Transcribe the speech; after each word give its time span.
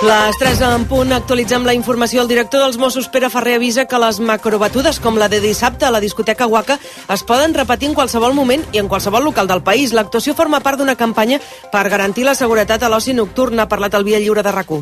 Les 0.00 0.38
3 0.38 0.62
en 0.64 0.86
punt 0.88 1.10
actualitzem 1.12 1.66
la 1.68 1.74
informació. 1.76 2.22
El 2.22 2.28
director 2.30 2.62
dels 2.62 2.78
Mossos, 2.80 3.10
Pere 3.12 3.28
Ferrer, 3.28 3.58
avisa 3.58 3.84
que 3.84 3.98
les 4.00 4.16
macrobatudes 4.24 4.96
com 5.04 5.18
la 5.20 5.28
de 5.28 5.42
dissabte 5.44 5.84
a 5.84 5.90
la 5.92 6.00
discoteca 6.00 6.46
Waka 6.48 6.78
es 7.12 7.22
poden 7.28 7.52
repetir 7.52 7.90
en 7.90 7.96
qualsevol 7.98 8.32
moment 8.32 8.64
i 8.72 8.80
en 8.80 8.88
qualsevol 8.88 9.26
local 9.28 9.50
del 9.50 9.60
país. 9.62 9.92
L'actuació 9.92 10.32
forma 10.34 10.62
part 10.64 10.80
d'una 10.80 10.96
campanya 10.96 11.36
per 11.70 11.90
garantir 11.92 12.24
la 12.24 12.34
seguretat 12.34 12.82
a 12.82 12.88
l'oci 12.88 13.12
nocturn. 13.12 13.60
Ha 13.60 13.68
parlat 13.68 13.98
el 13.98 14.06
Via 14.08 14.22
Lliure 14.24 14.42
de 14.42 14.54
rac 14.56 14.72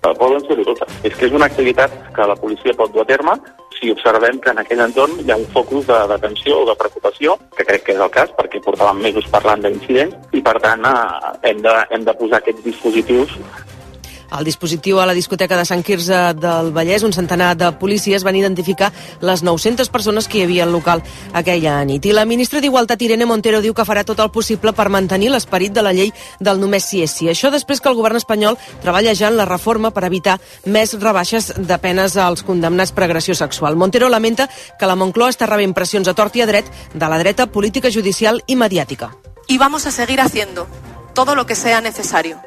Poden 0.00 0.46
ser-ho 0.46 0.62
totes. 0.64 0.94
És 1.02 1.16
que 1.18 1.26
és 1.26 1.34
una 1.34 1.50
activitat 1.50 1.90
que 2.14 2.28
la 2.30 2.38
policia 2.38 2.72
pot 2.78 2.94
dur 2.94 3.02
a 3.02 3.08
terme 3.10 3.34
si 3.80 3.90
observem 3.90 4.38
que 4.38 4.52
en 4.54 4.62
aquell 4.62 4.84
entorn 4.84 5.18
hi 5.24 5.32
ha 5.32 5.36
un 5.40 5.48
focus 5.50 5.86
de, 5.88 6.18
tensió 6.22 6.60
o 6.62 6.66
de 6.68 6.76
preocupació, 6.78 7.36
que 7.56 7.64
crec 7.64 7.84
que 7.88 7.96
és 7.96 8.00
el 8.00 8.10
cas, 8.14 8.30
perquè 8.38 8.62
portàvem 8.62 9.02
mesos 9.02 9.26
parlant 9.32 9.64
d'incidents, 9.64 10.14
i 10.36 10.42
per 10.44 10.58
tant 10.62 10.84
eh, 10.84 11.34
hem, 11.50 11.62
de, 11.64 11.74
hem 11.90 12.04
de 12.06 12.16
posar 12.20 12.40
aquests 12.40 12.64
dispositius 12.64 13.34
al 14.30 14.44
dispositiu 14.44 15.00
a 15.00 15.06
la 15.06 15.14
discoteca 15.14 15.56
de 15.58 15.64
Sant 15.66 15.82
Quirze 15.82 16.34
del 16.38 16.70
Vallès, 16.72 17.02
un 17.02 17.12
centenar 17.12 17.56
de 17.56 17.70
policies 17.78 18.24
van 18.24 18.36
identificar 18.36 18.92
les 19.20 19.42
900 19.42 19.88
persones 19.90 20.28
que 20.28 20.38
hi 20.38 20.44
havia 20.46 20.64
al 20.64 20.72
local 20.72 21.02
aquella 21.32 21.78
nit. 21.84 22.06
I 22.06 22.14
la 22.16 22.24
ministra 22.24 22.60
d'Igualtat, 22.60 23.02
Irene 23.02 23.26
Montero, 23.26 23.60
diu 23.60 23.74
que 23.74 23.86
farà 23.86 24.04
tot 24.06 24.20
el 24.20 24.30
possible 24.30 24.72
per 24.72 24.88
mantenir 24.88 25.30
l'esperit 25.30 25.74
de 25.74 25.82
la 25.82 25.92
llei 25.92 26.12
del 26.40 26.60
només 26.60 26.86
si 26.86 27.02
és 27.02 27.14
si. 27.14 27.28
Això 27.28 27.50
després 27.50 27.80
que 27.80 27.90
el 27.90 27.98
govern 27.98 28.16
espanyol 28.16 28.58
treballa 28.82 29.14
ja 29.14 29.28
en 29.28 29.36
la 29.36 29.48
reforma 29.48 29.90
per 29.90 30.04
evitar 30.08 30.38
més 30.64 30.94
rebaixes 31.00 31.52
de 31.56 31.78
penes 31.78 32.16
als 32.16 32.44
condemnats 32.46 32.92
per 32.92 33.04
agressió 33.04 33.34
sexual. 33.34 33.76
Montero 33.76 34.08
lamenta 34.08 34.48
que 34.78 34.86
la 34.86 34.96
Moncloa 34.96 35.30
està 35.34 35.48
rebent 35.50 35.74
pressions 35.74 36.08
a 36.08 36.14
tort 36.14 36.36
i 36.36 36.44
a 36.44 36.48
dret 36.50 36.70
de 36.94 37.08
la 37.08 37.18
dreta 37.18 37.50
política, 37.50 37.90
judicial 37.90 38.42
i 38.46 38.56
mediàtica. 38.56 39.10
Y 39.46 39.58
vamos 39.58 39.86
a 39.86 39.90
seguir 39.90 40.20
haciendo 40.20 40.68
todo 41.12 41.34
lo 41.34 41.44
que 41.46 41.56
sea 41.56 41.80
necesario 41.80 42.40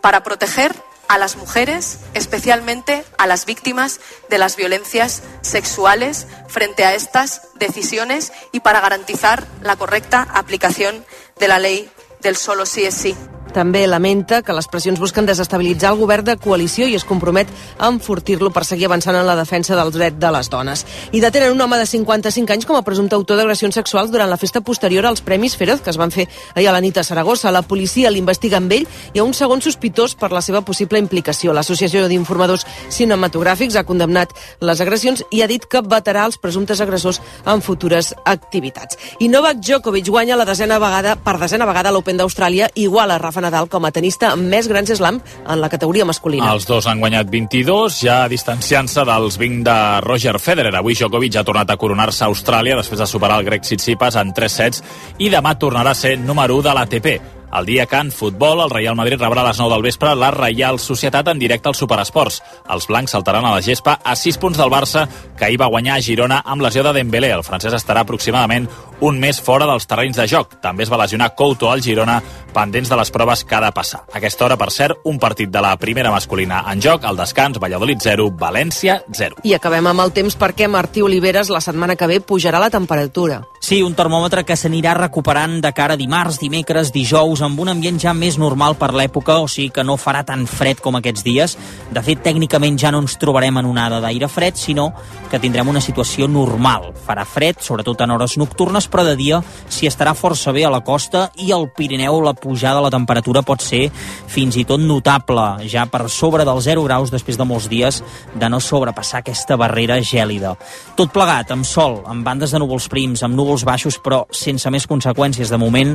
para 0.00 0.22
proteger 0.22 0.72
a 1.08 1.18
las 1.18 1.36
mujeres, 1.36 1.98
especialmente 2.14 3.04
a 3.16 3.26
las 3.26 3.46
víctimas 3.46 4.00
de 4.28 4.38
las 4.38 4.56
violencias 4.56 5.22
sexuales 5.40 6.26
frente 6.48 6.84
a 6.84 6.94
estas 6.94 7.48
decisiones 7.54 8.32
y 8.52 8.60
para 8.60 8.80
garantizar 8.80 9.46
la 9.62 9.76
correcta 9.76 10.28
aplicación 10.34 11.04
de 11.38 11.48
la 11.48 11.58
ley 11.58 11.90
del 12.22 12.36
solo 12.36 12.66
sí 12.66 12.84
es 12.84 12.94
sí. 12.94 13.14
També 13.52 13.86
lamenta 13.86 14.42
que 14.42 14.52
les 14.52 14.68
pressions 14.68 15.00
busquen 15.00 15.26
desestabilitzar 15.26 15.92
el 15.92 15.98
govern 15.98 16.26
de 16.26 16.36
coalició 16.36 16.86
i 16.88 16.96
es 16.98 17.04
compromet 17.08 17.48
a 17.78 17.88
enfortir-lo 17.88 18.50
per 18.52 18.64
seguir 18.68 18.88
avançant 18.88 19.16
en 19.16 19.26
la 19.26 19.36
defensa 19.38 19.76
dels 19.76 19.94
drets 19.96 20.18
de 20.20 20.30
les 20.34 20.50
dones. 20.52 20.84
I 21.12 21.22
detenen 21.24 21.54
un 21.54 21.60
home 21.60 21.78
de 21.80 21.86
55 21.88 22.52
anys 22.52 22.68
com 22.68 22.76
a 22.76 22.84
presumpte 22.84 23.16
autor 23.16 23.40
d'agressions 23.40 23.74
sexuals 23.74 24.12
durant 24.12 24.28
la 24.30 24.36
festa 24.36 24.60
posterior 24.60 25.06
als 25.06 25.22
Premis 25.24 25.56
Feroz 25.56 25.80
que 25.82 25.90
es 25.90 25.98
van 25.98 26.12
fer 26.12 26.28
ahir 26.54 26.68
a 26.68 26.74
la 26.76 26.82
nit 26.84 26.98
a 26.98 27.04
Saragossa. 27.04 27.52
La 27.54 27.62
policia 27.62 28.10
l'investiga 28.10 28.58
amb 28.60 28.72
ell 28.72 28.86
i 29.14 29.18
a 29.18 29.24
un 29.24 29.34
segon 29.34 29.64
sospitós 29.64 30.14
per 30.14 30.30
la 30.32 30.42
seva 30.44 30.62
possible 30.62 31.00
implicació. 31.00 31.52
L'Associació 31.56 32.06
d'Informadors 32.08 32.66
Cinematogràfics 32.92 33.76
ha 33.76 33.86
condemnat 33.88 34.34
les 34.60 34.80
agressions 34.80 35.24
i 35.30 35.42
ha 35.42 35.48
dit 35.48 35.64
que 35.64 35.82
vetarà 35.82 36.26
els 36.28 36.38
presumptes 36.38 36.80
agressors 36.84 37.22
en 37.46 37.64
futures 37.64 38.12
activitats. 38.24 38.98
I 39.20 39.28
Novak 39.32 39.62
Djokovic 39.62 40.08
guanya 40.08 40.36
la 40.36 40.46
desena 40.48 40.78
vegada 40.78 41.16
per 41.16 41.38
desena 41.40 41.66
vegada 41.66 41.90
l'Open 41.90 42.07
d'Austràlia, 42.16 42.70
igual 42.74 43.10
a 43.10 43.18
Rafa 43.18 43.42
Nadal 43.44 43.68
com 43.68 43.84
a 43.84 43.92
tenista 43.92 44.32
amb 44.32 44.48
més 44.48 44.68
grans 44.70 44.88
slam 44.96 45.20
en 45.20 45.60
la 45.60 45.68
categoria 45.68 46.06
masculina. 46.08 46.48
Els 46.54 46.64
dos 46.64 46.86
han 46.88 47.02
guanyat 47.02 47.28
22, 47.28 48.00
ja 48.06 48.22
distanciant-se 48.32 49.04
dels 49.04 49.36
20 49.36 49.64
de 49.68 49.78
Roger 50.06 50.38
Federer. 50.40 50.72
Avui 50.78 50.96
Djokovic 50.96 51.36
ha 51.36 51.44
tornat 51.44 51.70
a 51.70 51.76
coronar-se 51.76 52.24
a 52.24 52.32
Austràlia 52.32 52.78
després 52.78 53.04
de 53.04 53.10
superar 53.10 53.40
el 53.42 53.50
grec 53.50 53.66
Tsitsipas 53.66 54.16
en 54.16 54.32
3 54.32 54.60
sets 54.62 54.86
i 55.18 55.28
demà 55.28 55.58
tornarà 55.60 55.92
a 55.92 55.98
ser 55.98 56.16
número 56.18 56.56
1 56.56 56.70
de 56.70 56.78
l'ATP. 56.78 57.37
El 57.52 57.64
dia 57.64 57.86
que 57.86 57.96
en 57.96 58.12
futbol, 58.12 58.60
el 58.60 58.70
Real 58.70 58.96
Madrid 58.96 59.20
rebrà 59.20 59.40
a 59.40 59.48
les 59.48 59.58
9 59.58 59.72
del 59.72 59.82
vespre 59.82 60.14
la 60.14 60.30
Reial 60.30 60.78
Societat 60.78 61.28
en 61.32 61.38
directe 61.40 61.70
al 61.70 61.74
Superesports. 61.74 62.42
Els 62.68 62.86
blancs 62.86 63.14
saltaran 63.16 63.46
a 63.46 63.54
la 63.54 63.62
gespa 63.64 63.98
a 64.04 64.14
6 64.16 64.36
punts 64.38 64.58
del 64.60 64.70
Barça, 64.70 65.06
que 65.38 65.46
ahir 65.46 65.60
va 65.60 65.70
guanyar 65.72 65.96
a 65.96 66.04
Girona 66.04 66.42
amb 66.44 66.62
lesió 66.62 66.84
de 66.84 66.92
Dembélé. 66.92 67.32
El 67.32 67.46
francès 67.46 67.72
estarà 67.72 68.04
aproximadament 68.04 68.68
un 69.00 69.18
mes 69.18 69.40
fora 69.40 69.66
dels 69.66 69.86
terrenys 69.86 70.18
de 70.18 70.26
joc. 70.28 70.58
També 70.60 70.84
es 70.84 70.92
va 70.92 70.98
lesionar 71.00 71.34
Couto 71.38 71.70
al 71.70 71.82
Girona, 71.82 72.20
pendents 72.52 72.90
de 72.90 72.96
les 72.98 73.10
proves 73.14 73.44
que 73.44 73.54
ha 73.54 73.62
de 73.64 73.72
passar. 73.72 74.02
A 74.12 74.18
aquesta 74.18 74.44
hora, 74.44 74.58
per 74.58 74.70
cert, 74.74 75.00
un 75.04 75.18
partit 75.18 75.48
de 75.48 75.62
la 75.62 75.76
primera 75.78 76.10
masculina 76.10 76.64
en 76.68 76.82
joc, 76.82 77.04
al 77.04 77.16
descans, 77.16 77.60
Valladolid 77.62 78.02
0, 78.02 78.30
València 78.38 79.00
0. 79.08 79.40
I 79.44 79.54
acabem 79.56 79.86
amb 79.86 80.04
el 80.04 80.12
temps 80.12 80.36
perquè 80.36 80.68
Martí 80.68 81.02
Oliveres 81.02 81.48
la 81.54 81.62
setmana 81.64 81.96
que 81.96 82.10
ve 82.10 82.20
pujarà 82.20 82.60
la 82.60 82.70
temperatura. 82.70 83.42
Sí, 83.60 83.82
un 83.82 83.94
termòmetre 83.94 84.44
que 84.44 84.56
s'anirà 84.56 84.94
recuperant 84.98 85.58
de 85.62 85.72
cara 85.76 85.94
a 85.94 86.00
dimarts, 86.00 86.40
dimecres, 86.42 86.92
dijous, 86.92 87.37
amb 87.44 87.60
un 87.60 87.70
ambient 87.72 87.98
ja 88.00 88.14
més 88.14 88.38
normal 88.38 88.76
per 88.78 88.90
l'època, 88.96 89.38
o 89.42 89.48
sigui 89.48 89.70
que 89.74 89.84
no 89.84 89.98
farà 90.00 90.24
tan 90.26 90.46
fred 90.48 90.80
com 90.84 90.98
aquests 90.98 91.24
dies. 91.26 91.56
De 91.94 92.02
fet, 92.04 92.22
tècnicament 92.24 92.78
ja 92.80 92.92
no 92.94 93.02
ens 93.04 93.18
trobarem 93.20 93.60
en 93.60 93.68
onada 93.70 94.00
d'aire 94.04 94.28
fred, 94.28 94.56
sinó 94.56 94.90
que 95.30 95.40
tindrem 95.42 95.68
una 95.68 95.82
situació 95.84 96.28
normal. 96.28 96.92
Farà 97.06 97.24
fred, 97.28 97.60
sobretot 97.64 98.00
en 98.04 98.14
hores 98.14 98.38
nocturnes, 98.40 98.88
però 98.88 99.04
de 99.06 99.16
dia 99.18 99.42
s'hi 99.68 99.88
estarà 99.90 100.14
força 100.16 100.52
bé 100.52 100.64
a 100.64 100.72
la 100.72 100.82
costa 100.84 101.28
i 101.36 101.52
al 101.52 101.68
Pirineu 101.76 102.20
la 102.24 102.34
pujada 102.34 102.78
de 102.78 102.86
la 102.86 102.92
temperatura 102.94 103.42
pot 103.42 103.62
ser 103.62 103.88
fins 104.28 104.56
i 104.56 104.64
tot 104.68 104.80
notable, 104.80 105.46
ja 105.68 105.86
per 105.90 106.06
sobre 106.12 106.46
dels 106.48 106.64
0 106.64 106.84
graus 106.86 107.12
després 107.12 107.38
de 107.38 107.46
molts 107.48 107.68
dies 107.70 108.02
de 108.34 108.48
no 108.48 108.60
sobrepassar 108.60 109.22
aquesta 109.22 109.56
barrera 109.60 109.98
gèlida. 110.02 110.54
Tot 110.96 111.12
plegat, 111.14 111.52
amb 111.54 111.66
sol, 111.66 112.00
amb 112.08 112.24
bandes 112.26 112.52
de 112.54 112.60
núvols 112.62 112.88
prims, 112.90 113.22
amb 113.24 113.36
núvols 113.38 113.64
baixos, 113.66 113.98
però 114.02 114.24
sense 114.34 114.70
més 114.70 114.86
conseqüències. 114.88 115.50
De 115.50 115.60
moment, 115.60 115.94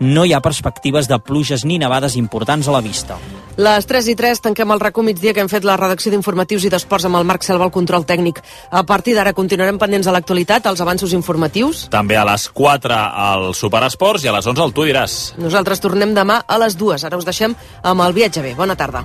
no 0.00 0.24
hi 0.24 0.34
ha 0.34 0.42
perspectives 0.80 1.08
de 1.08 1.18
pluges 1.18 1.64
ni 1.64 1.78
nevades 1.78 2.16
importants 2.16 2.66
a 2.68 2.72
la 2.72 2.80
vista. 2.80 3.18
Les 3.56 3.84
3 3.84 4.06
i 4.08 4.14
3 4.16 4.40
tanquem 4.40 4.70
el 4.72 4.80
racó 4.80 5.02
migdia 5.02 5.34
que 5.34 5.40
hem 5.40 5.48
fet 5.48 5.64
la 5.64 5.76
redacció 5.76 6.10
d'informatius 6.10 6.64
i 6.64 6.70
d'esports 6.70 7.04
amb 7.04 7.18
el 7.18 7.26
Marc 7.28 7.44
Selva, 7.44 7.66
el 7.66 7.74
control 7.74 8.06
tècnic. 8.06 8.40
A 8.70 8.84
partir 8.84 9.14
d'ara 9.14 9.34
continuarem 9.34 9.78
pendents 9.78 10.06
a 10.06 10.12
l'actualitat, 10.12 10.66
als 10.66 10.80
avanços 10.80 11.12
informatius. 11.12 11.88
També 11.90 12.16
a 12.16 12.24
les 12.24 12.48
4 12.48 12.94
al 12.96 13.52
Superesports 13.54 14.24
i 14.24 14.28
a 14.28 14.32
les 14.32 14.46
11 14.46 14.62
al 14.62 14.72
Tu 14.72 14.88
diràs. 14.88 15.18
Nosaltres 15.36 15.80
tornem 15.80 16.14
demà 16.14 16.40
a 16.46 16.58
les 16.58 16.78
2. 16.78 17.04
Ara 17.04 17.20
us 17.20 17.28
deixem 17.28 17.54
amb 17.82 18.00
el 18.00 18.16
viatge 18.16 18.40
bé. 18.40 18.54
Bona 18.54 18.76
tarda. 18.76 19.04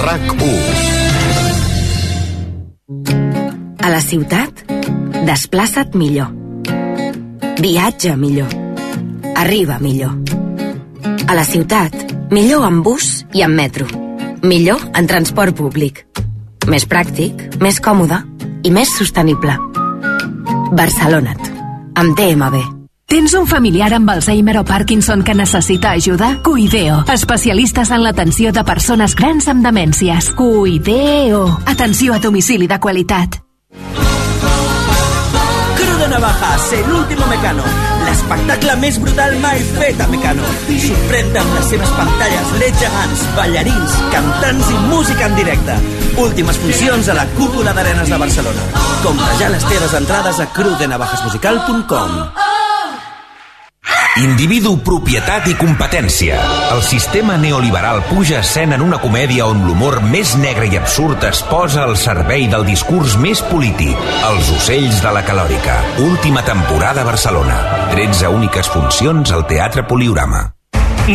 RAC 0.00 0.32
1 0.38 0.89
A 3.80 3.88
la 3.88 4.00
ciutat, 4.04 4.60
desplaça't 5.24 5.94
millor. 5.96 6.28
Viatja 7.60 8.12
millor. 8.16 8.52
Arriba 9.34 9.78
millor. 9.80 10.18
A 11.26 11.34
la 11.34 11.44
ciutat, 11.48 11.96
millor 12.30 12.66
amb 12.68 12.84
bus 12.84 13.24
i 13.32 13.40
amb 13.40 13.56
metro. 13.56 13.88
Millor 14.42 14.84
en 14.92 15.08
transport 15.08 15.56
públic. 15.56 16.04
Més 16.68 16.84
pràctic, 16.84 17.56
més 17.64 17.80
còmode 17.80 18.20
i 18.68 18.70
més 18.70 18.92
sostenible. 19.00 19.56
Barcelona't. 20.76 21.50
Amb 21.96 22.16
DMB. 22.20 22.62
Tens 23.10 23.32
un 23.34 23.48
familiar 23.48 23.94
amb 23.96 24.12
Alzheimer 24.12 24.60
o 24.60 24.64
Parkinson 24.68 25.24
que 25.24 25.34
necessita 25.34 25.96
ajuda? 25.96 26.34
Cuideo, 26.44 27.00
especialistes 27.10 27.90
en 27.90 28.04
l'atenció 28.04 28.52
de 28.52 28.62
persones 28.62 29.16
grans 29.16 29.48
amb 29.48 29.64
demències. 29.64 30.34
Cuideo, 30.36 31.46
atenció 31.64 32.12
a 32.12 32.20
domicili 32.20 32.68
de 32.68 32.78
qualitat. 32.78 33.40
Navajas, 36.20 36.72
el 36.74 36.92
último 36.92 37.26
mecano. 37.26 37.62
L'espectacle 38.04 38.74
més 38.82 38.98
brutal 39.00 39.38
mai 39.40 39.62
fet 39.78 40.00
a 40.04 40.08
Mecano. 40.12 40.44
Sorprèn 40.68 41.30
amb 41.40 41.54
les 41.56 41.70
seves 41.72 41.92
pantalles 41.96 42.50
LED 42.60 42.76
gegants, 42.82 43.22
ballarins, 43.38 43.94
cantants 44.12 44.68
i 44.68 44.76
música 44.90 45.30
en 45.30 45.38
directe. 45.38 45.78
Últimes 46.20 46.60
funcions 46.60 47.08
a 47.08 47.16
la 47.16 47.24
cúpula 47.38 47.72
d'Arenes 47.72 48.12
de 48.12 48.18
Barcelona. 48.20 48.68
Compra 49.00 49.32
ja 49.40 49.48
les 49.54 49.64
teves 49.72 49.96
entrades 50.02 50.44
a 50.44 50.50
crudenavajasmusical.com. 50.58 52.69
Individu, 54.18 54.72
propietat 54.82 55.46
i 55.46 55.52
competència. 55.54 56.38
El 56.74 56.82
sistema 56.82 57.36
neoliberal 57.38 58.02
puja 58.08 58.40
escena 58.40 58.74
en 58.74 58.82
una 58.82 58.98
comèdia 58.98 59.46
on 59.46 59.62
l'humor 59.62 60.00
més 60.02 60.32
negre 60.40 60.66
i 60.66 60.74
absurd 60.80 61.22
es 61.28 61.44
posa 61.46 61.84
al 61.86 61.94
servei 62.00 62.48
del 62.50 62.66
discurs 62.66 63.14
més 63.22 63.42
polític. 63.52 63.94
Els 64.32 64.50
ocells 64.56 64.98
de 65.04 65.14
la 65.14 65.22
calòrica. 65.22 65.78
Última 66.02 66.42
temporada 66.42 67.04
a 67.04 67.10
Barcelona. 67.12 67.60
13 67.94 68.34
úniques 68.34 68.72
funcions 68.74 69.30
al 69.30 69.46
Teatre 69.46 69.86
Poliorama. 69.86 70.48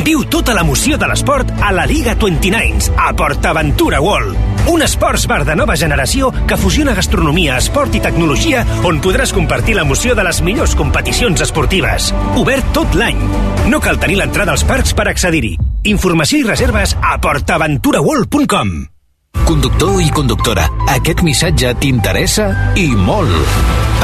Viu 0.06 0.24
tota 0.32 0.56
l'emoció 0.56 0.98
de 1.00 1.12
l'esport 1.12 1.52
a 1.60 1.76
la 1.76 1.86
Liga 1.88 2.16
29 2.16 2.96
a 2.96 3.12
PortAventura 3.16 4.00
World. 4.04 4.45
Un 4.72 4.82
esports 4.82 5.28
bar 5.30 5.44
de 5.46 5.56
nova 5.56 5.76
generació 5.78 6.32
que 6.50 6.58
fusiona 6.58 6.96
gastronomia, 6.98 7.60
esport 7.62 7.94
i 7.96 8.02
tecnologia 8.02 8.64
on 8.88 8.98
podràs 9.04 9.34
compartir 9.36 9.78
l'emoció 9.78 10.16
de 10.18 10.26
les 10.26 10.42
millors 10.42 10.74
competicions 10.80 11.46
esportives. 11.46 12.10
Obert 12.42 12.74
tot 12.74 12.98
l'any. 12.98 13.22
No 13.70 13.82
cal 13.84 14.02
tenir 14.02 14.18
l'entrada 14.22 14.56
als 14.58 14.66
parcs 14.66 14.98
per 14.98 15.08
accedir-hi. 15.12 15.56
Informació 15.94 16.42
i 16.42 16.50
reserves 16.50 16.98
a 16.98 17.20
portaventuraworld.com 17.22 18.95
Conductor 19.44 20.00
i 20.00 20.08
conductora, 20.16 20.64
aquest 20.94 21.20
missatge 21.26 21.74
t'interessa 21.82 22.48
i 22.80 22.88
molt. 22.96 23.36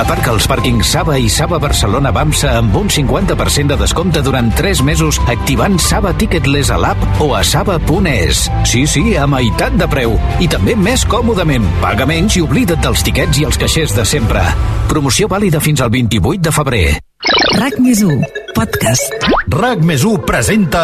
Aparca 0.02 0.32
als 0.34 0.48
pàrquings 0.50 0.92
Saba 0.92 1.18
i 1.20 1.30
Saba 1.32 1.60
Barcelona 1.62 2.12
Bamsa 2.16 2.56
amb 2.60 2.76
un 2.80 2.90
50% 2.92 3.74
de 3.74 3.78
descompte 3.80 4.24
durant 4.26 4.52
3 4.58 4.82
mesos 4.88 5.20
activant 5.32 5.78
Saba 5.82 6.14
Ticketless 6.18 6.72
a 6.72 6.80
l'app 6.82 7.22
o 7.24 7.32
a 7.36 7.44
saba.es. 7.44 8.48
Sí, 8.66 8.86
sí, 8.88 9.06
a 9.16 9.28
meitat 9.30 9.78
de 9.80 9.88
preu. 9.92 10.18
I 10.40 10.50
també 10.52 10.76
més 10.76 11.06
còmodament. 11.06 11.68
Paga 11.84 12.10
menys 12.10 12.40
i 12.40 12.44
oblida't 12.46 12.84
dels 12.84 13.06
tiquets 13.06 13.40
i 13.42 13.48
els 13.48 13.62
caixers 13.62 13.96
de 13.98 14.08
sempre. 14.08 14.44
Promoció 14.92 15.32
vàlida 15.32 15.64
fins 15.64 15.84
al 15.84 15.94
28 15.94 16.50
de 16.50 16.60
febrer. 16.60 16.86
RAC 17.22 17.76
més 17.78 18.00
1, 18.02 18.22
podcast. 18.58 19.26
RAC 19.54 19.84
més 19.86 20.02
1 20.08 20.24
presenta... 20.26 20.82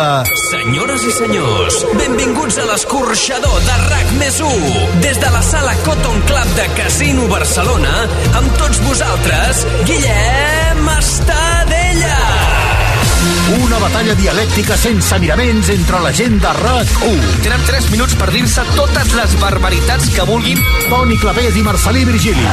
Senyores 0.51 1.05
i 1.09 1.13
senyors, 1.15 1.79
benvinguts 1.97 2.59
a 2.61 2.67
l'escorxador 2.69 3.57
de 3.65 3.77
RAC 3.87 4.13
més 4.19 4.37
1. 4.45 4.69
Des 5.01 5.17
de 5.23 5.33
la 5.33 5.41
sala 5.49 5.73
Cotton 5.87 6.21
Club 6.29 6.53
de 6.59 6.69
Casino 6.77 7.25
Barcelona, 7.33 7.95
amb 8.37 8.61
tots 8.61 8.83
vosaltres, 8.85 9.65
Guillem 9.89 10.93
Estadella. 10.99 12.26
Una 13.47 13.77
batalla 13.79 14.11
dialèctica 14.19 14.75
sense 14.75 15.17
miraments 15.23 15.69
entre 15.71 16.01
la 16.03 16.09
gent 16.11 16.33
de 16.43 16.49
RAC1. 16.51 17.19
Tenen 17.45 17.61
3 17.63 17.85
minuts 17.93 18.15
per 18.19 18.27
dir-se 18.33 18.65
totes 18.75 19.13
les 19.15 19.35
barbaritats 19.39 20.09
que 20.11 20.25
vulguin. 20.27 20.59
Toni 20.89 21.15
Clavés 21.21 21.55
i 21.55 21.63
Marcelí 21.63 22.03
Virgili. 22.09 22.43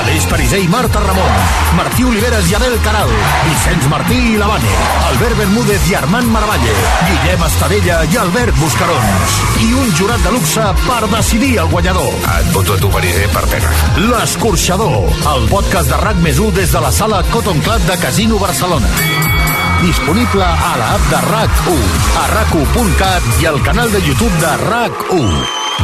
Aleix 0.00 0.26
Pariser 0.26 0.58
i 0.64 0.66
Marta 0.72 0.98
Ramon. 1.04 1.36
Martí 1.78 2.02
Oliveres 2.02 2.50
i 2.50 2.56
Abel 2.58 2.74
Caral. 2.82 3.12
Vicenç 3.46 3.86
Martí 3.92 4.18
i 4.32 4.36
Lavane. 4.40 4.74
Albert 5.12 5.38
Bermúdez 5.38 5.86
i 5.92 5.94
Armand 6.00 6.34
Maravalle. 6.34 6.74
Guillem 7.06 7.46
Estadella 7.46 8.00
i 8.10 8.18
Albert 8.18 8.58
Buscarons. 8.58 9.36
I 9.62 9.70
un 9.84 9.94
jurat 9.94 10.26
de 10.26 10.34
luxe 10.34 10.66
per 10.82 11.04
decidir 11.14 11.52
el 11.62 11.70
guanyador. 11.70 12.10
Et 12.40 12.50
voto 12.56 12.74
a 12.74 12.82
tu, 12.82 12.90
Pariser, 12.90 13.28
per 13.30 13.46
pena. 13.54 13.70
L'Escorxador, 14.02 15.14
el 15.36 15.46
podcast 15.52 15.94
de 15.94 16.02
RAC 16.02 16.18
més 16.26 16.42
1 16.42 16.58
des 16.58 16.74
de 16.74 16.82
la 16.82 16.90
sala 16.90 17.22
Cotton 17.30 17.62
Club 17.62 17.86
de 17.86 18.00
Casino 18.02 18.42
Barcelona. 18.42 19.38
Disponible 19.80 20.44
a 20.44 20.72
l'app 20.76 21.04
de 21.08 21.18
RAC1, 21.24 21.84
a 22.20 22.24
rac1.cat 22.34 23.28
i 23.40 23.46
al 23.48 23.56
canal 23.64 23.88
de 23.88 24.02
YouTube 24.04 24.36
de 24.42 24.50
RAC1. 24.60 25.30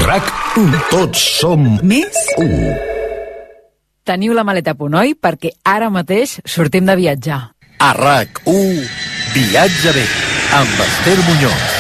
RAC1. 0.05 0.75
Tots 0.91 1.23
som 1.39 1.65
Més 1.81 2.19
1. 2.37 2.75
Teniu 4.05 4.37
la 4.37 4.45
maleta 4.45 4.77
a 4.77 4.79
punt, 4.79 4.99
oi? 5.01 5.17
Perquè 5.17 5.55
ara 5.65 5.89
mateix 5.89 6.37
sortim 6.45 6.85
de 6.85 6.99
viatjar. 7.01 7.41
A 7.81 7.91
RAC1, 7.97 8.85
Viatge 9.33 9.97
bé, 9.97 10.05
amb 10.61 10.87
Esther 10.91 11.19
Muñoz. 11.25 11.76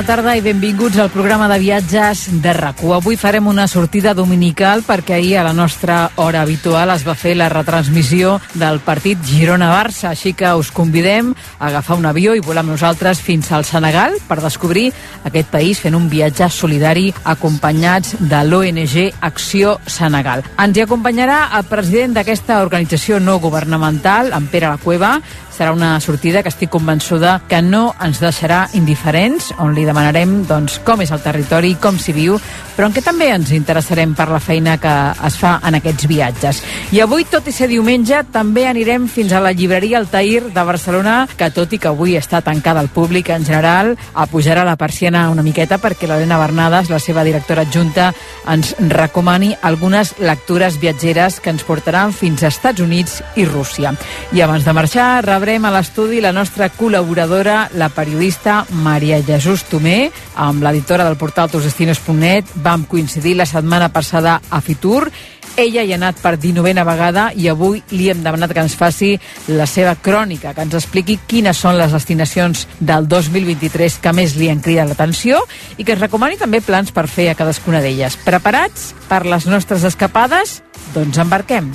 Bona 0.00 0.16
tarda 0.16 0.32
i 0.32 0.40
benvinguts 0.40 0.96
al 0.96 1.10
programa 1.12 1.44
de 1.50 1.58
viatges 1.60 2.22
de 2.40 2.52
rac 2.56 2.78
Avui 2.80 3.18
farem 3.20 3.46
una 3.50 3.66
sortida 3.68 4.14
dominical 4.14 4.80
perquè 4.80 5.18
ahir 5.18 5.34
a 5.36 5.42
la 5.44 5.52
nostra 5.52 6.12
hora 6.16 6.40
habitual 6.40 6.88
es 6.94 7.04
va 7.04 7.12
fer 7.14 7.34
la 7.36 7.50
retransmissió 7.52 8.38
del 8.54 8.80
partit 8.80 9.18
Girona-Barça, 9.20 10.08
així 10.08 10.32
que 10.32 10.54
us 10.56 10.70
convidem 10.72 11.34
a 11.58 11.66
agafar 11.66 11.98
un 11.98 12.06
avió 12.06 12.32
i 12.34 12.40
volar 12.40 12.62
amb 12.64 12.72
nosaltres 12.72 13.20
fins 13.20 13.52
al 13.52 13.66
Senegal 13.68 14.16
per 14.26 14.40
descobrir 14.40 14.86
aquest 15.28 15.52
país 15.52 15.84
fent 15.84 15.98
un 15.98 16.08
viatge 16.08 16.48
solidari 16.48 17.12
acompanyats 17.24 18.16
de 18.20 18.40
l'ONG 18.48 19.12
Acció 19.20 19.76
Senegal. 19.84 20.46
Ens 20.56 20.78
hi 20.78 20.86
acompanyarà 20.86 21.50
el 21.58 21.68
president 21.68 22.16
d'aquesta 22.16 22.62
organització 22.64 23.20
no 23.20 23.36
governamental, 23.38 24.32
en 24.32 24.48
Pere 24.48 24.72
La 24.72 24.80
Cueva, 24.80 25.18
serà 25.60 25.74
una 25.76 26.00
sortida 26.00 26.40
que 26.40 26.48
estic 26.48 26.70
convençuda 26.72 27.34
que 27.44 27.58
no 27.60 27.90
ens 28.00 28.22
deixarà 28.22 28.62
indiferents, 28.78 29.50
on 29.60 29.74
li 29.76 29.84
demanarem 29.84 30.46
doncs, 30.48 30.78
com 30.86 31.02
és 31.04 31.12
el 31.12 31.20
territori, 31.20 31.74
com 31.76 31.98
s'hi 32.00 32.14
viu, 32.16 32.38
però 32.78 32.88
en 32.88 32.94
què 32.96 33.02
també 33.04 33.26
ens 33.34 33.50
interessarem 33.52 34.14
per 34.16 34.30
la 34.30 34.40
feina 34.40 34.78
que 34.80 34.94
es 35.28 35.36
fa 35.36 35.58
en 35.68 35.76
aquests 35.76 36.06
viatges. 36.08 36.62
I 36.96 37.02
avui, 37.04 37.26
tot 37.28 37.44
i 37.44 37.52
ser 37.52 37.68
diumenge, 37.68 38.22
també 38.32 38.64
anirem 38.70 39.04
fins 39.04 39.34
a 39.36 39.42
la 39.44 39.52
llibreria 39.52 39.98
Altair 40.00 40.46
de 40.54 40.64
Barcelona, 40.64 41.26
que 41.36 41.50
tot 41.52 41.74
i 41.76 41.80
que 41.82 41.90
avui 41.90 42.16
està 42.16 42.40
tancada 42.40 42.80
al 42.80 42.88
públic 42.88 43.28
en 43.28 43.44
general, 43.44 43.92
a 44.14 44.24
pujarà 44.32 44.64
la 44.64 44.78
persiana 44.80 45.26
una 45.28 45.44
miqueta 45.44 45.76
perquè 45.76 46.08
l'Helena 46.08 46.40
Bernades, 46.40 46.88
la 46.88 47.02
seva 47.04 47.26
directora 47.26 47.66
adjunta, 47.68 48.14
ens 48.48 48.72
recomani 48.88 49.52
algunes 49.60 50.14
lectures 50.24 50.80
viatgeres 50.80 51.36
que 51.44 51.52
ens 51.52 51.68
portaran 51.68 52.16
fins 52.16 52.40
als 52.40 52.56
Estats 52.56 52.80
Units 52.80 53.20
i 53.36 53.44
Rússia. 53.44 53.92
I 54.32 54.40
abans 54.40 54.64
de 54.64 54.72
marxar, 54.72 55.10
rebrem 55.28 55.49
a 55.50 55.70
l'estudi 55.74 56.20
la 56.22 56.30
nostra 56.30 56.68
col·laboradora, 56.70 57.64
la 57.74 57.88
periodista 57.90 58.60
Maria 58.84 59.18
Jesús 59.26 59.64
Tomé, 59.66 60.12
amb 60.38 60.62
l'editora 60.62 61.02
del 61.08 61.18
portal 61.18 61.50
tosdestinos.net. 61.50 62.52
Vam 62.62 62.84
coincidir 62.86 63.34
la 63.34 63.46
setmana 63.48 63.88
passada 63.90 64.36
a 64.48 64.60
Fitur. 64.62 65.10
Ella 65.58 65.82
hi 65.82 65.90
ha 65.90 65.98
anat 65.98 66.22
per 66.22 66.36
19a 66.38 66.86
vegada 66.86 67.26
i 67.34 67.50
avui 67.50 67.82
li 67.90 68.06
hem 68.12 68.22
demanat 68.22 68.54
que 68.54 68.62
ens 68.62 68.78
faci 68.78 69.16
la 69.50 69.66
seva 69.66 69.96
crònica, 69.98 70.54
que 70.54 70.62
ens 70.62 70.78
expliqui 70.78 71.18
quines 71.26 71.58
són 71.58 71.80
les 71.80 71.90
destinacions 71.90 72.68
del 72.78 73.10
2023 73.10 73.98
que 73.98 74.14
més 74.14 74.38
li 74.38 74.52
han 74.54 74.62
cridat 74.62 74.86
l'atenció 74.86 75.42
i 75.78 75.84
que 75.84 75.98
es 75.98 76.04
recomani 76.06 76.38
també 76.38 76.62
plans 76.62 76.94
per 76.94 77.08
fer 77.10 77.32
a 77.32 77.38
cadascuna 77.38 77.82
d'elles. 77.82 78.22
Preparats 78.22 78.92
per 79.10 79.24
les 79.26 79.50
nostres 79.50 79.82
escapades? 79.82 80.60
Doncs 80.94 81.18
embarquem. 81.18 81.74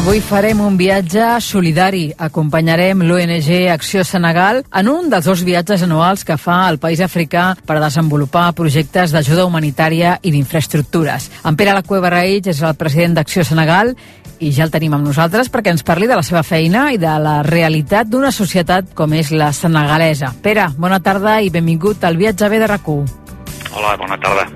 Avui 0.00 0.22
farem 0.24 0.62
un 0.64 0.78
viatge 0.80 1.20
solidari. 1.44 2.06
Acompanyarem 2.16 3.02
l'ONG 3.04 3.48
Acció 3.68 4.00
Senegal 4.00 4.62
en 4.80 4.88
un 4.88 5.10
dels 5.12 5.26
dos 5.28 5.42
viatges 5.44 5.82
anuals 5.84 6.22
que 6.24 6.38
fa 6.40 6.62
el 6.70 6.78
país 6.80 7.02
africà 7.04 7.50
per 7.68 7.76
desenvolupar 7.82 8.46
projectes 8.56 9.12
d'ajuda 9.12 9.44
humanitària 9.44 10.14
i 10.24 10.32
d'infraestructures. 10.32 11.28
En 11.44 11.58
Pere 11.60 11.74
La 11.76 11.84
Cueva 11.84 12.08
Raïch 12.14 12.48
és 12.48 12.62
el 12.64 12.78
president 12.80 13.18
d'Acció 13.18 13.44
Senegal 13.44 13.92
i 14.40 14.54
ja 14.56 14.64
el 14.64 14.72
tenim 14.72 14.96
amb 14.96 15.04
nosaltres 15.04 15.52
perquè 15.52 15.74
ens 15.74 15.84
parli 15.84 16.08
de 16.08 16.16
la 16.16 16.24
seva 16.24 16.40
feina 16.48 16.86
i 16.94 16.98
de 16.98 17.18
la 17.20 17.42
realitat 17.44 18.08
d'una 18.08 18.32
societat 18.32 18.94
com 18.96 19.12
és 19.12 19.34
la 19.36 19.52
senegalesa. 19.52 20.32
Pere, 20.40 20.70
bona 20.80 21.02
tarda 21.04 21.42
i 21.44 21.52
benvingut 21.52 22.08
al 22.08 22.16
viatge 22.16 22.48
B 22.48 22.62
de 22.64 22.72
rac 22.72 22.88
Hola, 22.88 23.98
bona 24.00 24.16
tarda. 24.16 24.48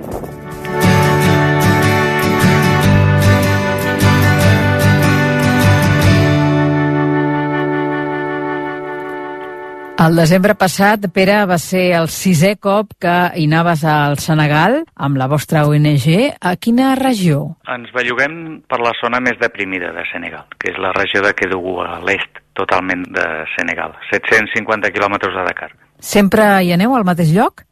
El 9.95 10.17
desembre 10.19 10.57
passat, 10.59 11.05
Pere, 11.15 11.37
va 11.47 11.55
ser 11.63 11.85
el 11.95 12.09
sisè 12.11 12.57
cop 12.59 12.97
que 13.01 13.13
hi 13.39 13.45
anaves 13.47 13.85
al 13.87 14.17
Senegal 14.19 14.81
amb 15.07 15.21
la 15.21 15.29
vostra 15.31 15.63
ONG. 15.71 16.09
A 16.43 16.57
quina 16.59 16.97
regió? 16.99 17.55
Ens 17.71 17.93
belluguem 17.95 18.35
per 18.67 18.81
la 18.83 18.91
zona 18.99 19.21
més 19.23 19.39
deprimida 19.39 19.93
de 19.95 20.03
Senegal, 20.11 20.49
que 20.59 20.73
és 20.73 20.81
la 20.83 20.91
regió 20.99 21.23
de 21.23 21.31
Kédougou, 21.39 21.79
a 21.87 22.01
l'est 22.03 22.43
totalment 22.59 23.07
de 23.15 23.29
Senegal, 23.55 23.95
750 24.11 24.91
quilòmetres 24.97 25.39
de 25.39 25.47
Dakar. 25.47 25.71
Sempre 26.03 26.51
hi 26.67 26.75
aneu 26.75 26.99
al 26.99 27.07
mateix 27.07 27.31
lloc? 27.37 27.63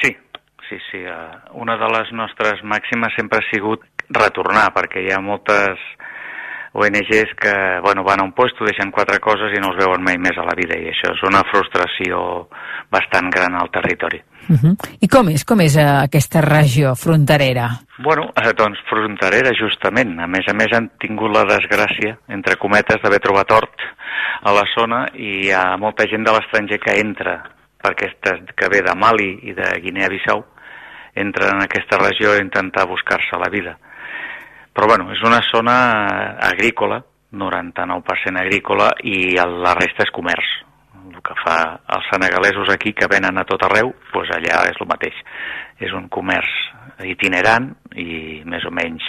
Sí, 0.00 0.14
sí, 0.70 0.80
sí. 0.88 1.04
Uh, 1.04 1.52
una 1.52 1.76
de 1.76 1.92
les 1.98 2.16
nostres 2.16 2.64
màximes 2.64 3.12
sempre 3.20 3.42
ha 3.42 3.48
sigut 3.52 3.84
retornar, 4.08 4.70
perquè 4.72 5.04
hi 5.04 5.12
ha 5.12 5.20
moltes 5.20 5.84
ONGs 6.72 7.34
que 7.40 7.54
bueno, 7.82 8.04
van 8.04 8.20
a 8.20 8.24
un 8.24 8.34
lloc, 8.36 8.60
deixen 8.66 8.90
quatre 8.90 9.18
coses 9.20 9.54
i 9.56 9.60
no 9.60 9.72
els 9.72 9.80
veuen 9.80 10.02
mai 10.04 10.18
més 10.18 10.36
a 10.36 10.44
la 10.46 10.56
vida 10.56 10.76
i 10.76 10.90
això 10.90 11.12
és 11.14 11.22
una 11.26 11.42
frustració 11.50 12.48
bastant 12.90 13.30
gran 13.30 13.54
al 13.54 13.70
territori. 13.70 14.20
Uh 14.48 14.56
-huh. 14.56 14.74
I 15.00 15.08
com 15.08 15.28
és, 15.28 15.44
com 15.44 15.60
és 15.60 15.76
eh, 15.76 15.84
aquesta 15.84 16.40
regió 16.40 16.94
fronterera? 16.94 17.68
Bueno, 17.98 18.32
eh, 18.34 18.52
doncs 18.54 18.78
fronterera 18.88 19.52
justament. 19.52 20.18
A 20.20 20.26
més 20.26 20.46
a 20.48 20.54
més 20.54 20.72
han 20.72 20.90
tingut 20.98 21.30
la 21.30 21.44
desgràcia, 21.44 22.18
entre 22.28 22.56
cometes, 22.56 23.00
d'haver 23.02 23.20
trobat 23.20 23.50
hort 23.50 23.76
a 24.42 24.52
la 24.52 24.64
zona 24.74 25.06
i 25.14 25.46
hi 25.46 25.52
ha 25.52 25.76
molta 25.76 26.06
gent 26.06 26.24
de 26.24 26.32
l'estranger 26.32 26.78
que 26.78 27.00
entra 27.00 27.42
per 27.80 27.92
aquestes, 27.92 28.40
que 28.56 28.68
ve 28.68 28.82
de 28.82 28.94
Mali 28.94 29.38
i 29.42 29.52
de 29.52 29.80
Guinea-Bissau, 29.80 30.44
entra 31.14 31.50
en 31.50 31.62
aquesta 31.62 31.98
regió 31.98 32.32
a 32.32 32.42
intentar 32.42 32.86
buscar-se 32.86 33.36
la 33.36 33.50
vida 33.50 33.78
però 34.78 34.86
bueno, 34.86 35.08
és 35.10 35.18
una 35.26 35.40
zona 35.42 35.76
agrícola, 36.38 37.00
99% 37.34 38.38
agrícola, 38.38 38.92
i 39.02 39.34
la 39.34 39.72
resta 39.74 40.04
és 40.06 40.12
comerç. 40.14 40.52
El 41.08 41.18
que 41.26 41.34
fa 41.40 41.56
els 41.96 42.06
senegalesos 42.12 42.70
aquí, 42.70 42.92
que 42.94 43.08
venen 43.10 43.40
a 43.40 43.44
tot 43.48 43.64
arreu, 43.66 43.90
doncs 44.12 44.30
allà 44.36 44.60
és 44.70 44.78
el 44.78 44.86
mateix. 44.86 45.18
És 45.82 45.90
un 45.98 46.06
comerç 46.14 46.52
itinerant 47.10 47.72
i 47.98 48.38
més 48.46 48.62
o 48.70 48.70
menys 48.70 49.02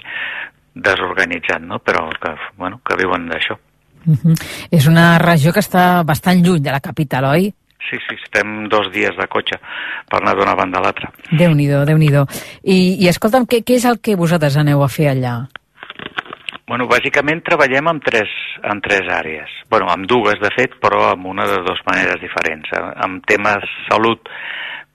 desorganitzat, 0.73 1.61
no? 1.61 1.77
però 1.85 2.07
que, 2.17 2.33
bueno, 2.57 2.81
que 2.81 2.97
viuen 2.97 3.29
d'això. 3.29 3.59
Uh 4.07 4.17
-huh. 4.17 4.35
És 4.71 4.87
una 4.87 5.19
regió 5.19 5.53
que 5.53 5.61
està 5.61 6.03
bastant 6.03 6.41
lluny 6.41 6.63
de 6.63 6.71
la 6.71 6.81
capital, 6.81 7.25
oi? 7.25 7.53
Sí, 7.87 7.97
sí, 8.05 8.17
estem 8.23 8.67
dos 8.69 8.91
dies 8.93 9.15
de 9.17 9.25
cotxe 9.31 9.57
per 10.09 10.19
anar 10.19 10.35
d'una 10.37 10.55
banda 10.57 10.81
a 10.81 10.83
l'altra. 10.83 11.09
Déu-n'hi-do, 11.31 11.85
déu 11.87 11.97
nhi 11.97 12.11
déu 12.13 12.27
I, 12.63 12.99
I 12.99 13.07
escolta'm, 13.09 13.47
què, 13.49 13.63
què 13.63 13.79
és 13.79 13.87
el 13.89 14.01
que 14.03 14.19
vosaltres 14.19 14.59
aneu 14.59 14.83
a 14.83 14.91
fer 14.91 15.09
allà? 15.13 15.39
Bueno, 16.69 16.85
bàsicament 16.85 17.41
treballem 17.41 17.87
amb 17.89 18.03
tres, 18.05 18.29
en 18.61 18.81
tres 18.85 19.07
àrees. 19.09 19.49
Bueno, 19.71 19.87
amb 19.89 20.05
dues, 20.05 20.37
de 20.37 20.51
fet, 20.53 20.75
però 20.83 21.07
amb 21.15 21.25
una 21.31 21.47
de 21.49 21.63
dues 21.65 21.81
maneres 21.87 22.19
diferents. 22.21 22.69
Amb 22.77 23.23
temes 23.25 23.65
salut 23.87 24.29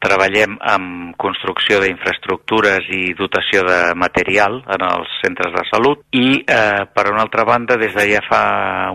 treballem 0.04 0.54
amb 0.60 1.14
construcció 1.18 1.80
d'infraestructures 1.82 2.86
i 2.94 3.14
dotació 3.18 3.64
de 3.66 3.78
material 3.98 4.60
en 4.76 4.84
els 4.86 5.14
centres 5.22 5.50
de 5.54 5.64
salut 5.70 6.04
i, 6.12 6.44
eh, 6.44 6.84
per 6.94 7.08
una 7.10 7.24
altra 7.24 7.46
banda, 7.48 7.78
des 7.80 7.94
de 7.96 8.06
ja 8.12 8.20
fa 8.28 8.44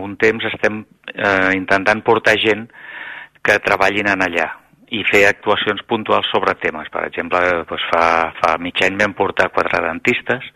un 0.00 0.16
temps 0.16 0.46
estem 0.52 0.84
eh, 1.12 1.50
intentant 1.58 2.00
portar 2.06 2.38
gent 2.40 2.68
que 3.42 3.58
treballin 3.64 4.10
en 4.12 4.24
allà 4.26 4.48
i 4.90 5.04
fer 5.06 5.24
actuacions 5.28 5.82
puntuals 5.86 6.26
sobre 6.32 6.56
temes. 6.58 6.88
Per 6.90 7.04
exemple, 7.06 7.40
doncs 7.68 7.84
fa, 7.92 8.04
fa 8.40 8.56
mig 8.58 8.80
any 8.82 8.98
vam 8.98 9.14
portar 9.18 9.50
quatre 9.54 9.82
dentistes, 9.84 10.48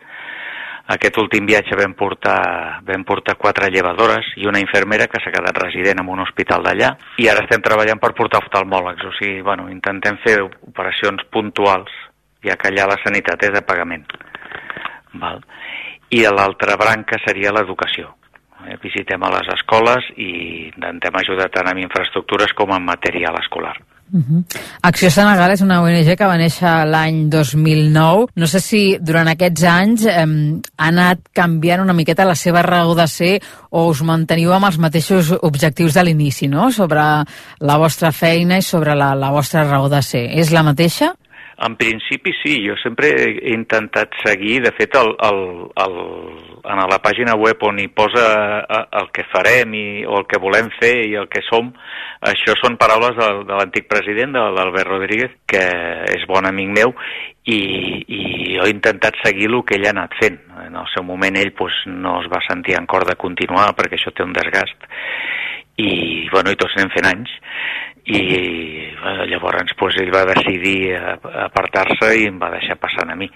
aquest 0.93 1.17
últim 1.17 1.47
viatge 1.49 1.73
vam 1.79 1.95
portar, 1.97 2.81
vam 2.85 3.03
portar 3.07 3.33
quatre 3.41 3.71
llevadores 3.73 4.27
i 4.37 4.45
una 4.45 4.61
infermera 4.61 5.07
que 5.09 5.17
s'ha 5.23 5.31
quedat 5.33 5.57
resident 5.57 6.03
en 6.03 6.11
un 6.13 6.21
hospital 6.21 6.61
d'allà 6.67 6.91
i 7.23 7.29
ara 7.31 7.41
estem 7.41 7.63
treballant 7.65 8.01
per 8.01 8.11
portar 8.17 8.43
oftalmòlegs, 8.43 9.07
o 9.07 9.13
sigui, 9.17 9.41
bueno, 9.41 9.65
intentem 9.73 10.19
fer 10.21 10.37
operacions 10.45 11.25
puntuals, 11.33 11.89
ja 12.45 12.57
que 12.61 12.69
allà 12.69 12.85
la 12.91 12.99
sanitat 13.01 13.47
és 13.47 13.55
de 13.55 13.63
pagament. 13.65 14.05
Val? 15.17 15.41
I 16.13 16.21
l'altra 16.29 16.77
branca 16.77 17.17
seria 17.23 17.55
l'educació. 17.55 18.13
Eh, 18.65 18.77
visitem 18.81 19.21
a 19.23 19.33
les 19.37 19.49
escoles 19.53 20.07
i 20.17 20.29
intentem 20.71 21.19
ajudar 21.21 21.51
tant 21.53 21.69
amb 21.69 21.83
infraestructures 21.83 22.53
com 22.57 22.71
amb 22.73 22.89
material 22.93 23.37
escolar. 23.41 23.75
Uh 24.13 24.19
-huh. 24.21 24.43
Acció 24.81 25.09
Senegal 25.09 25.51
és 25.51 25.61
una 25.61 25.81
ONG 25.81 26.15
que 26.15 26.25
va 26.25 26.37
néixer 26.37 26.85
l'any 26.85 27.29
2009. 27.29 28.27
No 28.35 28.47
sé 28.47 28.59
si 28.59 28.97
durant 29.01 29.27
aquests 29.27 29.63
anys 29.63 30.05
eh, 30.05 30.25
ha 30.77 30.87
anat 30.87 31.19
canviant 31.33 31.81
una 31.81 31.93
miqueta 31.93 32.25
la 32.25 32.35
seva 32.35 32.61
raó 32.61 32.95
de 32.95 33.07
ser 33.07 33.41
o 33.71 33.87
us 33.87 34.01
manteniu 34.01 34.53
amb 34.53 34.65
els 34.65 34.77
mateixos 34.77 35.31
objectius 35.41 35.93
de 35.93 36.03
l'inici, 36.03 36.47
no?, 36.47 36.71
sobre 36.71 37.01
la 37.59 37.77
vostra 37.77 38.11
feina 38.11 38.57
i 38.57 38.61
sobre 38.61 38.95
la, 38.95 39.15
la 39.15 39.31
vostra 39.31 39.63
raó 39.63 39.89
de 39.89 40.01
ser. 40.01 40.29
És 40.39 40.51
la 40.51 40.63
mateixa? 40.63 41.15
En 41.57 41.77
principi 41.79 42.33
sí, 42.41 42.57
jo 42.65 42.75
sempre 42.81 43.13
he 43.15 43.53
intentat 43.53 44.11
seguir, 44.25 44.57
de 44.65 44.73
fet 44.75 44.97
el, 44.99 45.13
el, 45.23 45.37
el, 45.85 45.93
en 46.67 46.81
la 46.91 46.97
pàgina 46.99 47.37
web 47.39 47.63
on 47.63 47.79
hi 47.79 47.87
posa 47.95 48.25
eh, 48.59 48.81
el 48.99 49.07
que 49.15 49.23
farem 49.31 49.71
i, 49.79 49.85
o 50.03 50.17
el 50.19 50.27
que 50.27 50.41
volem 50.43 50.67
fer 50.75 50.91
i 51.07 51.15
el 51.15 51.29
que 51.31 51.39
som, 51.47 51.69
això 52.27 52.57
són 52.59 52.75
paraules 52.81 53.15
de, 53.15 53.29
de 53.47 53.55
l'antic 53.55 53.87
president, 53.87 54.35
de 54.35 54.43
l'Albert 54.57 54.91
Rodríguez, 54.91 55.37
que 55.47 55.63
és 56.11 56.27
bon 56.27 56.49
amic 56.49 56.75
meu, 56.75 56.91
i, 57.47 57.59
i 58.03 58.21
jo 58.57 58.67
he 58.67 58.73
intentat 58.73 59.15
seguir 59.23 59.47
el 59.47 59.61
que 59.63 59.79
ell 59.79 59.87
ha 59.87 59.95
anat 59.95 60.19
fent. 60.19 60.41
En 60.65 60.75
el 60.75 60.91
seu 60.91 61.07
moment 61.07 61.39
ell 61.39 61.53
pues, 61.55 61.77
no 61.87 62.19
es 62.19 62.27
va 62.31 62.43
sentir 62.49 62.75
en 62.75 62.89
cor 62.89 63.07
de 63.07 63.15
continuar 63.15 63.71
perquè 63.79 63.95
això 63.95 64.11
té 64.11 64.27
un 64.27 64.35
desgast, 64.35 64.89
i, 65.79 65.89
bueno, 66.31 66.51
i 66.51 66.59
tots 66.59 66.75
anem 66.75 66.91
fent 66.91 67.13
anys 67.13 67.39
i 68.05 68.21
eh, 68.93 69.25
llavors 69.31 69.73
pues, 69.79 69.97
ell 70.01 70.13
va 70.13 70.25
decidir 70.29 70.95
apartar-se 71.45 72.13
i 72.19 72.29
em 72.29 72.37
va 72.41 72.53
deixar 72.53 72.77
passant 72.81 73.11
a 73.11 73.17
mi. 73.17 73.29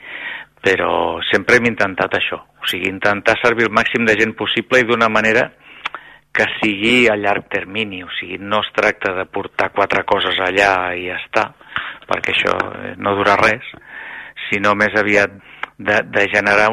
Però 0.59 1.19
sempre 1.29 1.57
hem 1.57 1.69
intentat 1.71 2.17
això 2.19 2.41
o 2.59 2.67
sigui, 2.67 2.89
intentar 2.91 3.37
servir 3.41 3.67
el 3.67 3.73
màxim 3.75 4.05
de 4.05 4.15
gent 4.19 4.35
possible 4.37 4.81
i 4.81 4.87
d'una 4.87 5.09
manera 5.09 5.47
que 6.35 6.45
sigui 6.59 7.07
a 7.09 7.15
llarg 7.17 7.47
termini, 7.49 8.03
o 8.03 8.09
sigui, 8.19 8.37
no 8.37 8.59
es 8.63 8.69
tracta 8.75 9.13
de 9.17 9.25
portar 9.25 9.71
quatre 9.73 10.03
coses 10.07 10.37
allà 10.45 10.93
i 10.95 11.07
ja 11.07 11.17
està, 11.17 11.45
perquè 12.09 12.35
això 12.35 12.55
eh, 12.69 12.93
no 13.01 13.15
dura 13.17 13.37
res, 13.39 13.65
sinó 14.49 14.75
més 14.77 14.95
aviat 14.99 15.33
de, 15.77 16.01
de 16.05 16.27
generar 16.31 16.69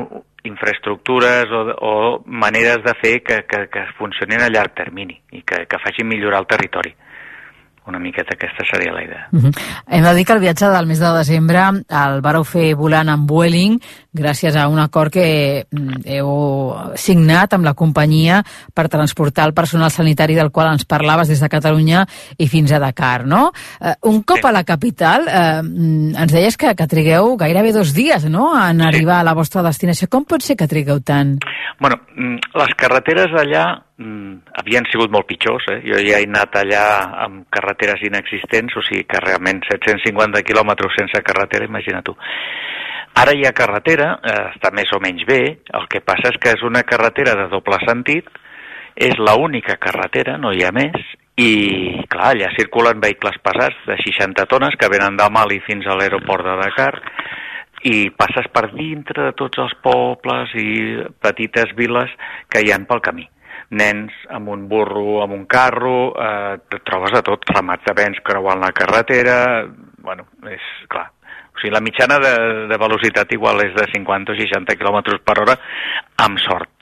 infraestructures 0.46 1.50
o, 1.50 1.62
o 1.88 1.94
maneres 2.26 2.82
de 2.84 2.94
fer 3.00 3.16
que, 3.26 3.40
que, 3.48 3.64
que 3.72 3.86
funcionin 3.98 4.44
a 4.44 4.50
llarg 4.52 4.76
termini 4.76 5.16
i 5.32 5.42
que, 5.42 5.64
que 5.66 5.80
facin 5.82 6.06
millorar 6.06 6.44
el 6.44 6.50
territori 6.50 6.94
una 7.86 7.98
miqueta 7.98 8.34
aquesta 8.34 8.64
seria 8.70 8.92
la 8.92 9.04
idea. 9.04 9.28
Uh 9.32 9.40
-huh. 9.40 9.52
Hem 9.88 10.04
de 10.04 10.14
dir 10.14 10.24
que 10.26 10.32
el 10.32 10.40
viatge 10.40 10.66
del 10.66 10.86
mes 10.86 10.98
de 10.98 11.12
desembre 11.12 11.60
el 11.88 12.20
vareu 12.20 12.44
fer 12.44 12.74
volant 12.74 13.08
amb 13.08 13.28
Vueling 13.28 13.80
gràcies 14.12 14.56
a 14.56 14.66
un 14.68 14.78
acord 14.78 15.12
que 15.12 15.66
mm, 15.70 16.02
heu 16.04 16.74
signat 16.96 17.52
amb 17.54 17.64
la 17.64 17.74
companyia 17.74 18.42
per 18.74 18.88
transportar 18.88 19.46
el 19.46 19.54
personal 19.54 19.90
sanitari 19.90 20.34
del 20.34 20.50
qual 20.50 20.72
ens 20.72 20.84
parlaves 20.84 21.28
des 21.28 21.40
de 21.40 21.48
Catalunya 21.48 22.06
i 22.38 22.48
fins 22.48 22.72
a 22.72 22.78
Dakar, 22.78 23.26
no? 23.26 23.52
Uh, 23.80 23.94
un 24.08 24.22
cop 24.22 24.38
sí. 24.38 24.46
a 24.48 24.52
la 24.52 24.64
capital, 24.64 25.26
uh, 25.28 25.62
ens 26.22 26.32
deies 26.32 26.56
que, 26.56 26.74
que 26.74 26.86
trigueu 26.86 27.36
gairebé 27.36 27.72
dos 27.72 27.92
dies, 27.94 28.24
no?, 28.24 28.50
en 28.56 28.80
sí. 28.80 28.86
arribar 28.88 29.20
a 29.20 29.24
la 29.24 29.34
vostra 29.34 29.62
destinació. 29.62 30.08
Com 30.08 30.24
pot 30.24 30.42
ser 30.42 30.56
que 30.56 30.66
trigueu 30.66 31.00
tant? 31.00 31.38
Bueno, 31.78 32.00
mm, 32.16 32.56
les 32.56 32.74
carreteres 32.80 33.36
allà 33.36 33.82
mm, 33.98 34.52
havien 34.60 34.86
sigut 34.90 35.12
molt 35.12 35.28
pitjors. 35.28 35.66
Eh? 35.72 35.80
Jo 35.86 36.00
ja 36.04 36.20
he 36.20 36.28
anat 36.28 36.56
allà 36.60 36.84
amb 37.26 37.46
carreteres 37.52 38.02
inexistents, 38.06 38.76
o 38.76 38.84
sigui 38.84 39.04
que 39.08 39.22
realment 39.24 39.62
750 39.68 40.44
quilòmetres 40.46 40.96
sense 40.98 41.22
carretera, 41.26 41.68
imagina 41.68 42.02
tu. 42.06 42.16
Ara 43.16 43.32
hi 43.32 43.46
ha 43.48 43.54
carretera, 43.56 44.10
eh, 44.22 44.40
està 44.54 44.72
més 44.76 44.90
o 44.92 45.00
menys 45.00 45.24
bé, 45.28 45.42
el 45.78 45.86
que 45.88 46.04
passa 46.04 46.34
és 46.34 46.40
que 46.40 46.52
és 46.52 46.64
una 46.66 46.84
carretera 46.84 47.36
de 47.38 47.48
doble 47.52 47.78
sentit, 47.86 48.28
és 48.96 49.16
la 49.18 49.36
única 49.36 49.76
carretera, 49.76 50.36
no 50.40 50.52
hi 50.52 50.64
ha 50.64 50.72
més, 50.72 50.96
i 51.36 52.02
clar, 52.08 52.32
allà 52.32 52.50
circulen 52.56 53.00
vehicles 53.00 53.36
pesats 53.44 53.76
de 53.88 53.96
60 54.00 54.46
tones 54.48 54.76
que 54.80 54.88
venen 54.88 55.16
de 55.16 55.28
Mali 55.32 55.60
fins 55.64 55.84
a 55.86 55.96
l'aeroport 55.96 56.44
de 56.44 56.56
Dakar, 56.60 56.94
i 57.84 58.08
passes 58.10 58.48
per 58.52 58.70
dintre 58.72 59.28
de 59.28 59.32
tots 59.36 59.60
els 59.60 59.72
pobles 59.84 60.52
i 60.56 60.96
petites 61.20 61.74
viles 61.76 62.12
que 62.48 62.64
hi 62.64 62.72
han 62.72 62.88
pel 62.88 63.04
camí 63.04 63.28
nens 63.70 64.14
amb 64.30 64.48
un 64.52 64.68
burro, 64.68 65.22
amb 65.22 65.34
un 65.34 65.44
carro, 65.50 66.12
eh, 66.14 66.54
et 66.56 66.82
trobes 66.86 67.14
de 67.14 67.22
tot, 67.26 67.46
ramats 67.50 67.84
de 67.86 67.94
vents 67.96 68.22
creuant 68.24 68.60
la 68.62 68.72
carretera, 68.76 69.38
bueno, 70.02 70.28
és 70.50 70.66
clar. 70.88 71.08
O 71.56 71.58
sigui, 71.58 71.72
la 71.72 71.80
mitjana 71.80 72.18
de, 72.20 72.34
de 72.68 72.78
velocitat 72.78 73.32
igual 73.32 73.62
és 73.64 73.74
de 73.74 73.86
50 73.94 74.34
o 74.34 74.36
60 74.36 74.76
km 74.76 75.16
per 75.24 75.38
hora, 75.42 75.56
amb 76.22 76.38
sort. 76.44 76.72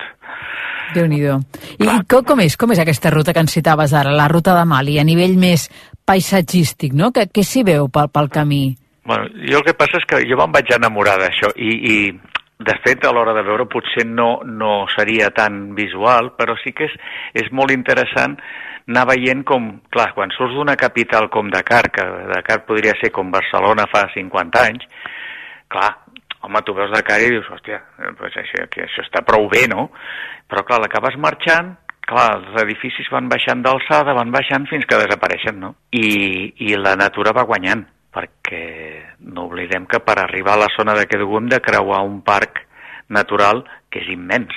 déu 0.95 1.07
nhi 1.11 1.23
I 1.25 1.89
com, 2.09 2.23
com 2.23 2.41
és, 2.41 2.57
com 2.57 2.71
és 2.71 2.79
aquesta 2.79 3.11
ruta 3.11 3.33
que 3.33 3.41
ens 3.41 3.55
citaves 3.55 3.95
ara, 3.95 4.13
la 4.13 4.29
ruta 4.29 4.55
de 4.55 4.65
Mali, 4.65 4.99
a 4.99 5.05
nivell 5.05 5.37
més 5.39 5.69
paisatgístic, 6.05 6.93
no? 6.93 7.11
Què 7.11 7.43
s'hi 7.43 7.65
veu 7.65 7.89
pel, 7.89 8.11
pel 8.11 8.29
camí? 8.31 8.77
Bueno, 9.05 9.29
jo 9.37 9.59
el 9.59 9.65
que 9.65 9.75
passa 9.77 9.99
és 10.01 10.07
que 10.09 10.23
jo 10.25 10.37
me'n 10.41 10.53
vaig 10.53 10.71
enamorar 10.77 11.19
d'això 11.21 11.51
i, 11.57 11.71
i 11.71 11.97
de 12.59 12.75
fet, 12.85 13.05
a 13.05 13.13
l'hora 13.13 13.35
de 13.35 13.43
veure 13.43 13.67
potser 13.71 14.05
no, 14.07 14.39
no 14.47 14.85
seria 14.95 15.31
tan 15.35 15.75
visual, 15.75 16.33
però 16.39 16.55
sí 16.63 16.73
que 16.73 16.87
és, 16.87 16.95
és 17.43 17.51
molt 17.51 17.75
interessant 17.75 18.37
anar 18.87 19.07
veient 19.09 19.43
com, 19.49 19.71
clar, 19.93 20.13
quan 20.15 20.33
surts 20.37 20.55
d'una 20.55 20.77
capital 20.77 21.31
com 21.33 21.51
Dakar, 21.51 21.89
que 21.91 22.05
Dakar 22.31 22.61
podria 22.69 22.95
ser 23.01 23.11
com 23.15 23.33
Barcelona 23.33 23.89
fa 23.91 24.05
50 24.13 24.65
anys, 24.69 24.85
clar, 25.73 25.91
home, 26.45 26.63
tu 26.63 26.77
veus 26.77 26.93
Dakar 26.93 27.23
i 27.25 27.33
dius, 27.33 27.49
hòstia, 27.51 27.81
pues 28.21 28.37
això, 28.39 28.67
això 28.69 29.07
està 29.07 29.25
prou 29.27 29.49
bé, 29.51 29.65
no? 29.73 29.89
Però 30.51 30.63
clar, 30.69 30.83
l'acabes 30.85 31.17
marxant, 31.19 31.73
clar, 32.05 32.29
els 32.39 32.61
edificis 32.63 33.09
van 33.11 33.31
baixant 33.33 33.65
d'alçada, 33.65 34.15
van 34.15 34.31
baixant 34.35 34.69
fins 34.71 34.87
que 34.87 35.01
desapareixen, 35.01 35.59
no? 35.65 35.75
I, 35.97 36.53
I 36.69 36.77
la 36.77 36.95
natura 37.01 37.33
va 37.35 37.49
guanyant 37.49 37.87
perquè 38.15 38.65
no 39.35 39.49
oblidem 39.49 39.89
que 39.91 40.01
per 40.05 40.21
arribar 40.23 40.55
a 40.55 40.65
la 40.65 40.73
zona 40.77 40.95
de 40.95 41.09
Kedugum 41.11 41.45
hem 41.45 41.53
de 41.57 41.63
creuar 41.65 42.05
un 42.07 42.21
parc 42.23 42.63
natural 43.09 43.65
que 43.91 44.01
és 44.05 44.11
immens 44.15 44.55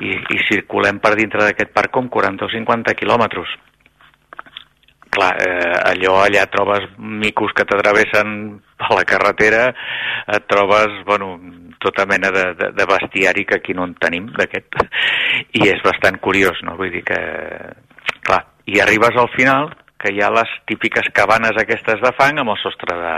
i, 0.00 0.14
i 0.14 0.38
circulem 0.48 1.00
per 1.02 1.14
dintre 1.18 1.44
d'aquest 1.44 1.72
parc 1.74 1.92
com 1.94 2.08
40 2.12 2.46
o 2.46 2.52
50 2.52 2.94
quilòmetres. 2.98 3.54
Clar, 5.08 5.30
eh, 5.42 5.76
allò 5.92 6.18
allà 6.22 6.44
trobes 6.52 6.84
micos 6.98 7.54
que 7.56 7.64
t'atravessen 7.66 8.34
a 8.78 8.92
la 8.94 9.04
carretera, 9.08 9.62
et 10.36 10.46
trobes, 10.50 11.00
bueno, 11.08 11.32
tota 11.82 12.04
mena 12.06 12.30
de, 12.34 12.44
de, 12.58 12.70
de 12.76 12.86
bestiari 12.86 13.44
que 13.48 13.58
aquí 13.58 13.74
no 13.74 13.86
en 13.88 13.96
tenim, 13.98 14.28
d'aquest, 14.36 14.78
i 15.58 15.66
és 15.72 15.82
bastant 15.84 16.20
curiós, 16.22 16.60
no? 16.66 16.76
Vull 16.78 16.92
dir 16.94 17.02
que, 17.08 17.18
clar, 18.28 18.42
i 18.68 18.82
arribes 18.84 19.16
al 19.16 19.32
final, 19.34 19.72
que 19.98 20.12
hi 20.14 20.20
ha 20.22 20.30
les 20.30 20.50
típiques 20.70 21.08
cabanes 21.12 21.58
aquestes 21.58 22.00
de 22.00 22.12
fang 22.14 22.38
amb 22.38 22.52
el 22.54 22.60
sostre 22.62 22.94
de, 22.96 23.14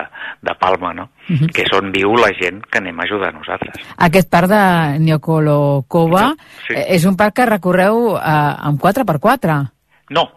de 0.49 0.54
palma, 0.60 0.94
no? 0.94 1.10
Uh 1.28 1.32
mhm. 1.32 1.38
-huh. 1.40 1.52
Que 1.54 1.62
és 1.62 1.72
on 1.72 1.92
viu 1.92 2.14
la 2.16 2.32
gent 2.32 2.64
que 2.66 2.78
anem 2.78 2.99
a 3.00 3.04
ajudar 3.04 3.28
a 3.28 3.38
nosaltres. 3.38 3.75
Aquest 3.99 4.30
parc 4.30 4.49
de 4.49 4.99
Nyokolo-Koba 4.99 6.34
sí. 6.66 6.75
Eh, 6.75 6.94
és 6.96 7.04
un 7.04 7.16
parc 7.16 7.34
que 7.37 7.46
recorreu 7.46 8.16
eh, 8.16 8.66
amb 8.66 8.80
4x4? 8.80 9.70
No, 10.10 10.30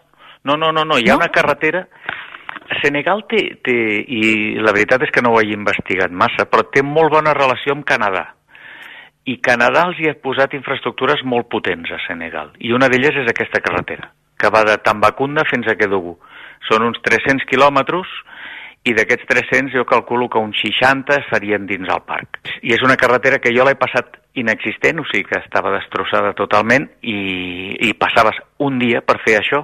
no, 0.44 0.58
no, 0.58 0.72
no, 0.72 0.84
no. 0.86 0.98
hi 0.98 1.10
ha 1.10 1.14
no? 1.14 1.24
una 1.24 1.30
carretera 1.30 1.88
Senegal 2.82 3.26
té, 3.30 3.60
té, 3.64 3.76
i 4.08 4.56
la 4.60 4.72
veritat 4.76 5.04
és 5.04 5.12
que 5.12 5.22
no 5.22 5.34
ho 5.34 5.42
he 5.42 5.52
investigat 5.52 6.12
massa, 6.12 6.48
però 6.50 6.66
té 6.72 6.82
molt 6.82 7.12
bona 7.12 7.34
relació 7.34 7.76
amb 7.76 7.86
Canadà. 7.86 8.34
I 9.26 9.38
Canadà 9.44 9.86
els 9.88 10.00
hi 10.00 10.10
ha 10.10 10.16
posat 10.20 10.56
infraestructures 10.58 11.24
molt 11.24 11.50
potents 11.52 11.92
a 11.92 12.00
Senegal. 12.08 12.52
I 12.60 12.74
una 12.76 12.90
d'elles 12.92 13.16
és 13.24 13.30
aquesta 13.30 13.62
carretera, 13.64 14.10
que 14.40 14.52
va 14.52 14.64
de 14.68 14.78
Tambacunda 14.84 15.46
fins 15.50 15.68
a 15.68 15.78
Kedougou. 15.80 16.18
Són 16.70 16.86
uns 16.88 17.00
300 17.04 17.48
quilòmetres 17.50 18.10
i 18.84 18.94
d'aquests 18.96 19.28
300 19.30 19.72
jo 19.76 19.86
calculo 19.88 20.28
que 20.30 20.42
uns 20.42 20.60
60 20.60 21.22
serien 21.30 21.68
dins 21.68 21.88
el 21.88 22.04
parc. 22.08 22.42
I 22.62 22.76
és 22.76 22.84
una 22.84 22.98
carretera 23.00 23.40
que 23.40 23.54
jo 23.56 23.64
l'he 23.64 23.78
passat 23.80 24.20
inexistent, 24.36 25.00
o 25.00 25.08
sigui 25.08 25.30
que 25.30 25.40
estava 25.40 25.72
destrossada 25.76 26.34
totalment 26.36 26.90
i, 27.02 27.76
i 27.88 27.94
passaves 27.96 28.40
un 28.66 28.80
dia 28.82 29.04
per 29.06 29.20
fer 29.24 29.38
això 29.40 29.64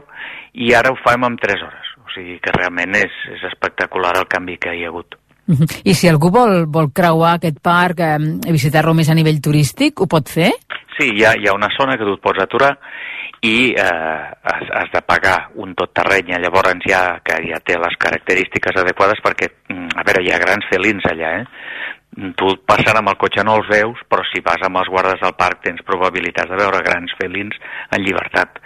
i 0.54 0.74
ara 0.78 0.94
ho 0.94 1.00
fem 1.04 1.26
en 1.28 1.40
3 1.40 1.66
hores. 1.68 1.96
O 2.06 2.14
sigui 2.14 2.40
que 2.44 2.54
realment 2.56 2.96
és, 2.98 3.18
és 3.36 3.44
espectacular 3.52 4.16
el 4.22 4.30
canvi 4.32 4.58
que 4.62 4.76
hi 4.76 4.86
ha 4.86 4.94
hagut. 4.94 5.20
Mhm. 5.50 5.82
I 5.84 5.96
si 5.98 6.08
algú 6.08 6.30
vol, 6.30 6.68
vol 6.70 6.92
creuar 6.94 7.36
aquest 7.36 7.58
parc, 7.62 8.00
eh, 8.06 8.18
visitar-lo 8.54 8.94
més 8.94 9.10
a 9.10 9.18
nivell 9.18 9.42
turístic, 9.42 10.00
ho 10.00 10.08
pot 10.08 10.30
fer? 10.30 10.52
Sí, 11.00 11.14
hi 11.16 11.24
ha, 11.24 11.32
hi 11.40 11.48
ha 11.48 11.56
una 11.56 11.70
zona 11.72 11.96
que 11.96 12.04
tu 12.04 12.18
et 12.18 12.22
pots 12.24 12.42
aturar 12.44 12.74
i 13.48 13.72
eh, 13.72 14.24
has, 14.52 14.66
has 14.82 14.90
de 14.92 15.02
pagar 15.08 15.38
un 15.64 15.72
tot 15.80 15.94
terreny, 15.96 16.34
llavors 16.44 16.84
ja, 16.84 17.22
que 17.24 17.38
ja 17.46 17.62
té 17.64 17.78
les 17.80 17.96
característiques 18.04 18.82
adequades 18.82 19.22
perquè, 19.24 19.48
mm, 19.72 19.96
a 19.96 20.04
veure, 20.04 20.26
hi 20.26 20.34
ha 20.36 20.42
grans 20.44 20.68
felins 20.68 21.08
allà, 21.08 21.38
eh? 21.40 21.46
Tu 22.36 22.52
passant 22.68 22.98
amb 23.00 23.14
el 23.14 23.20
cotxe 23.22 23.46
no 23.48 23.56
els 23.62 23.70
veus, 23.72 24.02
però 24.12 24.26
si 24.28 24.42
vas 24.44 24.60
amb 24.68 24.82
els 24.82 24.92
guardes 24.92 25.22
del 25.24 25.38
parc 25.40 25.62
tens 25.64 25.86
probabilitats 25.88 26.52
de 26.52 26.60
veure 26.60 26.84
grans 26.84 27.14
felins 27.22 27.56
en 27.96 28.04
llibertat 28.04 28.60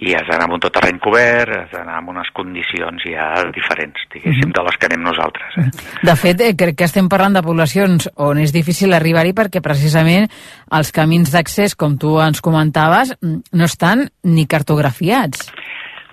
i 0.00 0.14
has 0.16 0.24
d'anar 0.28 0.46
amb 0.46 0.56
un 0.56 0.62
tot 0.64 0.72
terreny 0.72 0.98
cobert, 1.02 1.52
has 1.52 1.72
d'anar 1.74 1.98
amb 2.00 2.12
unes 2.14 2.30
condicions 2.36 3.04
ja 3.04 3.28
diferents, 3.52 4.06
diguéssim, 4.14 4.48
mhm. 4.48 4.54
de 4.56 4.64
les 4.66 4.78
que 4.80 4.88
anem 4.88 5.02
nosaltres. 5.04 5.58
Eh? 5.60 5.66
De 6.08 6.14
fet, 6.16 6.44
eh, 6.46 6.54
crec 6.56 6.78
que 6.80 6.88
estem 6.88 7.10
parlant 7.12 7.36
de 7.36 7.44
poblacions 7.44 8.08
on 8.16 8.40
és 8.40 8.54
difícil 8.56 8.96
arribar-hi 8.96 9.34
perquè 9.36 9.60
precisament 9.64 10.30
els 10.72 10.92
camins 10.96 11.32
d'accés, 11.34 11.76
com 11.76 11.98
tu 12.00 12.16
ens 12.24 12.40
comentaves, 12.40 13.12
no 13.20 13.68
estan 13.68 14.08
ni 14.24 14.46
cartografiats. 14.48 15.50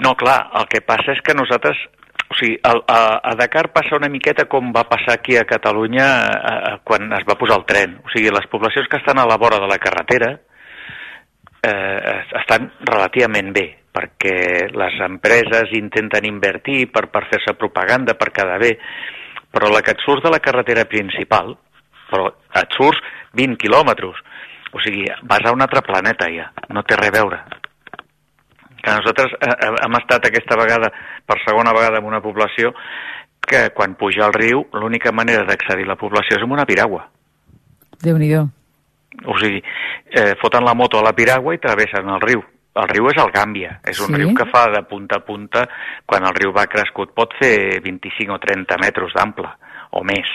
No, 0.04 0.14
clar, 0.20 0.42
el 0.60 0.68
que 0.70 0.84
passa 0.86 1.16
és 1.16 1.24
que 1.26 1.38
nosaltres 1.38 1.80
o 2.28 2.36
sigui, 2.36 2.58
a, 2.60 2.74
a, 2.92 3.00
a 3.24 3.36
Dakar 3.40 3.70
passa 3.72 3.96
una 3.96 4.10
miqueta 4.12 4.50
com 4.52 4.74
va 4.76 4.84
passar 4.90 5.16
aquí 5.16 5.38
a 5.40 5.46
Catalunya 5.48 6.08
a, 6.28 6.54
a, 6.74 6.74
quan 6.84 7.08
es 7.16 7.24
va 7.28 7.38
posar 7.40 7.62
el 7.62 7.66
tren. 7.70 7.96
O 8.04 8.12
sigui, 8.12 8.34
les 8.36 8.50
poblacions 8.52 8.90
que 8.92 9.00
estan 9.00 9.22
a 9.22 9.28
la 9.30 9.40
vora 9.40 9.62
de 9.64 9.70
la 9.72 9.80
carretera, 9.80 10.34
eh, 11.64 12.24
estan 12.42 12.72
relativament 12.86 13.54
bé, 13.56 13.68
perquè 13.98 14.68
les 14.74 14.98
empreses 15.06 15.74
intenten 15.78 16.28
invertir 16.30 16.86
per, 16.94 17.08
per 17.14 17.26
fer-se 17.32 17.56
propaganda, 17.58 18.18
per 18.20 18.32
quedar 18.36 18.60
bé, 18.62 18.76
però 19.52 19.72
la 19.72 19.82
que 19.82 19.96
et 19.96 20.04
surts 20.06 20.26
de 20.26 20.34
la 20.34 20.42
carretera 20.44 20.86
principal, 20.90 21.56
però 22.12 22.30
et 22.62 22.78
surts 22.78 23.02
20 23.38 23.58
quilòmetres, 23.62 24.20
o 24.74 24.82
sigui, 24.84 25.08
vas 25.24 25.46
a 25.46 25.54
un 25.56 25.64
altre 25.64 25.82
planeta 25.86 26.28
ja, 26.34 26.52
no 26.74 26.84
té 26.84 26.98
res 27.00 27.14
a 27.14 27.18
veure. 27.18 27.42
Que 28.78 28.94
nosaltres 28.94 29.34
eh, 29.40 29.54
eh, 29.54 29.72
hem 29.86 30.00
estat 30.00 30.28
aquesta 30.30 30.60
vegada, 30.60 30.92
per 31.26 31.40
segona 31.44 31.74
vegada, 31.76 32.02
en 32.02 32.10
una 32.10 32.22
població 32.24 32.74
que 33.48 33.70
quan 33.74 33.96
puja 33.96 34.26
al 34.28 34.36
riu, 34.36 34.66
l'única 34.76 35.14
manera 35.16 35.48
d'accedir 35.48 35.88
a 35.88 35.94
la 35.94 36.00
població 36.00 36.38
és 36.38 36.44
amb 36.44 36.56
una 36.58 36.68
piragua. 36.68 37.08
Déu-n'hi-do. 38.04 38.46
O 39.26 39.38
sigui, 39.42 39.64
eh, 40.12 40.36
foten 40.42 40.66
la 40.66 40.76
moto 40.78 41.00
a 41.00 41.06
la 41.08 41.16
piragua 41.18 41.56
i 41.56 41.62
travessen 41.64 42.10
el 42.14 42.22
riu. 42.22 42.44
El 42.78 42.90
riu 42.92 43.10
és 43.10 43.18
el 43.18 43.32
Gàmbia, 43.34 43.80
és 43.90 44.00
un 44.06 44.14
sí? 44.14 44.20
riu 44.22 44.36
que 44.38 44.46
fa 44.52 44.68
de 44.70 44.84
punta 44.86 45.18
a 45.18 45.26
punta, 45.26 45.64
quan 46.06 46.28
el 46.30 46.36
riu 46.38 46.54
va 46.54 46.68
crescut 46.70 47.16
pot 47.18 47.34
fer 47.40 47.82
25 47.82 48.36
o 48.36 48.38
30 48.44 48.78
metres 48.84 49.16
d'ample, 49.18 49.50
o 49.98 50.04
més. 50.06 50.30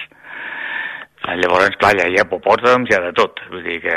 Llavors, 1.22 1.78
clar, 1.78 1.94
ja 2.00 2.08
hi 2.10 2.18
ha 2.18 2.26
popòtams, 2.26 2.90
hi 2.90 2.96
ha 2.96 3.04
de 3.04 3.12
tot. 3.14 3.38
Vull 3.52 3.62
dir 3.62 3.78
que 3.84 3.94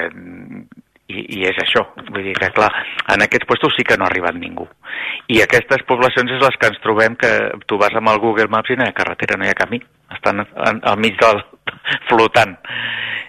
i, 1.06 1.22
i 1.38 1.44
és 1.50 1.58
això, 1.62 1.84
vull 2.10 2.26
dir 2.26 2.36
que 2.38 2.50
clar, 2.54 2.72
en 3.14 3.26
aquests 3.26 3.50
puestos 3.50 3.76
sí 3.78 3.86
que 3.86 3.98
no 3.98 4.06
ha 4.06 4.12
arribat 4.12 4.38
ningú. 4.38 4.66
I 5.34 5.42
aquestes 5.42 5.86
poblacions 5.90 6.32
és 6.34 6.42
les 6.42 6.58
que 6.62 6.70
ens 6.72 6.82
trobem 6.86 7.18
que 7.22 7.32
tu 7.70 7.78
vas 7.82 7.94
amb 7.98 8.14
el 8.14 8.22
Google 8.24 8.50
Maps 8.54 8.74
i 8.74 8.78
no 8.78 8.86
hi 8.86 8.94
ha 8.94 8.98
carretera, 8.98 9.38
no 9.38 9.46
hi 9.46 9.54
ha 9.54 9.58
camí, 9.58 9.82
estan 10.14 10.44
en, 10.44 10.82
al 10.84 11.00
mig 11.02 11.18
del 11.22 11.42
flotant. 12.10 12.58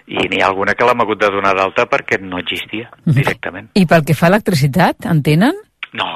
I 0.07 0.27
n'hi 0.31 0.41
ha 0.41 0.47
alguna 0.47 0.75
que 0.77 0.85
l'hem 0.87 1.01
hagut 1.03 1.19
de 1.19 1.31
donar 1.33 1.53
d'alta 1.57 1.87
perquè 1.91 2.19
no 2.21 2.39
existia 2.39 2.89
mhm. 3.05 3.15
directament. 3.17 3.71
I 3.75 3.85
pel 3.89 4.05
que 4.07 4.15
fa 4.15 4.29
a 4.29 4.33
electricitat, 4.35 5.09
en 5.11 5.23
tenen? 5.23 5.57
No, 5.93 6.11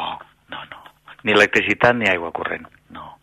no, 0.53 0.61
no. 0.71 0.85
Ni 1.23 1.35
electricitat 1.35 1.97
ni 1.97 2.07
aigua 2.11 2.31
corrent, 2.35 2.69
no. 2.95 3.17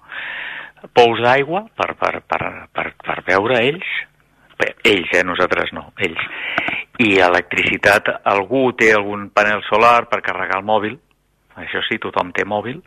Pous 0.92 1.22
d'aigua 1.24 1.64
per, 1.76 1.94
per, 2.00 2.20
per, 2.26 2.42
per, 2.72 2.92
per 3.04 3.18
veure 3.26 3.62
ells, 3.64 3.88
ells, 4.82 5.10
eh? 5.14 5.24
nosaltres 5.24 5.72
no, 5.72 5.90
ells 6.02 6.22
i 6.98 7.18
electricitat, 7.22 8.10
algú 8.26 8.72
té 8.78 8.90
algun 8.94 9.28
panel 9.30 9.62
solar 9.68 10.08
per 10.10 10.18
carregar 10.24 10.58
el 10.58 10.66
mòbil, 10.66 10.96
això 11.62 11.82
sí, 11.86 11.98
tothom 12.02 12.32
té 12.34 12.44
mòbil, 12.46 12.80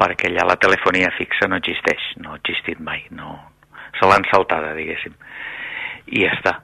perquè 0.00 0.30
allà 0.30 0.46
la 0.50 0.60
telefonia 0.60 1.12
fixa 1.16 1.48
no 1.48 1.58
existeix, 1.60 2.12
no 2.22 2.34
ha 2.34 2.40
existit 2.42 2.80
mai, 2.80 3.04
no... 3.10 3.38
se 3.94 4.06
l'han 4.10 4.24
saltada, 4.30 4.74
diguéssim. 4.74 5.12
I 6.10 6.24
ja 6.24 6.32
està. 6.34 6.54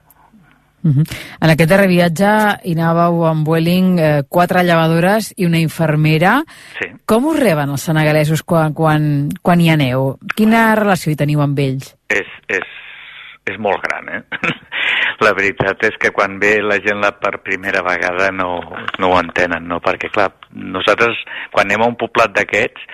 Uh 0.82 0.88
mhm. 0.88 1.02
-huh. 1.02 1.16
En 1.40 1.50
aquest 1.50 1.70
darrer 1.70 1.88
viatge 1.88 2.30
hi 2.64 2.72
anàveu 2.72 3.26
amb 3.26 3.46
Vueling 3.46 3.98
eh, 4.00 4.22
quatre 4.28 4.64
llevadores 4.64 5.34
i 5.36 5.44
una 5.46 5.58
infermera. 5.58 6.42
Sí. 6.78 6.88
Com 7.06 7.26
us 7.26 7.38
reben 7.38 7.70
els 7.70 7.82
senegalesos 7.82 8.42
quan, 8.42 8.72
quan, 8.74 9.28
quan 9.42 9.60
hi 9.60 9.70
aneu? 9.70 10.18
Quina 10.34 10.74
relació 10.74 11.12
hi 11.12 11.16
teniu 11.16 11.40
amb 11.40 11.58
ells? 11.58 11.96
És, 12.08 12.26
és, 12.48 12.66
és 13.50 13.58
molt 13.62 13.82
gran, 13.84 14.08
eh? 14.08 14.22
La 15.24 15.34
veritat 15.36 15.82
és 15.84 15.96
que 16.00 16.12
quan 16.16 16.38
ve 16.40 16.54
la 16.64 16.78
gent 16.80 17.02
la 17.02 17.10
per 17.20 17.42
primera 17.44 17.82
vegada 17.84 18.30
no, 18.32 18.48
no 18.98 19.10
ho 19.10 19.18
entenen, 19.20 19.66
no? 19.68 19.80
Perquè, 19.84 20.08
clar, 20.14 20.30
nosaltres, 20.50 21.18
quan 21.52 21.68
anem 21.68 21.84
a 21.84 21.90
un 21.92 21.98
poblat 22.00 22.32
d'aquests, 22.36 22.86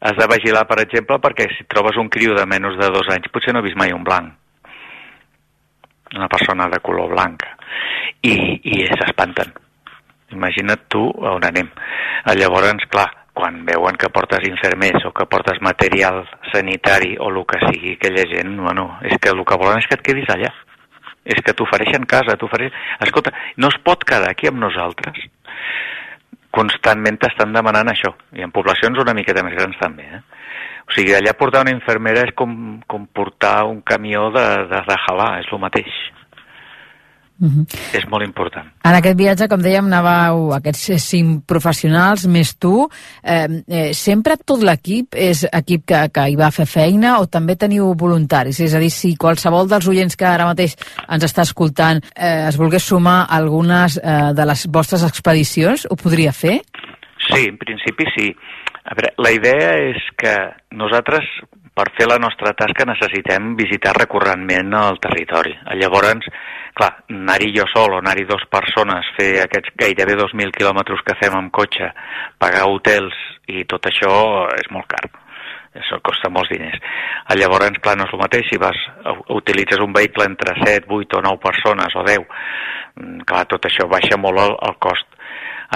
has 0.00 0.18
de 0.18 0.28
vigilar, 0.30 0.64
per 0.70 0.78
exemple, 0.84 1.18
perquè 1.22 1.48
si 1.56 1.66
trobes 1.66 1.98
un 1.98 2.10
criu 2.14 2.36
de 2.38 2.44
menys 2.46 2.78
de 2.78 2.90
dos 2.94 3.08
anys, 3.10 3.30
potser 3.34 3.54
no 3.54 3.62
he 3.62 3.66
vist 3.66 3.78
mai 3.80 3.94
un 3.94 4.04
blanc. 4.06 4.30
Una 6.14 6.28
persona 6.30 6.68
de 6.70 6.78
color 6.84 7.10
blanc. 7.12 7.42
I, 8.22 8.34
i 8.62 8.84
s'espanten. 8.86 9.50
Imagina't 10.36 10.86
tu 10.92 11.02
on 11.08 11.44
anem. 11.44 11.68
Llavors, 12.38 12.86
clar, 12.92 13.08
quan 13.38 13.60
veuen 13.66 13.94
que 13.94 14.10
portes 14.10 14.42
infermers 14.48 15.04
o 15.06 15.12
que 15.14 15.28
portes 15.30 15.60
material 15.62 16.24
sanitari 16.50 17.14
o 17.22 17.30
el 17.30 17.44
que 17.46 17.60
sigui, 17.68 17.94
aquella 17.94 18.24
gent, 18.26 18.56
bueno, 18.58 18.90
és 19.06 19.14
que 19.22 19.30
el 19.30 19.44
que 19.46 19.60
volen 19.60 19.78
és 19.78 19.86
que 19.86 19.94
et 20.00 20.02
quedis 20.10 20.34
allà 20.34 20.50
és 21.28 21.42
que 21.44 21.52
t'ofereixen 21.54 22.06
casa, 22.08 22.38
t'ofereixen... 22.40 22.76
Escolta, 23.04 23.34
no 23.60 23.68
es 23.68 23.76
pot 23.84 24.04
quedar 24.08 24.30
aquí 24.32 24.48
amb 24.48 24.62
nosaltres. 24.62 25.26
Constantment 26.56 27.18
t'estan 27.20 27.52
demanant 27.52 27.92
això, 27.92 28.14
i 28.32 28.42
en 28.46 28.54
poblacions 28.54 28.98
una 29.02 29.14
miqueta 29.14 29.44
més 29.44 29.56
grans 29.58 29.76
també, 29.82 30.08
eh? 30.08 30.22
O 30.88 30.94
sigui, 30.96 31.12
allà 31.12 31.34
portar 31.36 31.66
una 31.66 31.74
infermera 31.74 32.22
és 32.24 32.32
com, 32.34 32.78
com 32.88 33.04
portar 33.12 33.66
un 33.68 33.82
camió 33.84 34.30
de, 34.32 34.46
de, 34.70 34.80
de 34.88 34.96
halà, 35.04 35.34
és 35.42 35.50
el 35.52 35.60
mateix. 35.60 35.98
Uh 37.40 37.46
mhm. 37.46 37.60
-huh. 37.60 37.98
És 37.98 38.04
molt 38.08 38.24
important. 38.24 38.66
En 38.82 38.94
aquest 38.94 39.16
viatge, 39.16 39.48
com 39.48 39.60
dèiem, 39.60 39.86
anàveu 39.86 40.54
aquests 40.54 41.02
cinc 41.02 41.44
professionals, 41.46 42.26
més 42.26 42.56
tu. 42.58 42.88
Eh, 43.22 43.62
eh, 43.68 43.92
sempre 43.92 44.36
tot 44.44 44.62
l'equip 44.62 45.14
és 45.14 45.46
equip 45.52 45.84
que, 45.86 46.08
que 46.12 46.28
hi 46.28 46.36
va 46.36 46.50
fer 46.50 46.66
feina 46.66 47.20
o 47.20 47.26
també 47.26 47.56
teniu 47.56 47.94
voluntaris? 47.94 48.60
És 48.60 48.74
a 48.74 48.78
dir, 48.78 48.90
si 48.90 49.16
qualsevol 49.16 49.68
dels 49.68 49.86
oients 49.86 50.16
que 50.16 50.26
ara 50.26 50.46
mateix 50.46 50.76
ens 51.08 51.24
està 51.24 51.42
escoltant 51.42 52.02
eh, 52.16 52.48
es 52.48 52.56
volgués 52.56 52.82
sumar 52.82 53.26
a 53.28 53.36
algunes 53.36 54.00
eh, 54.02 54.32
de 54.34 54.44
les 54.44 54.66
vostres 54.66 55.04
expedicions, 55.04 55.86
ho 55.90 55.96
podria 55.96 56.32
fer? 56.32 56.60
Sí, 57.28 57.48
en 57.48 57.58
principi 57.58 58.04
sí. 58.16 58.34
A 58.88 58.94
veure, 58.96 59.12
la 59.18 59.30
idea 59.30 59.72
és 59.90 60.00
que 60.16 60.34
nosaltres, 60.72 61.24
per 61.78 61.92
fer 61.94 62.08
la 62.10 62.18
nostra 62.18 62.50
tasca, 62.58 62.86
necessitem 62.88 63.52
visitar 63.58 63.92
recurrentment 63.94 64.74
el 64.74 64.98
territori. 65.02 65.52
Llavors, 65.78 66.26
clar, 66.74 66.90
anar-hi 67.14 67.52
jo 67.54 67.68
sol 67.70 67.94
o 67.94 68.00
anar-hi 68.02 68.24
dues 68.26 68.42
persones, 68.50 69.06
fer 69.14 69.28
aquests 69.44 69.76
gairebé 69.78 70.16
2.000 70.18 70.56
quilòmetres 70.56 71.04
que 71.06 71.14
fem 71.20 71.36
amb 71.38 71.52
cotxe, 71.54 71.92
pagar 72.42 72.66
hotels 72.66 73.14
i 73.54 73.62
tot 73.70 73.86
això 73.90 74.10
és 74.56 74.66
molt 74.74 74.90
car. 74.90 75.04
Això 75.78 76.00
costa 76.02 76.30
molts 76.34 76.50
diners. 76.50 76.80
Llavors, 77.38 77.78
clar, 77.84 77.94
no 78.00 78.08
és 78.08 78.14
el 78.16 78.22
mateix 78.24 78.48
si 78.50 78.58
vas, 78.58 78.80
utilitzes 79.36 79.84
un 79.84 79.94
vehicle 79.94 80.26
entre 80.26 80.56
7, 80.58 80.88
8 80.90 81.20
o 81.20 81.22
9 81.28 81.42
persones 81.44 81.94
o 81.94 82.02
10. 82.08 82.24
Mm, 82.98 83.22
clar, 83.28 83.44
tot 83.52 83.70
això 83.70 83.86
baixa 83.86 84.18
molt 84.18 84.42
el, 84.42 84.56
el 84.66 84.74
cost. 84.82 85.06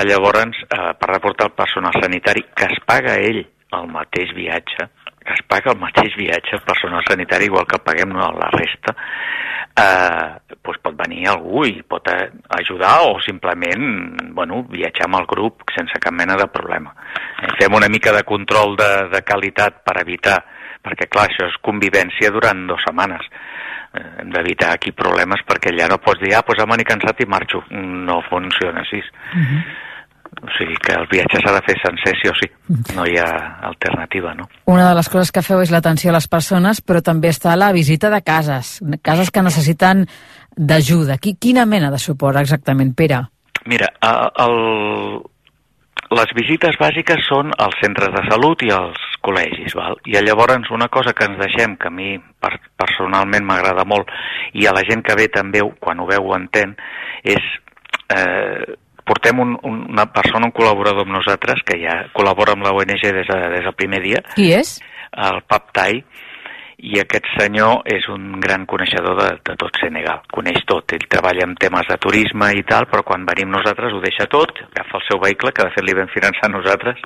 Llavors, 0.09 0.65
eh, 0.67 0.91
per 0.99 1.13
reportar 1.13 1.53
el 1.53 1.55
personal 1.55 1.95
sanitari, 2.01 2.43
que 2.57 2.73
es 2.73 2.83
paga 2.89 3.21
ell 3.21 3.45
el 3.77 3.89
mateix 3.93 4.33
viatge, 4.35 4.89
que 5.25 5.35
es 5.37 5.43
paga 5.49 5.73
el 5.73 5.81
mateix 5.81 6.15
viatge 6.19 6.57
al 6.57 6.65
personal 6.67 7.05
sanitari 7.09 7.49
igual 7.51 7.67
que 7.67 7.81
paguem 7.83 8.15
la 8.17 8.51
resta, 8.53 8.95
eh, 9.73 10.57
doncs 10.63 10.81
pot 10.85 10.97
venir 10.99 11.27
algú 11.33 11.65
i 11.69 11.83
pot 11.89 12.09
eh, 12.13 12.31
ajudar 12.59 12.95
o 13.09 13.19
simplement 13.25 14.33
bueno, 14.37 14.63
viatjar 14.71 15.09
amb 15.09 15.21
el 15.23 15.29
grup 15.31 15.65
sense 15.75 16.01
cap 16.03 16.15
mena 16.15 16.37
de 16.41 16.49
problema. 16.53 16.95
Eh, 17.41 17.53
fem 17.61 17.75
una 17.75 17.91
mica 17.93 18.13
de 18.13 18.25
control 18.29 18.77
de, 18.77 18.91
de 19.13 19.23
qualitat 19.27 19.83
per 19.87 19.99
evitar, 20.03 20.39
perquè 20.83 21.09
clar, 21.09 21.29
això 21.31 21.49
és 21.49 21.61
convivència 21.65 22.33
durant 22.35 22.67
dues 22.69 22.85
setmanes. 22.87 23.29
Eh, 23.93 24.09
hem 24.23 24.35
d'evitar 24.35 24.75
aquí 24.75 24.93
problemes 24.97 25.45
perquè 25.49 25.73
allà 25.73 25.89
no 25.93 26.03
pots 26.03 26.21
dir, 26.23 26.35
ah, 26.37 26.45
doncs 26.47 26.65
hem 26.65 26.85
cansat 26.93 27.25
i 27.25 27.29
marxo. 27.29 27.65
No 27.71 28.23
funciona 28.29 28.85
així. 28.85 29.01
Uh 29.01 29.41
-huh. 29.41 29.65
O 30.41 30.49
sigui 30.57 30.79
que 30.81 30.95
el 30.97 31.05
viatge 31.11 31.43
s'ha 31.43 31.53
de 31.55 31.61
fer 31.67 31.75
sencer 31.83 32.15
sí 32.19 32.31
o 32.31 32.35
sí, 32.39 32.49
no 32.97 33.05
hi 33.07 33.19
ha 33.21 33.29
alternativa, 33.69 34.33
no? 34.35 34.49
Una 34.73 34.89
de 34.89 34.95
les 34.97 35.11
coses 35.13 35.31
que 35.31 35.43
feu 35.45 35.61
és 35.63 35.71
l'atenció 35.71 36.11
a 36.11 36.17
les 36.17 36.27
persones, 36.31 36.81
però 36.81 37.03
també 37.05 37.29
està 37.31 37.53
la 37.59 37.73
visita 37.77 38.11
de 38.11 38.23
cases, 38.25 38.79
cases 39.05 39.31
que 39.31 39.45
necessiten 39.45 40.07
d'ajuda. 40.57 41.19
Quina 41.21 41.67
mena 41.69 41.93
de 41.93 42.01
suport 42.01 42.41
exactament, 42.41 42.95
Pere? 42.97 43.21
Mira, 43.69 43.93
el, 44.03 44.57
les 46.17 46.35
visites 46.37 46.77
bàsiques 46.81 47.25
són 47.29 47.53
als 47.63 47.79
centres 47.81 48.11
de 48.15 48.23
salut 48.29 48.63
i 48.67 48.73
als 48.75 49.01
col·legis, 49.23 49.77
val? 49.79 49.97
i 50.05 50.19
llavors 50.19 50.71
una 50.75 50.89
cosa 50.93 51.15
que 51.15 51.29
ens 51.29 51.39
deixem, 51.41 51.77
que 51.81 51.89
a 51.89 51.95
mi 51.95 52.17
per, 52.19 52.57
personalment 52.77 53.47
m'agrada 53.47 53.85
molt, 53.89 54.11
i 54.53 54.67
a 54.67 54.75
la 54.75 54.83
gent 54.89 55.05
que 55.07 55.17
ve 55.19 55.29
també, 55.33 55.63
quan 55.81 56.01
ho 56.01 56.09
veu 56.11 56.27
ho 56.29 56.35
entén, 56.37 56.75
és 57.23 57.45
eh, 58.17 58.75
portem 59.09 59.41
un, 59.43 59.57
una 59.69 60.07
persona, 60.15 60.49
un 60.49 60.55
col·laborador 60.57 61.07
amb 61.07 61.17
nosaltres, 61.19 61.63
que 61.67 61.79
ja 61.83 62.03
col·labora 62.17 62.57
amb 62.57 62.67
la 62.67 62.75
ONG 62.77 63.03
des, 63.03 63.29
de, 63.29 63.39
des 63.57 63.65
del 63.67 63.79
primer 63.79 64.03
dia. 64.05 64.23
Qui 64.35 64.53
és? 64.57 64.77
El 65.13 65.43
Pap 65.49 65.73
Tai, 65.77 66.01
i 66.83 66.99
aquest 66.99 67.29
senyor 67.37 67.85
és 67.87 68.09
un 68.11 68.41
gran 68.43 68.65
coneixedor 68.67 69.15
de, 69.21 69.29
de 69.47 69.55
tot 69.61 69.77
Senegal, 69.79 70.25
coneix 70.35 70.65
tot, 70.67 70.95
ell 70.97 71.07
treballa 71.11 71.47
en 71.47 71.55
temes 71.61 71.87
de 71.87 71.99
turisme 72.03 72.49
i 72.59 72.65
tal, 72.67 72.89
però 72.91 73.05
quan 73.07 73.27
venim 73.29 73.53
nosaltres 73.55 73.95
ho 73.95 74.01
deixa 74.03 74.27
tot, 74.31 74.65
agafa 74.73 74.99
el 74.99 75.07
seu 75.07 75.21
vehicle, 75.23 75.53
que 75.55 75.69
de 75.69 75.75
fet 75.77 75.87
li 75.87 75.95
vam 75.99 76.11
finançar 76.11 76.51
nosaltres, 76.51 76.99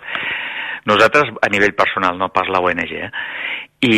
nosaltres 0.89 1.35
a 1.45 1.53
nivell 1.53 1.77
personal, 1.77 2.17
no 2.17 2.31
pas 2.33 2.49
la 2.49 2.63
ONG, 2.65 2.95
eh? 2.97 3.11
I, 3.85 3.97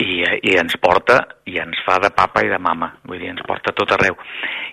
i, 0.00 0.20
i 0.50 0.56
ens 0.60 0.76
porta 0.80 1.18
i 1.50 1.58
ens 1.60 1.80
fa 1.84 1.98
de 2.02 2.10
papa 2.16 2.42
i 2.44 2.50
de 2.50 2.58
mama, 2.62 2.90
vull 3.06 3.20
dir, 3.20 3.30
ens 3.32 3.44
porta 3.46 3.74
tot 3.76 3.92
arreu. 3.96 4.16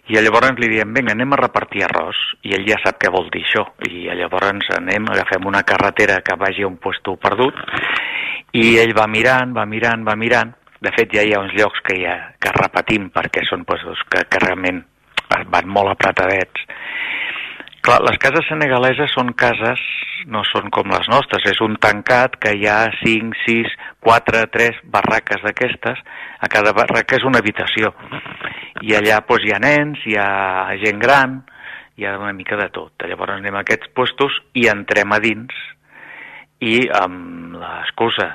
I 0.07 0.19
llavors 0.23 0.59
li 0.61 0.69
diem, 0.71 0.93
vinga, 0.95 1.13
anem 1.15 1.35
a 1.35 1.41
repartir 1.41 1.83
arròs, 1.87 2.19
i 2.47 2.55
ell 2.55 2.67
ja 2.67 2.79
sap 2.83 2.99
què 3.01 3.11
vol 3.13 3.27
dir 3.33 3.43
això, 3.43 3.65
i 3.89 4.07
llavors 4.07 4.71
anem, 4.77 5.09
agafem 5.11 5.49
una 5.49 5.65
carretera 5.67 6.21
que 6.23 6.37
vagi 6.39 6.63
a 6.63 6.69
un 6.71 6.77
puesto 6.79 7.17
perdut, 7.19 7.59
i 8.55 8.77
ell 8.81 8.95
va 8.97 9.07
mirant, 9.11 9.53
va 9.55 9.67
mirant, 9.67 10.05
va 10.07 10.15
mirant. 10.15 10.53
De 10.79 10.93
fet, 10.93 11.11
ja 11.13 11.23
hi 11.25 11.33
ha 11.33 11.41
uns 11.41 11.55
llocs 11.57 11.81
que, 11.83 11.97
ja, 12.03 12.15
que 12.39 12.53
repetim 12.55 13.09
perquè 13.13 13.43
són 13.49 13.65
pues, 13.67 13.83
que, 14.13 14.23
que 14.29 14.41
realment 14.45 14.83
van 15.51 15.67
molt 15.67 15.91
apretadets. 15.91 16.63
Clar, 17.85 18.01
les 18.03 18.17
cases 18.19 18.47
senegaleses 18.49 19.13
són 19.15 19.31
cases, 19.37 19.81
no 20.27 20.41
són 20.47 20.71
com 20.73 20.89
les 20.91 21.07
nostres, 21.11 21.45
és 21.47 21.59
un 21.63 21.77
tancat 21.81 22.35
que 22.41 22.53
hi 22.57 22.65
ha 22.67 22.79
5, 22.99 23.37
6, 23.45 23.75
4, 24.03 24.41
3 24.55 24.81
barraques 24.95 25.43
d'aquestes, 25.45 26.01
a 26.39 26.49
cada 26.51 26.73
barraca 26.75 27.15
és 27.19 27.25
una 27.27 27.39
habitació. 27.43 27.93
I 28.83 28.97
allà 28.97 29.21
pues, 29.27 29.45
hi 29.45 29.53
ha 29.55 29.61
nens, 29.63 30.01
hi 30.05 30.17
ha 30.19 30.73
gent 30.83 30.99
gran, 31.03 31.39
hi 31.97 32.05
ha 32.05 32.17
una 32.19 32.33
mica 32.33 32.57
de 32.59 32.67
tot. 32.73 33.07
Llavors 33.09 33.37
anem 33.37 33.55
a 33.55 33.63
aquests 33.65 33.93
puestos 33.95 34.35
i 34.57 34.67
entrem 34.71 35.13
a 35.13 35.21
dins 35.23 35.53
i 36.61 36.87
amb 36.93 37.57
l'excusa, 37.61 38.29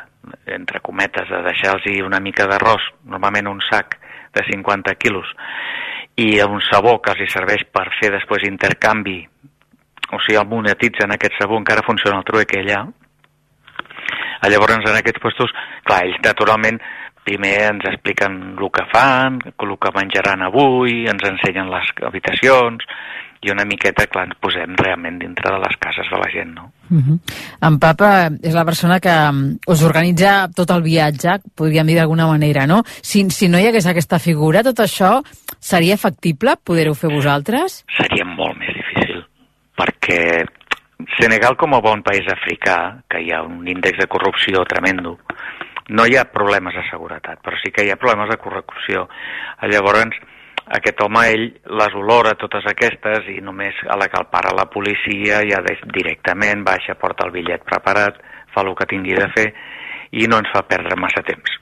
entre 0.47 0.81
cometes, 0.81 1.29
de 1.31 1.43
deixar-los 1.47 2.07
una 2.07 2.23
mica 2.23 2.47
d'arròs, 2.51 2.89
normalment 3.11 3.51
un 3.51 3.63
sac 3.69 3.99
de 4.35 4.45
50 4.49 4.95
quilos, 4.97 5.29
i 6.17 6.41
un 6.45 6.61
sabó 6.69 6.99
que 7.01 7.15
els 7.15 7.33
serveix 7.33 7.65
per 7.73 7.87
fer 8.01 8.13
després 8.13 8.49
intercanvi, 8.49 9.21
o 10.13 10.19
sigui, 10.21 10.39
el 10.39 10.49
monetitzen 10.49 11.15
aquest 11.15 11.39
sabó, 11.41 11.57
encara 11.57 11.87
funciona 11.87 12.19
el 12.21 12.27
trueque 12.29 12.61
allà. 12.61 12.83
Llavors, 14.43 14.85
en 14.91 14.99
aquests 14.99 15.23
puestos, 15.23 15.53
clar, 15.87 16.03
ells 16.05 16.19
naturalment 16.25 16.81
primer 17.25 17.55
ens 17.69 17.85
expliquen 17.87 18.39
el 18.59 18.71
que 18.75 18.85
fan, 18.91 19.39
el 19.47 19.75
que 19.79 19.93
menjaran 19.95 20.43
avui, 20.43 21.05
ens 21.09 21.23
ensenyen 21.29 21.71
les 21.71 21.93
habitacions, 22.09 22.85
i 23.43 23.51
una 23.51 23.65
miqueta, 23.67 24.07
clar, 24.07 24.29
ens 24.29 24.39
posem 24.43 24.77
realment 24.79 25.19
dintre 25.19 25.51
de 25.51 25.59
les 25.59 25.75
cases 25.83 26.07
de 26.11 26.19
la 26.19 26.29
gent, 26.31 26.53
no? 26.55 26.73
Uh 26.91 26.99
-huh. 26.99 27.19
En 27.69 27.79
Papa 27.79 28.31
és 28.43 28.55
la 28.55 28.65
persona 28.65 29.01
que 29.01 29.11
mm, 29.33 29.59
us 29.67 29.83
organitza 29.83 30.49
tot 30.55 30.71
el 30.71 30.83
viatge, 30.83 31.41
podríem 31.55 31.87
dir 31.87 31.97
d'alguna 31.97 32.27
manera, 32.27 32.67
no? 32.67 32.83
Si, 32.85 33.29
si 33.31 33.49
no 33.49 33.59
hi 33.59 33.67
hagués 33.67 33.87
aquesta 33.87 34.19
figura, 34.19 34.63
tot 34.63 34.79
això 34.79 35.23
seria 35.63 35.97
factible 35.97 36.57
poder-ho 36.67 36.97
fer 36.99 37.13
vosaltres? 37.13 37.83
Seria 37.97 38.27
molt 38.27 38.59
més 38.59 38.75
difícil, 38.81 39.23
perquè 39.79 40.21
Senegal, 41.19 41.57
com 41.59 41.75
a 41.75 41.81
bon 41.83 42.03
país 42.07 42.27
africà, 42.31 42.77
que 43.11 43.21
hi 43.23 43.33
ha 43.35 43.43
un 43.43 43.67
índex 43.69 43.99
de 43.99 44.09
corrupció 44.11 44.63
tremendo, 44.69 45.17
no 45.91 46.07
hi 46.07 46.17
ha 46.17 46.29
problemes 46.31 46.77
de 46.79 46.85
seguretat, 46.89 47.41
però 47.43 47.59
sí 47.59 47.73
que 47.75 47.85
hi 47.85 47.91
ha 47.91 47.99
problemes 48.01 48.31
de 48.31 48.39
corrupció. 48.43 49.09
Llavors, 49.73 50.19
aquest 50.79 51.03
home, 51.03 51.25
ell 51.35 51.47
les 51.81 51.97
olora 51.99 52.37
totes 52.39 52.69
aquestes 52.71 53.29
i 53.35 53.41
només 53.43 53.79
a 53.91 53.99
la 53.99 54.09
que 54.09 54.21
el 54.21 54.31
para 54.31 54.55
la 54.57 54.69
policia 54.71 55.43
ja 55.49 55.63
directament 55.99 56.63
baixa, 56.65 56.99
porta 57.01 57.27
el 57.27 57.35
bitllet 57.35 57.67
preparat, 57.67 58.23
fa 58.55 58.63
el 58.63 58.75
que 58.79 58.89
tingui 58.95 59.19
de 59.19 59.29
fer 59.35 59.49
i 60.13 60.29
no 60.29 60.39
ens 60.43 60.53
fa 60.55 60.63
perdre 60.69 60.99
massa 61.01 61.25
temps. 61.27 61.59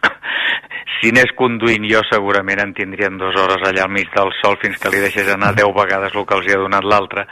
Si 1.00 1.10
anés 1.14 1.32
conduint 1.36 1.86
jo 1.88 2.02
segurament 2.08 2.60
en 2.60 2.72
tindríem 2.76 3.18
dues 3.20 3.36
hores 3.40 3.62
allà 3.66 3.86
al 3.86 3.92
mig 3.92 4.10
del 4.14 4.32
sol 4.40 4.58
fins 4.62 4.80
que 4.80 4.92
li 4.92 5.02
deixés 5.02 5.28
anar 5.32 5.54
deu 5.56 5.72
vegades 5.76 6.14
el 6.14 6.26
que 6.26 6.36
els 6.36 6.48
hi 6.48 6.56
ha 6.56 6.62
donat 6.62 6.84
l'altre. 6.84 7.26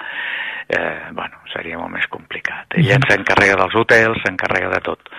Eh, 0.69 1.09
bueno, 1.17 1.41
seria 1.53 1.79
molt 1.81 1.95
més 1.95 2.07
complicat. 2.13 2.77
Ella 2.81 2.99
s'encarrega 3.09 3.57
dels 3.61 3.77
hotels, 3.81 4.21
s'encarrega 4.25 4.73
de 4.75 4.81
tot. 4.85 5.13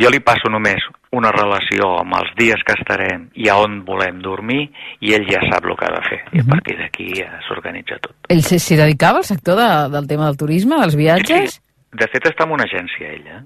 Jo 0.00 0.08
li 0.08 0.22
passo 0.24 0.48
només 0.48 0.84
una 1.12 1.28
relació 1.34 1.90
amb 2.00 2.16
els 2.16 2.30
dies 2.38 2.60
que 2.64 2.76
estarem 2.78 3.26
i 3.36 3.50
a 3.52 3.58
on 3.60 3.82
volem 3.84 4.22
dormir 4.24 4.62
i 5.04 5.12
ell 5.12 5.26
ja 5.28 5.42
sap 5.50 5.68
el 5.68 5.76
que 5.76 5.88
ha 5.88 5.92
de 5.98 6.04
fer 6.06 6.20
i 6.32 6.40
a 6.40 6.46
partir 6.48 6.78
d'aquí 6.78 7.08
ja 7.18 7.28
s'organitza 7.48 8.00
tot. 8.00 8.16
Ell 8.32 8.40
s'hi 8.48 8.78
dedicava 8.80 9.20
al 9.20 9.28
sector 9.28 9.60
de, 9.60 9.68
del 9.92 10.08
tema 10.08 10.30
del 10.30 10.40
turisme, 10.40 10.80
dels 10.80 10.96
viatges? 10.96 11.58
Sí, 11.58 11.90
de 12.00 12.08
fet 12.08 12.30
està 12.32 12.48
en 12.48 12.56
una 12.56 12.64
agència 12.64 13.12
ella 13.12 13.42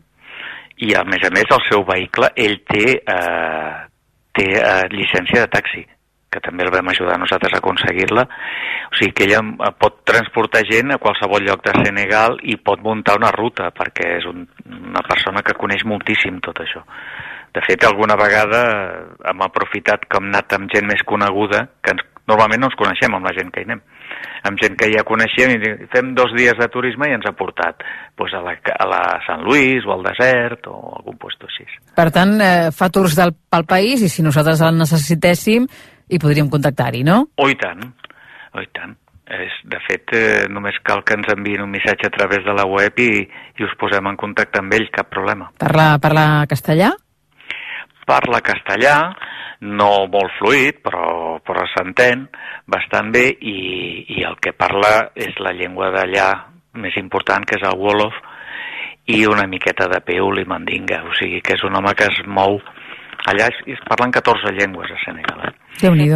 i 0.85 0.95
a 0.95 1.05
més 1.09 1.25
a 1.25 1.33
més 1.33 1.53
el 1.57 1.63
seu 1.69 1.85
vehicle 1.89 2.31
ell 2.37 2.59
té, 2.69 2.87
eh, 3.01 3.77
té 4.37 4.49
eh, 4.61 4.83
llicència 4.93 5.45
de 5.45 5.53
taxi 5.53 5.87
que 6.37 6.43
també 6.45 6.67
el 6.67 6.73
vam 6.75 6.91
ajudar 6.93 7.17
nosaltres 7.21 7.55
a 7.55 7.61
aconseguir-la. 7.63 8.27
O 8.93 8.99
sigui 8.99 9.15
que 9.17 9.25
ella 9.25 9.41
eh, 9.41 9.71
pot 9.81 10.03
transportar 10.09 10.65
gent 10.69 10.93
a 10.93 11.01
qualsevol 11.03 11.47
lloc 11.47 11.65
de 11.65 11.75
Senegal 11.81 12.37
i 12.45 12.59
pot 12.61 12.83
muntar 12.85 13.17
una 13.21 13.33
ruta, 13.35 13.71
perquè 13.73 14.17
és 14.19 14.29
un, 14.29 14.45
una 14.77 15.05
persona 15.07 15.43
que 15.47 15.57
coneix 15.57 15.87
moltíssim 15.89 16.43
tot 16.45 16.61
això. 16.65 16.85
De 17.57 17.63
fet, 17.65 17.87
alguna 17.89 18.19
vegada 18.21 18.61
hem 19.31 19.47
aprofitat 19.47 20.05
que 20.05 20.21
hem 20.21 20.29
anat 20.29 20.59
amb 20.59 20.69
gent 20.75 20.91
més 20.91 21.01
coneguda, 21.09 21.63
que 21.81 21.95
ens, 21.97 22.05
normalment 22.31 22.63
no 22.63 22.71
ens 22.71 22.79
coneixem 22.79 23.15
amb 23.17 23.27
la 23.27 23.35
gent 23.37 23.53
que 23.55 23.63
hi 23.63 23.69
anem, 23.69 23.83
amb 24.49 24.61
gent 24.63 24.77
que 24.79 24.89
ja 24.93 25.05
coneixem 25.07 25.55
i 25.57 25.73
fem 25.93 26.13
dos 26.19 26.35
dies 26.37 26.59
de 26.59 26.69
turisme 26.73 27.09
i 27.11 27.17
ens 27.17 27.27
ha 27.29 27.35
portat 27.39 27.83
pues, 28.19 28.35
a, 28.35 28.43
la, 28.45 28.57
a 28.57 28.89
la 28.91 29.03
Sant 29.27 29.47
Lluís 29.47 29.87
o 29.87 29.95
al 29.97 30.07
desert 30.07 30.69
o 30.71 30.77
algun 30.99 31.19
lloc 31.23 31.49
així. 31.49 31.67
Per 31.97 32.09
tant, 32.15 32.37
eh, 32.43 32.69
fa 32.75 32.91
tours 32.93 33.17
del, 33.19 33.35
pel 33.51 33.67
país 33.69 34.03
i 34.03 34.13
si 34.13 34.25
nosaltres 34.27 34.63
el 34.67 34.79
necessitéssim 34.79 35.67
i 36.07 36.21
podríem 36.23 36.51
contactar-hi, 36.51 37.03
no? 37.07 37.23
Oh, 37.43 37.49
i 37.51 37.59
tant, 37.59 37.83
oh, 38.55 38.63
i 38.63 38.71
tant. 38.75 38.95
És, 39.27 39.55
de 39.67 39.79
fet, 39.83 40.13
eh, 40.15 40.45
només 40.55 40.77
cal 40.87 41.03
que 41.03 41.17
ens 41.19 41.27
enviïn 41.33 41.65
un 41.65 41.73
missatge 41.73 42.07
a 42.07 42.15
través 42.15 42.45
de 42.47 42.55
la 42.55 42.67
web 42.71 43.01
i, 43.03 43.11
i 43.59 43.67
us 43.67 43.75
posem 43.81 44.07
en 44.07 44.19
contacte 44.21 44.63
amb 44.63 44.77
ell, 44.77 44.87
cap 44.95 45.11
problema. 45.11 45.51
Parla, 45.59 45.97
parla 46.03 46.47
castellà? 46.47 46.93
Parla 48.07 48.43
castellà, 48.45 48.97
no 49.67 49.91
molt 50.13 50.37
fluid, 50.39 50.81
però, 50.85 51.39
però 51.45 51.65
s'entén 51.73 52.27
bastant 52.71 53.11
bé 53.15 53.27
i, 53.33 53.59
i 54.17 54.25
el 54.29 54.39
que 54.43 54.55
parla 54.57 55.11
és 55.15 55.37
la 55.43 55.55
llengua 55.57 55.91
d'allà 55.95 56.31
més 56.77 56.97
important, 57.01 57.45
que 57.49 57.59
és 57.59 57.65
el 57.67 57.79
Wolof, 57.81 58.17
i 59.07 59.23
una 59.27 59.47
miqueta 59.47 59.87
de 59.91 60.01
peul 60.05 60.41
i 60.43 60.49
mandinga, 60.49 61.03
o 61.07 61.15
sigui 61.19 61.41
que 61.45 61.55
és 61.57 61.63
un 61.67 61.79
home 61.79 61.95
que 61.99 62.11
es 62.11 62.25
mou... 62.27 62.61
Allà. 63.27 63.47
Es, 63.49 63.57
es 63.75 63.81
parlen 63.89 64.13
14 64.15 64.53
llengües 64.55 64.91
a 64.93 64.99
Senegal, 65.03 65.49
eh? 65.49 65.55
déu 65.81 65.97
nhi 65.99 66.07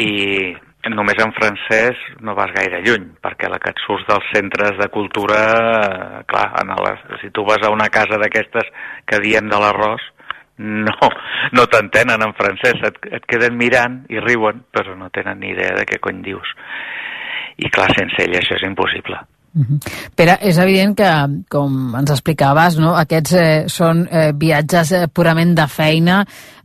I 0.00 0.92
només 0.92 1.18
en 1.22 1.32
francès 1.36 1.98
no 2.24 2.34
vas 2.36 2.52
gaire 2.56 2.80
lluny, 2.84 3.06
perquè 3.22 3.48
la 3.48 3.60
que 3.62 3.72
et 3.72 3.80
surts 3.84 4.06
dels 4.08 4.28
centres 4.34 4.76
de 4.80 4.88
cultura, 4.92 5.40
clar, 6.28 6.46
en 6.60 6.72
les, 6.84 7.04
si 7.22 7.30
tu 7.36 7.44
vas 7.48 7.62
a 7.64 7.72
una 7.72 7.88
casa 7.92 8.18
d'aquestes 8.20 8.68
que 9.08 9.20
diem 9.24 9.48
de 9.48 9.60
l'arròs, 9.60 10.04
no, 10.60 11.10
no 11.56 11.66
t'entenen 11.72 12.22
en 12.26 12.36
francès, 12.36 12.80
et, 12.90 13.02
et 13.18 13.26
queden 13.30 13.56
mirant 13.56 14.00
i 14.12 14.20
riuen, 14.20 14.64
però 14.74 14.96
no 14.98 15.10
tenen 15.14 15.40
ni 15.40 15.54
idea 15.54 15.74
de 15.78 15.88
què 15.88 16.00
cony 16.04 16.22
dius. 16.26 16.54
I 17.60 17.68
clar, 17.72 17.90
sense 17.96 18.24
ell 18.24 18.36
això 18.38 18.56
és 18.60 18.66
impossible. 18.68 19.20
Uh 19.52 19.62
-huh. 19.66 19.78
Pere, 20.14 20.38
és 20.42 20.58
evident 20.58 20.96
que, 20.96 21.42
com 21.48 21.94
ens 21.98 22.10
explicaves, 22.10 22.76
no, 22.78 22.94
aquests 22.94 23.32
eh, 23.32 23.64
són 23.66 24.06
eh, 24.10 24.30
viatges 24.32 24.92
eh, 24.92 25.08
purament 25.12 25.56
de 25.56 25.66
feina, 25.66 26.24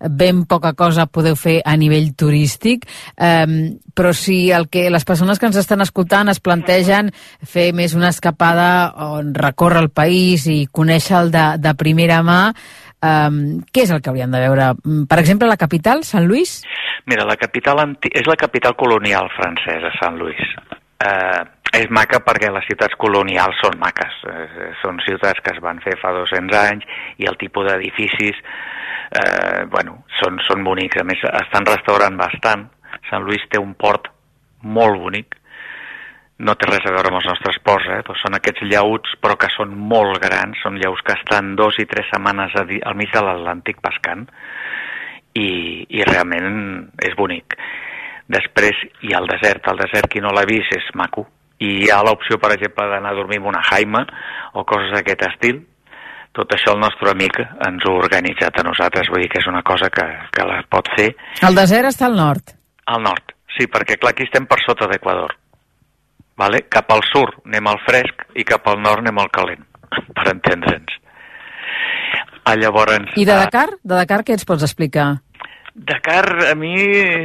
ben 0.10 0.46
poca 0.46 0.74
cosa 0.74 1.08
podeu 1.08 1.36
fer 1.36 1.62
a 1.66 1.76
nivell 1.76 2.14
turístic, 2.16 2.86
eh, 3.18 3.74
però 3.96 4.14
si 4.14 4.52
el 4.52 4.70
que 4.70 4.90
les 4.90 5.04
persones 5.04 5.40
que 5.40 5.48
ens 5.48 5.56
estan 5.56 5.82
escoltant 5.82 6.30
es 6.30 6.40
plantegen 6.40 7.12
fer 7.44 7.74
més 7.74 7.96
una 7.96 8.10
escapada 8.10 8.94
on 8.96 9.34
recórrer 9.34 9.82
el 9.82 9.90
país 9.90 10.46
i 10.46 10.68
conèixer-el 10.72 11.32
de, 11.32 11.58
de 11.58 11.74
primera 11.74 12.22
mà, 12.22 12.54
Um, 13.04 13.60
què 13.74 13.84
és 13.84 13.92
el 13.92 14.02
que 14.02 14.10
haurien 14.10 14.32
de 14.32 14.40
veure? 14.42 14.72
Per 15.10 15.20
exemple, 15.20 15.50
la 15.50 15.60
capital, 15.62 16.04
Sant 16.08 16.26
Lluís? 16.30 16.62
Mira, 17.06 17.26
la 17.28 17.36
capital 17.38 17.84
és 18.10 18.26
la 18.26 18.38
capital 18.40 18.78
colonial 18.80 19.30
francesa, 19.36 19.92
Sant 20.00 20.18
Lluís. 20.22 20.42
Uh, 21.06 21.44
és 21.76 21.90
maca 21.92 22.22
perquè 22.24 22.50
les 22.54 22.66
ciutats 22.70 22.96
colonials 23.00 23.58
són 23.60 23.78
maques. 23.82 24.20
Eh, 24.32 24.70
són 24.82 25.00
ciutats 25.04 25.42
que 25.44 25.52
es 25.56 25.62
van 25.64 25.82
fer 25.84 25.98
fa 26.00 26.14
200 26.16 26.58
anys 26.60 26.86
i 27.22 27.28
el 27.30 27.38
tipus 27.42 27.68
d'edificis 27.68 28.40
eh, 28.40 29.66
bueno, 29.72 30.04
són, 30.22 30.40
són 30.48 30.64
bonics. 30.64 31.02
A 31.02 31.08
més, 31.08 31.24
estan 31.44 31.68
restaurant 31.68 32.18
bastant. 32.20 32.68
Sant 33.10 33.26
Lluís 33.26 33.44
té 33.52 33.62
un 33.62 33.74
port 33.76 34.08
molt 34.64 35.02
bonic. 35.02 35.36
No 36.44 36.56
té 36.60 36.68
res 36.68 36.84
a 36.84 36.92
veure 36.92 37.12
amb 37.12 37.22
els 37.22 37.30
nostres 37.30 37.62
ports, 37.64 37.88
eh? 37.96 38.02
Però 38.04 38.18
són 38.20 38.36
aquests 38.36 38.66
llauts, 38.68 39.14
però 39.24 39.38
que 39.40 39.48
són 39.54 39.72
molt 39.94 40.20
grans. 40.24 40.60
Són 40.64 40.80
llaus 40.82 41.00
que 41.06 41.16
estan 41.16 41.54
dos 41.56 41.80
i 41.80 41.88
tres 41.88 42.10
setmanes 42.12 42.58
al 42.60 42.98
mig 43.00 43.14
de 43.14 43.24
l'Atlàntic 43.24 43.80
pescant 43.84 44.26
i, 45.36 45.48
i 45.88 46.04
realment 46.04 46.92
és 47.08 47.16
bonic. 47.16 47.56
Després 48.28 48.84
hi 49.06 49.14
ha 49.14 49.24
el 49.24 49.32
desert. 49.32 49.72
El 49.72 49.80
desert, 49.86 50.12
qui 50.12 50.24
no 50.24 50.34
l'ha 50.36 50.44
vist, 50.50 50.76
és 50.76 50.92
maco 51.00 51.28
i 51.60 51.70
hi 51.86 51.88
ha 51.92 52.02
l'opció, 52.04 52.38
per 52.42 52.52
exemple, 52.56 52.88
d'anar 52.92 53.14
a 53.14 53.18
dormir 53.18 53.40
amb 53.40 53.52
una 53.54 53.64
jaima 53.70 54.04
o 54.54 54.66
coses 54.68 54.92
d'aquest 54.96 55.24
estil. 55.30 55.62
Tot 56.36 56.52
això 56.52 56.74
el 56.76 56.82
nostre 56.82 57.12
amic 57.14 57.40
ens 57.40 57.86
ho 57.88 57.94
ha 57.94 58.02
organitzat 58.02 58.60
a 58.60 58.66
nosaltres, 58.68 59.08
vull 59.12 59.24
dir 59.24 59.32
que 59.32 59.40
és 59.40 59.48
una 59.48 59.64
cosa 59.64 59.90
que, 59.90 60.04
que 60.36 60.48
la 60.48 60.60
pot 60.70 60.92
fer. 60.98 61.14
El 61.48 61.56
desert 61.56 61.94
està 61.94 62.10
al 62.10 62.18
nord? 62.20 62.52
Al 62.92 63.06
nord, 63.06 63.32
sí, 63.56 63.70
perquè 63.72 63.96
clar, 64.02 64.12
aquí 64.12 64.28
estem 64.28 64.48
per 64.50 64.60
sota 64.66 64.90
d'Equador. 64.92 65.38
Vale? 66.38 66.66
Cap 66.72 66.92
al 66.92 67.04
sud 67.08 67.38
anem 67.48 67.72
al 67.72 67.80
fresc 67.86 68.26
i 68.36 68.44
cap 68.48 68.68
al 68.68 68.82
nord 68.84 69.04
anem 69.06 69.22
al 69.24 69.32
calent, 69.32 69.64
per 70.16 70.28
entendre'ns. 70.34 71.00
Ah, 72.46 72.56
llavors... 72.60 73.16
I 73.18 73.26
de 73.26 73.38
Dakar? 73.40 73.70
De 73.82 73.96
Dakar 73.96 74.22
què 74.26 74.36
ens 74.36 74.46
pots 74.46 74.66
explicar? 74.68 75.16
Dakar, 75.76 76.52
a 76.52 76.54
mi, 76.56 76.76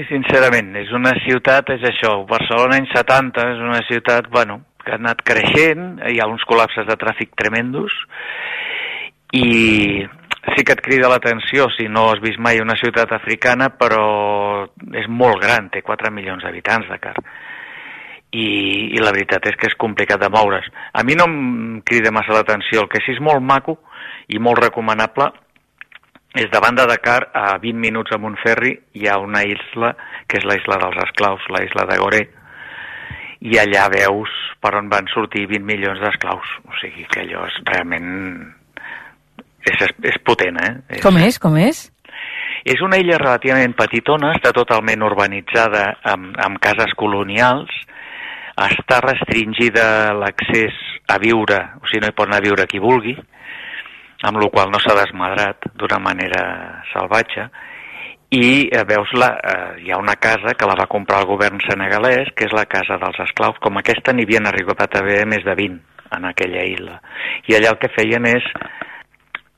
sincerament, 0.09 0.73
és 0.81 0.89
una 0.97 1.13
ciutat, 1.23 1.69
és 1.77 1.85
això, 1.87 2.17
Barcelona 2.27 2.81
anys 2.81 2.91
70, 2.97 3.45
és 3.53 3.61
una 3.63 3.83
ciutat, 3.87 4.27
bueno, 4.33 4.57
que 4.83 4.97
ha 4.97 4.99
anat 4.99 5.21
creixent, 5.23 6.01
hi 6.11 6.19
ha 6.19 6.27
uns 6.27 6.43
col·lapses 6.51 6.89
de 6.89 6.97
tràfic 6.99 7.37
tremendos, 7.39 7.95
i 9.39 10.03
sí 10.57 10.65
que 10.67 10.75
et 10.75 10.83
crida 10.83 11.13
l'atenció 11.13 11.69
si 11.77 11.87
no 11.87 12.09
has 12.11 12.23
vist 12.25 12.41
mai 12.43 12.59
una 12.59 12.75
ciutat 12.81 13.13
africana, 13.15 13.71
però 13.71 14.67
és 14.99 15.07
molt 15.07 15.39
gran, 15.45 15.71
té 15.71 15.85
4 15.87 16.11
milions 16.11 16.43
d'habitants, 16.43 16.91
Dakar. 16.91 17.15
I, 18.31 18.49
I 18.95 19.01
la 19.03 19.11
veritat 19.11 19.49
és 19.51 19.57
que 19.59 19.67
és 19.67 19.79
complicat 19.79 20.21
de 20.23 20.31
moure's. 20.31 20.69
A 20.95 21.03
mi 21.03 21.17
no 21.19 21.27
em 21.27 21.81
crida 21.87 22.13
massa 22.15 22.37
l'atenció, 22.37 22.85
el 22.85 22.91
que 22.93 23.03
sí 23.05 23.17
és 23.17 23.23
molt 23.23 23.43
maco 23.43 23.81
i 24.31 24.39
molt 24.39 24.63
recomanable 24.63 25.33
és 26.39 26.47
davant 26.53 26.77
de 26.79 26.87
Dakar, 26.87 27.25
a 27.35 27.57
20 27.59 27.81
minuts 27.83 28.15
amb 28.15 28.29
un 28.29 28.37
ferri, 28.39 28.77
hi 28.95 29.09
ha 29.11 29.17
una 29.19 29.43
isla, 29.43 29.97
que 30.31 30.39
és 30.39 30.47
la 30.47 30.55
isla 30.61 30.79
dels 30.79 31.01
esclaus, 31.09 31.47
la 31.51 31.65
isla 31.67 31.87
de 31.91 31.97
Goré, 31.99 32.21
i 33.41 33.57
allà 33.59 33.89
veus 33.91 34.31
per 34.63 34.77
on 34.79 34.91
van 34.93 35.09
sortir 35.11 35.49
20 35.51 35.67
milions 35.67 35.99
d'esclaus. 35.99 36.47
O 36.69 36.77
sigui 36.79 37.07
que 37.11 37.25
allò 37.25 37.47
és 37.49 37.57
realment... 37.67 38.11
És, 39.67 39.83
és 40.07 40.21
potent, 40.25 40.61
eh? 40.63 40.73
És... 40.97 41.03
Com 41.03 41.19
és? 41.19 41.41
Com 41.43 41.59
és? 41.59 41.89
És 42.69 42.81
una 42.85 43.01
illa 43.01 43.19
relativament 43.19 43.75
petitona, 43.75 44.35
està 44.37 44.53
totalment 44.55 45.03
urbanitzada 45.03 45.87
amb, 46.13 46.37
amb 46.39 46.61
cases 46.63 46.95
colonials, 47.01 47.73
està 48.59 49.01
restringida 49.05 50.13
l'accés 50.17 50.77
a 51.09 51.19
viure, 51.23 51.59
o 51.81 51.87
sigui, 51.87 52.05
no 52.05 52.11
hi 52.11 52.17
pot 52.17 52.29
anar 52.29 52.41
a 52.41 52.47
viure 52.47 52.67
qui 52.71 52.83
vulgui, 52.83 53.17
amb 54.27 54.41
la 54.41 54.51
qual 54.53 54.71
no 54.73 54.81
s'ha 54.83 54.97
desmadrat 54.99 55.71
d'una 55.75 55.99
manera 56.03 56.43
salvatge, 56.93 57.49
i 58.31 58.69
eh, 58.71 58.85
veus, 58.87 59.11
la, 59.19 59.31
eh, 59.43 59.83
hi 59.83 59.91
ha 59.91 59.99
una 59.99 60.15
casa 60.23 60.55
que 60.55 60.67
la 60.69 60.77
va 60.79 60.87
comprar 60.91 61.19
el 61.25 61.27
govern 61.27 61.59
senegalès, 61.65 62.31
que 62.37 62.47
és 62.47 62.55
la 62.55 62.69
casa 62.71 62.99
dels 63.03 63.19
esclaus. 63.27 63.59
Com 63.59 63.81
aquesta 63.81 64.15
n'hi 64.15 64.23
havien 64.29 64.47
arribat 64.47 64.87
a 64.87 65.01
haver 65.03 65.25
més 65.27 65.43
de 65.43 65.57
20 65.59 66.15
en 66.15 66.29
aquella 66.31 66.63
illa. 66.63 67.01
I 67.51 67.59
allà 67.59 67.75
el 67.75 67.81
que 67.83 67.91
feien 67.97 68.29
és 68.31 68.47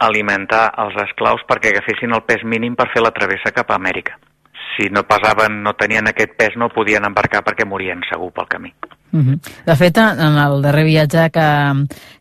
alimentar 0.02 0.70
els 0.83 0.96
esclaus 1.05 1.44
perquè 1.48 1.74
agafessin 1.74 2.16
el 2.16 2.24
pes 2.24 2.48
mínim 2.48 2.74
per 2.78 2.88
fer 2.94 3.05
la 3.05 3.12
travessa 3.12 3.52
cap 3.52 3.70
a 3.70 3.76
Amèrica. 3.76 4.16
Si 4.76 4.88
no 4.90 5.02
pesaven, 5.04 5.62
no 5.62 5.74
tenien 5.76 6.08
aquest 6.08 6.35
pes, 6.38 6.56
no 6.56 6.70
podien 6.72 7.04
embarcar 7.04 7.42
perquè 7.44 7.66
morien 7.68 8.00
segur 8.08 8.30
pel 8.32 8.48
camí. 8.48 8.72
Uh 9.12 9.20
-huh. 9.20 9.38
De 9.66 9.76
fet, 9.76 9.98
en 9.98 10.38
el 10.38 10.62
darrer 10.62 10.85
viatge 10.85 11.30
que, 11.30 11.48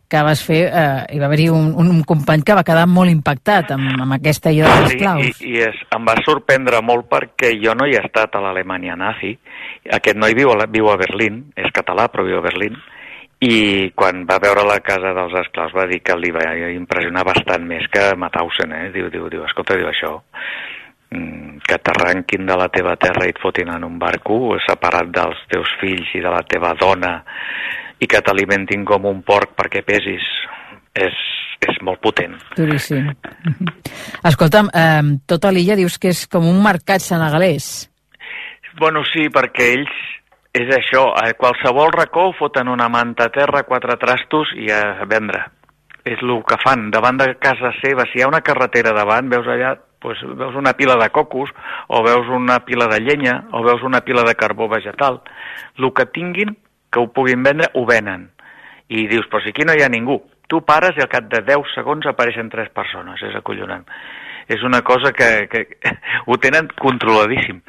que 0.08 0.22
vas 0.22 0.42
fer, 0.44 0.68
eh, 0.68 1.06
hi 1.14 1.18
va 1.18 1.26
haver-hi 1.26 1.48
un, 1.48 1.72
un 1.74 2.02
company 2.04 2.42
que 2.42 2.54
va 2.54 2.64
quedar 2.64 2.86
molt 2.86 3.10
impactat 3.10 3.70
amb, 3.70 4.00
amb 4.04 4.12
aquesta 4.12 4.52
idea 4.52 4.68
dels 4.76 4.92
esclaus. 4.92 5.36
Sí, 5.38 5.46
i, 5.48 5.54
i 5.54 5.62
és, 5.64 5.78
em 5.96 6.04
va 6.04 6.16
sorprendre 6.24 6.82
molt 6.82 7.08
perquè 7.08 7.54
jo 7.64 7.74
no 7.74 7.86
hi 7.86 7.96
he 7.96 8.02
estat 8.04 8.34
a 8.34 8.40
l'Alemanya 8.44 8.96
nazi. 8.96 9.38
Aquest 9.90 10.16
noi 10.16 10.34
viu 10.34 10.52
a, 10.52 10.66
viu 10.66 10.90
a 10.90 10.96
Berlín, 10.96 11.46
és 11.56 11.72
català 11.72 12.10
però 12.12 12.26
viu 12.28 12.38
a 12.38 12.44
Berlín, 12.44 12.76
i 13.42 13.90
quan 13.98 14.22
va 14.28 14.38
veure 14.38 14.62
la 14.68 14.78
casa 14.84 15.14
dels 15.16 15.32
esclaus 15.40 15.72
va 15.74 15.88
dir 15.90 16.02
que 16.04 16.14
li 16.14 16.30
va 16.30 16.44
impressionar 16.70 17.24
bastant 17.24 17.64
més 17.66 17.88
que 17.90 18.12
Mauthausen, 18.14 18.70
eh? 18.72 18.90
Diu, 18.94 19.08
diu, 19.10 19.26
diu, 19.32 19.42
escolta, 19.48 19.74
diu 19.80 19.88
això, 19.88 20.12
que 21.66 21.78
t'arranquin 21.78 22.46
de 22.48 22.56
la 22.58 22.68
teva 22.72 22.94
terra 23.00 23.26
i 23.26 23.32
et 23.32 23.40
fotin 23.42 23.70
en 23.74 23.84
un 23.84 23.98
barco 24.00 24.56
separat 24.66 25.10
dels 25.12 25.40
teus 25.52 25.70
fills 25.80 26.08
i 26.16 26.22
de 26.24 26.32
la 26.32 26.42
teva 26.48 26.72
dona 26.78 27.18
i 28.02 28.08
que 28.10 28.22
t'alimentin 28.24 28.84
com 28.88 29.06
un 29.10 29.22
porc 29.26 29.54
perquè 29.58 29.84
pesis 29.86 30.24
és, 30.98 31.18
és 31.62 31.78
molt 31.86 32.02
potent. 32.02 32.34
Duríssim. 32.56 33.12
Escolta'm, 34.30 34.72
eh, 34.74 35.14
tota 35.28 35.52
l'illa 35.54 35.78
dius 35.78 35.98
que 35.98 36.12
és 36.12 36.26
com 36.30 36.48
un 36.48 36.58
mercat 36.64 37.04
senegalès. 37.04 37.88
Bueno, 38.80 39.04
sí, 39.12 39.28
perquè 39.32 39.68
ells 39.76 39.94
és 40.52 40.68
això, 40.76 41.06
a 41.16 41.32
qualsevol 41.38 41.92
racó 41.94 42.30
foten 42.36 42.68
una 42.68 42.88
manta 42.92 43.28
a 43.28 43.32
terra, 43.32 43.64
quatre 43.68 43.96
trastos 44.00 44.52
i 44.60 44.68
a 44.72 45.04
vendre. 45.08 45.46
És 46.04 46.20
el 46.20 46.34
que 46.48 46.58
fan. 46.60 46.90
Davant 46.90 47.20
de 47.20 47.30
casa 47.40 47.70
seva, 47.78 48.04
si 48.10 48.18
hi 48.18 48.24
ha 48.24 48.28
una 48.28 48.42
carretera 48.44 48.92
davant, 48.96 49.30
veus 49.32 49.48
allà 49.48 49.76
pues, 50.02 50.18
veus 50.36 50.54
una 50.58 50.74
pila 50.74 50.96
de 51.00 51.08
cocos, 51.10 51.50
o 51.88 52.02
veus 52.02 52.28
una 52.28 52.60
pila 52.66 52.88
de 52.90 53.00
llenya, 53.00 53.44
o 53.52 53.62
veus 53.62 53.82
una 53.82 54.02
pila 54.02 54.22
de 54.26 54.34
carbó 54.34 54.68
vegetal. 54.68 55.22
El 55.78 55.92
que 55.94 56.06
tinguin 56.06 56.56
que 56.92 57.00
ho 57.00 57.08
puguin 57.12 57.42
vendre, 57.42 57.70
ho 57.74 57.86
venen. 57.86 58.28
I 58.92 59.06
dius, 59.08 59.26
però 59.30 59.40
si 59.40 59.50
aquí 59.54 59.64
no 59.64 59.74
hi 59.74 59.82
ha 59.82 59.88
ningú. 59.88 60.18
Tu 60.48 60.60
pares 60.68 60.98
i 60.98 61.02
al 61.02 61.08
cap 61.08 61.30
de 61.32 61.40
10 61.46 61.72
segons 61.72 62.06
apareixen 62.06 62.50
tres 62.52 62.68
persones, 62.76 63.22
és 63.24 63.34
acollonant. 63.38 63.86
És 64.52 64.62
una 64.66 64.82
cosa 64.84 65.14
que, 65.16 65.48
que 65.48 65.64
ho 66.26 66.36
tenen 66.42 66.68
controladíssim. 66.76 67.62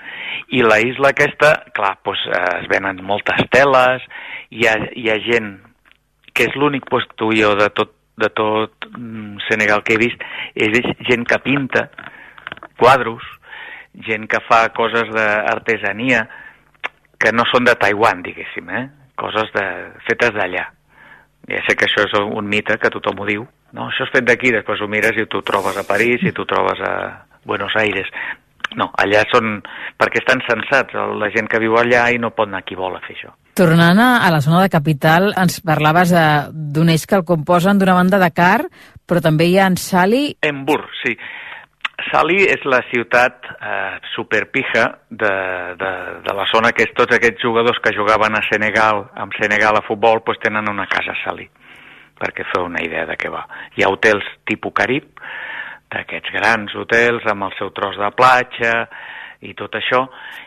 I 0.58 0.64
la 0.68 0.82
isla 0.84 1.14
aquesta, 1.14 1.54
clar, 1.78 1.96
doncs, 2.04 2.26
es 2.60 2.68
venen 2.72 3.00
moltes 3.08 3.46
teles, 3.54 4.04
hi 4.52 4.68
ha, 4.68 4.76
hi 4.92 5.08
ha 5.10 5.22
gent 5.24 5.54
que 6.34 6.50
és 6.50 6.56
l'únic 6.58 6.90
jo 6.90 7.54
de 7.56 7.70
tot, 7.70 7.94
de 8.18 8.30
tot 8.30 8.88
mm, 8.90 9.38
Senegal 9.48 9.84
que 9.86 9.94
he 9.96 10.02
vist, 10.02 10.20
és 10.56 10.82
gent 11.08 11.26
que 11.30 11.40
pinta 11.40 11.88
quadros, 12.80 13.24
gent 14.08 14.28
que 14.30 14.42
fa 14.48 14.66
coses 14.76 15.10
d'artesania, 15.14 16.26
que 17.20 17.32
no 17.32 17.46
són 17.50 17.68
de 17.68 17.76
Taiwan, 17.80 18.24
diguéssim, 18.26 18.70
eh? 18.70 18.86
coses 19.20 19.52
de, 19.54 19.66
fetes 20.08 20.34
d'allà. 20.36 20.66
Ja 21.50 21.60
sé 21.68 21.76
que 21.76 21.88
això 21.88 22.06
és 22.08 22.16
un 22.24 22.48
mite, 22.50 22.80
que 22.80 22.92
tothom 22.92 23.22
ho 23.22 23.28
diu. 23.28 23.44
No, 23.74 23.90
això 23.90 24.08
és 24.08 24.14
fet 24.14 24.26
d'aquí, 24.28 24.52
després 24.54 24.82
ho 24.82 24.88
mires 24.90 25.18
i 25.20 25.28
tu 25.30 25.42
trobes 25.46 25.78
a 25.78 25.86
París 25.88 26.24
i 26.24 26.34
tu 26.36 26.46
trobes 26.50 26.82
a 26.86 26.94
Buenos 27.46 27.76
Aires. 27.80 28.10
No, 28.80 28.90
allà 28.98 29.22
són... 29.30 29.60
perquè 30.00 30.22
estan 30.22 30.42
sensats, 30.48 30.96
la 31.20 31.30
gent 31.34 31.50
que 31.50 31.62
viu 31.62 31.76
allà 31.78 32.08
i 32.14 32.20
no 32.22 32.32
pot 32.34 32.50
anar 32.50 32.64
qui 32.66 32.78
vol 32.80 32.96
a 32.98 33.02
fer 33.04 33.16
això. 33.18 33.34
Tornant 33.54 34.00
a 34.02 34.32
la 34.34 34.42
zona 34.42 34.64
de 34.64 34.72
capital, 34.74 35.30
ens 35.38 35.60
parlaves 35.62 36.14
d'un 36.50 36.90
eix 36.90 37.06
que 37.06 37.20
el 37.20 37.26
composen 37.28 37.78
d'una 37.78 37.98
banda 38.00 38.18
de 38.22 38.32
Car, 38.34 38.66
però 39.06 39.22
també 39.22 39.46
hi 39.50 39.60
ha 39.60 39.68
en 39.70 39.78
Sali... 39.78 40.24
Embur, 40.42 40.82
sí. 41.04 41.14
Sali 42.10 42.42
és 42.46 42.64
la 42.70 42.82
ciutat 42.90 43.48
eh, 43.54 43.98
superpija 44.14 44.86
de, 45.10 45.34
de, 45.80 45.92
de 46.26 46.36
la 46.36 46.46
zona 46.52 46.74
que 46.76 46.88
és 46.88 46.94
tots 46.98 47.16
aquests 47.16 47.44
jugadors 47.46 47.80
que 47.84 47.96
jugaven 47.96 48.38
a 48.38 48.44
Senegal, 48.50 49.06
amb 49.20 49.36
Senegal 49.40 49.80
a 49.80 49.86
futbol, 49.88 50.24
pues 50.26 50.42
tenen 50.44 50.70
una 50.70 50.88
casa 50.92 51.16
a 51.16 51.22
Sali, 51.24 51.48
perquè 52.20 52.46
feu 52.52 52.68
una 52.68 52.84
idea 52.84 53.06
de 53.10 53.18
què 53.20 53.32
va. 53.34 53.46
Hi 53.78 53.86
ha 53.86 53.92
hotels 53.94 54.28
tipus 54.50 54.76
Carib, 54.78 55.10
d'aquests 55.94 56.34
grans 56.34 56.74
hotels 56.76 57.26
amb 57.30 57.48
el 57.50 57.58
seu 57.60 57.70
tros 57.76 58.00
de 58.02 58.10
platja 58.18 58.74
i 59.44 59.54
tot 59.60 59.76
això, 59.76 60.04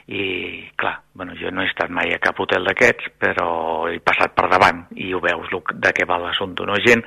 i 0.09 0.65
clar, 0.79 0.95
bueno, 1.15 1.35
jo 1.37 1.51
no 1.53 1.63
he 1.63 1.69
estat 1.69 1.91
mai 1.93 2.15
a 2.15 2.21
cap 2.23 2.39
hotel 2.41 2.65
d'aquests, 2.65 3.11
però 3.21 3.49
he 3.91 3.99
passat 4.05 4.33
per 4.37 4.49
davant 4.53 4.87
i 4.97 5.13
ho 5.13 5.21
veus 5.21 5.51
lo- 5.53 5.63
de 5.73 5.93
què 5.93 6.07
va 6.09 6.19
l'assumpte, 6.23 6.65
no? 6.65 6.79
Gent 6.85 7.05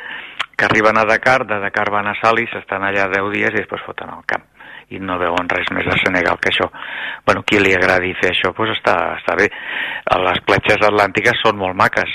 que 0.56 0.65
arriben 0.65 0.97
a 0.97 1.06
Dakar, 1.08 1.45
de 1.47 1.60
Dakar 1.60 1.89
van 1.91 2.08
a 2.12 2.15
Salis, 2.21 2.54
estan 2.60 2.84
allà 2.84 3.08
10 3.10 3.32
dies 3.34 3.54
i 3.54 3.62
després 3.62 3.86
foten 3.86 4.10
al 4.12 4.25
camp 4.28 4.45
i 4.89 4.97
no 4.99 5.19
veuen 5.21 5.49
res 5.49 5.69
més 5.71 5.86
de 5.86 5.97
Senegal 6.02 6.39
que 6.41 6.49
això. 6.49 6.65
Bueno, 7.25 7.43
qui 7.45 7.60
li 7.62 7.75
agradi 7.78 8.13
fer 8.17 8.32
això, 8.34 8.52
doncs 8.58 8.73
està, 8.78 8.95
està 9.19 9.36
bé. 9.38 9.49
Les 10.25 10.41
platges 10.47 10.82
atlàntiques 10.82 11.38
són 11.43 11.60
molt 11.62 11.78
maques 11.78 12.10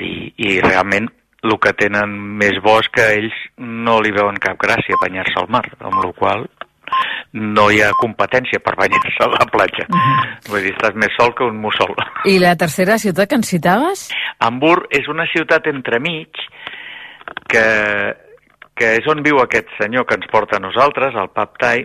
i, 0.00 0.32
i 0.36 0.60
realment 0.60 1.06
el 1.46 1.58
que 1.62 1.72
tenen 1.78 2.10
més 2.40 2.58
bo 2.62 2.80
és 2.82 2.88
que 2.90 3.04
ells 3.20 3.36
no 3.58 4.00
li 4.02 4.10
veuen 4.10 4.38
cap 4.42 4.58
gràcia 4.58 4.98
banyar-se 5.02 5.38
al 5.38 5.48
mar, 5.48 5.62
amb 5.78 6.02
la 6.02 6.10
qual 6.18 6.48
no 7.36 7.66
hi 7.70 7.80
ha 7.84 7.90
competència 8.00 8.60
per 8.64 8.76
banyar-se 8.78 9.24
a 9.24 9.30
la 9.32 9.46
platja. 9.52 9.86
Vull 10.48 10.62
dir, 10.64 10.72
estàs 10.74 10.96
més 10.98 11.14
sol 11.18 11.34
que 11.36 11.46
un 11.46 11.58
mussol. 11.62 11.92
I 12.28 12.38
la 12.42 12.54
tercera 12.60 12.98
ciutat 13.02 13.30
que 13.30 13.40
ens 13.40 13.50
citaves? 13.52 14.06
Hamburg 14.40 14.88
és 14.96 15.08
una 15.12 15.26
ciutat 15.32 15.68
entremig 15.72 16.40
que, 17.50 17.66
que 18.76 18.94
és 19.00 19.10
on 19.10 19.22
viu 19.26 19.40
aquest 19.42 19.70
senyor 19.80 20.06
que 20.08 20.18
ens 20.18 20.30
porta 20.32 20.58
a 20.58 20.64
nosaltres, 20.64 21.16
el 21.16 21.32
Pap 21.34 21.58
Tai, 21.62 21.84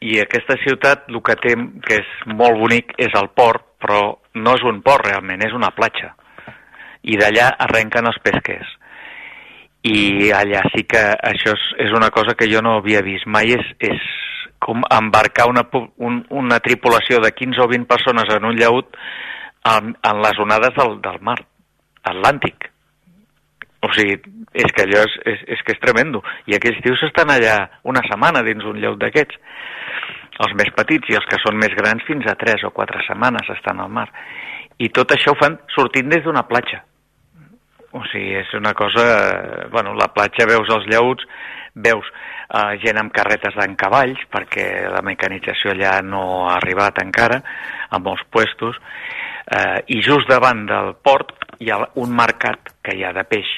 i 0.00 0.16
aquesta 0.22 0.56
ciutat 0.62 1.10
el 1.12 1.20
que 1.24 1.36
té, 1.42 1.54
que 1.84 2.00
és 2.00 2.12
molt 2.32 2.58
bonic, 2.60 2.94
és 2.98 3.12
el 3.20 3.28
port, 3.36 3.66
però 3.80 4.00
no 4.34 4.56
és 4.56 4.64
un 4.66 4.80
port 4.84 5.06
realment, 5.06 5.44
és 5.44 5.56
una 5.56 5.72
platja. 5.76 6.14
I 7.04 7.16
d'allà 7.20 7.50
arrenquen 7.66 8.08
els 8.08 8.20
pesquers. 8.24 8.76
I 9.82 10.28
allà 10.36 10.60
sí 10.74 10.84
que 10.84 11.00
això 11.00 11.54
és, 11.56 11.68
és 11.86 11.92
una 11.96 12.10
cosa 12.12 12.34
que 12.36 12.48
jo 12.50 12.60
no 12.60 12.76
havia 12.78 13.00
vist 13.00 13.24
mai, 13.26 13.54
és, 13.56 13.70
és 13.80 14.02
com 14.60 14.82
embarcar 14.92 15.48
una, 15.48 15.64
un, 15.96 16.20
una 16.28 16.58
tripulació 16.60 17.20
de 17.24 17.32
15 17.32 17.64
o 17.64 17.68
20 17.70 17.88
persones 17.88 18.28
en 18.34 18.44
un 18.44 18.58
llaut 18.60 18.92
en, 19.64 19.94
en 19.96 20.20
les 20.20 20.38
onades 20.38 20.76
del, 20.76 21.00
del 21.00 21.16
mar 21.24 21.38
Atlàntic. 22.04 22.68
O 23.80 23.88
sigui, 23.96 24.18
és 24.52 24.72
que 24.76 24.84
allò 24.84 25.06
és, 25.06 25.16
és, 25.32 25.44
és 25.56 25.62
que 25.64 25.72
és 25.72 25.80
tremendo. 25.80 26.20
I 26.48 26.56
aquells 26.56 26.82
tios 26.84 27.00
estan 27.08 27.32
allà 27.32 27.56
una 27.88 28.04
setmana 28.04 28.44
dins 28.44 28.64
un 28.68 28.80
llaut 28.82 29.00
d'aquests. 29.00 29.40
Els 30.40 30.54
més 30.56 30.68
petits 30.76 31.08
i 31.12 31.16
els 31.16 31.26
que 31.28 31.40
són 31.40 31.56
més 31.60 31.72
grans 31.76 32.04
fins 32.08 32.28
a 32.28 32.36
3 32.40 32.68
o 32.68 32.72
4 32.76 33.02
setmanes 33.08 33.48
estan 33.56 33.80
al 33.80 33.92
mar. 33.92 34.08
I 34.80 34.88
tot 34.96 35.12
això 35.16 35.32
ho 35.32 35.40
fan 35.40 35.58
sortint 35.72 36.08
des 36.12 36.24
d'una 36.24 36.46
platja. 36.48 36.82
O 37.92 38.02
sigui, 38.06 38.34
és 38.38 38.52
una 38.54 38.74
cosa... 38.74 39.04
Bueno, 39.72 39.94
la 39.98 40.10
platja 40.14 40.46
veus 40.46 40.70
els 40.70 40.86
llauts, 40.90 41.26
veus 41.74 42.06
eh, 42.10 42.76
gent 42.82 43.00
amb 43.00 43.14
carretes 43.14 43.56
d'en 43.58 43.74
cavalls, 43.78 44.20
perquè 44.30 44.66
la 44.90 45.02
mecanització 45.06 45.74
allà 45.74 45.96
no 46.06 46.22
ha 46.48 46.56
arribat 46.58 47.02
encara, 47.02 47.40
a 47.90 47.98
molts 47.98 48.22
puestos, 48.30 48.78
eh, 49.50 49.80
i 49.94 50.00
just 50.06 50.30
davant 50.30 50.66
del 50.70 50.94
port 51.02 51.34
hi 51.60 51.70
ha 51.70 51.80
un 52.02 52.14
mercat 52.14 52.74
que 52.82 52.94
hi 52.96 53.04
ha 53.04 53.12
de 53.16 53.26
peix, 53.26 53.50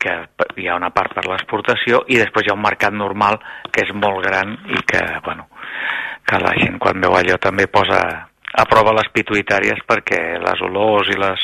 que 0.00 0.16
hi 0.56 0.66
ha 0.68 0.78
una 0.80 0.90
part 0.96 1.12
per 1.14 1.26
l'exportació 1.28 2.04
i 2.08 2.16
després 2.18 2.46
hi 2.46 2.52
ha 2.52 2.56
un 2.56 2.64
mercat 2.64 2.94
normal 2.96 3.36
que 3.70 3.84
és 3.84 3.92
molt 3.92 4.24
gran 4.24 4.54
i 4.72 4.80
que, 4.88 5.02
bueno, 5.26 5.46
que 6.24 6.40
la 6.40 6.54
gent 6.56 6.78
quan 6.80 7.02
veu 7.04 7.16
allò 7.18 7.36
també 7.42 7.66
posa 7.68 8.29
a 8.54 8.64
prova 8.66 8.92
les 8.96 9.08
pituitàries 9.14 9.78
perquè 9.86 10.38
les 10.42 10.62
olors 10.66 11.08
i 11.12 11.18
les 11.18 11.40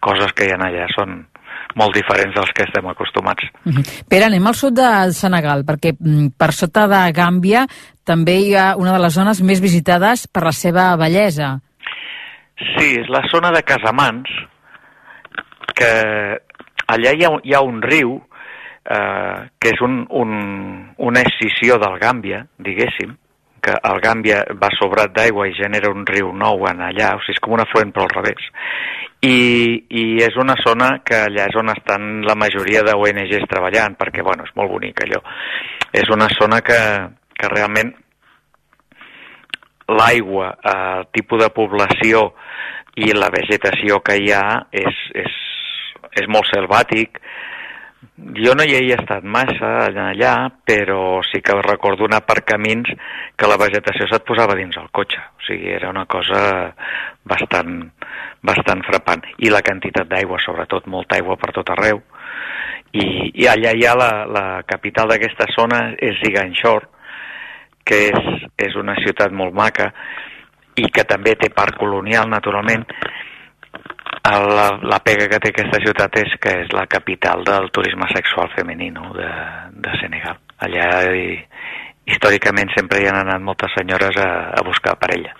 coses 0.00 0.32
que 0.36 0.44
hi 0.46 0.52
ha 0.52 0.58
allà 0.60 0.86
són 0.94 1.26
molt 1.78 1.94
diferents 1.94 2.34
dels 2.34 2.50
que 2.52 2.64
estem 2.66 2.86
acostumats. 2.90 3.46
Mhm. 3.64 3.82
Pere, 4.10 4.26
anem 4.26 4.46
al 4.46 4.54
sud 4.58 4.74
del 4.74 5.12
Senegal, 5.14 5.62
perquè 5.64 5.92
mm, 5.98 6.32
per 6.36 6.52
sota 6.52 6.86
de 6.90 7.00
Gàmbia 7.14 7.66
també 8.04 8.38
hi 8.42 8.54
ha 8.56 8.74
una 8.76 8.92
de 8.92 8.98
les 9.04 9.14
zones 9.14 9.40
més 9.42 9.60
visitades 9.62 10.26
per 10.26 10.42
la 10.44 10.52
seva 10.52 10.96
bellesa. 10.96 11.60
Sí, 12.76 12.96
és 13.00 13.08
la 13.08 13.22
zona 13.30 13.52
de 13.54 13.62
Casamans, 13.62 14.28
que 15.74 15.90
allà 16.90 17.12
hi 17.16 17.24
ha, 17.24 17.30
un- 17.30 17.40
hi 17.44 17.54
ha 17.54 17.60
un 17.62 17.80
riu 17.82 18.16
eh, 18.90 19.48
que 19.60 19.70
és 19.70 19.80
un, 19.80 20.02
un, 20.10 20.92
una 20.98 21.20
escissió 21.22 21.78
del 21.78 21.98
Gàmbia, 22.02 22.44
diguéssim, 22.58 23.14
que 23.62 23.76
el 23.90 24.00
Gàmbia 24.02 24.42
va 24.60 24.70
sobrat 24.76 25.12
d'aigua 25.16 25.48
i 25.48 25.56
genera 25.56 25.92
un 25.92 26.06
riu 26.08 26.32
nou 26.36 26.66
en 26.70 26.82
allà, 26.88 27.14
o 27.16 27.22
sigui, 27.24 27.36
és 27.36 27.42
com 27.44 27.56
un 27.56 27.62
afluent 27.64 27.92
però 27.94 28.06
al 28.06 28.14
revés. 28.16 28.50
I, 29.20 29.36
I 30.00 30.04
és 30.24 30.36
una 30.40 30.56
zona 30.64 30.94
que 31.04 31.18
allà 31.26 31.46
és 31.50 31.56
on 31.60 31.72
estan 31.72 32.22
la 32.24 32.36
majoria 32.40 32.82
d'ONGs 32.86 33.48
treballant, 33.50 33.98
perquè, 34.00 34.24
bueno, 34.24 34.46
és 34.48 34.54
molt 34.56 34.72
bonic 34.72 35.02
allò. 35.04 35.20
És 35.92 36.08
una 36.14 36.30
zona 36.38 36.62
que, 36.64 36.80
que 37.36 37.50
realment 37.52 37.92
l'aigua, 39.90 40.54
el 40.72 41.08
tipus 41.12 41.42
de 41.42 41.50
població 41.52 42.30
i 42.96 43.12
la 43.16 43.30
vegetació 43.32 44.00
que 44.04 44.16
hi 44.20 44.32
ha 44.34 44.44
és, 44.72 45.04
és, 45.24 45.38
és 46.22 46.28
molt 46.32 46.48
selvàtic. 46.52 47.20
Jo 48.40 48.54
no 48.56 48.64
hi 48.64 48.76
he 48.78 48.94
estat 48.94 49.24
massa 49.28 49.70
allà, 49.90 50.32
però 50.64 51.20
sí 51.28 51.42
que 51.44 51.56
recordo 51.60 52.06
anar 52.08 52.22
per 52.24 52.38
camins 52.48 52.88
que 53.36 53.48
la 53.50 53.58
vegetació 53.60 54.06
se't 54.08 54.24
posava 54.28 54.56
dins 54.56 54.78
el 54.80 54.88
cotxe. 54.88 55.20
O 55.20 55.44
sigui, 55.44 55.68
era 55.74 55.90
una 55.92 56.06
cosa 56.08 56.40
bastant, 57.28 57.74
bastant 58.40 58.80
frapant. 58.88 59.26
I 59.44 59.52
la 59.52 59.60
quantitat 59.66 60.08
d'aigua, 60.08 60.40
sobretot, 60.40 60.88
molta 60.88 61.18
aigua 61.18 61.36
per 61.36 61.52
tot 61.58 61.74
arreu. 61.76 62.00
I, 62.96 63.04
i 63.42 63.46
allà 63.50 63.74
hi 63.76 63.84
ha 63.84 63.94
la, 63.98 64.10
la 64.26 64.46
capital 64.66 65.12
d'aquesta 65.12 65.50
zona, 65.52 65.82
és 66.00 66.16
Ziganxor, 66.24 66.88
que 67.84 68.06
és, 68.08 68.46
és 68.56 68.80
una 68.80 68.96
ciutat 69.02 69.34
molt 69.34 69.52
maca 69.56 69.90
i 70.80 70.88
que 70.88 71.04
també 71.04 71.36
té 71.36 71.52
parc 71.52 71.76
colonial, 71.82 72.30
naturalment. 72.32 72.86
La, 74.24 74.66
la 74.84 74.98
pega 75.00 75.26
que 75.30 75.38
té 75.40 75.50
aquesta 75.50 75.80
ciutat 75.80 76.16
és 76.20 76.34
que 76.42 76.52
és 76.64 76.72
la 76.76 76.84
capital 76.86 77.40
del 77.46 77.70
turisme 77.72 78.06
sexual 78.12 78.50
femení 78.52 78.90
no? 78.92 79.14
de, 79.16 79.28
de 79.80 79.94
Senegal. 80.02 80.36
Allà 80.60 80.88
hi, 81.16 81.38
històricament 82.10 82.72
sempre 82.76 83.00
hi 83.00 83.08
han 83.08 83.22
anat 83.22 83.40
moltes 83.42 83.72
senyores 83.78 84.18
a, 84.20 84.30
a 84.52 84.66
buscar 84.66 84.98
parella. 85.00 85.32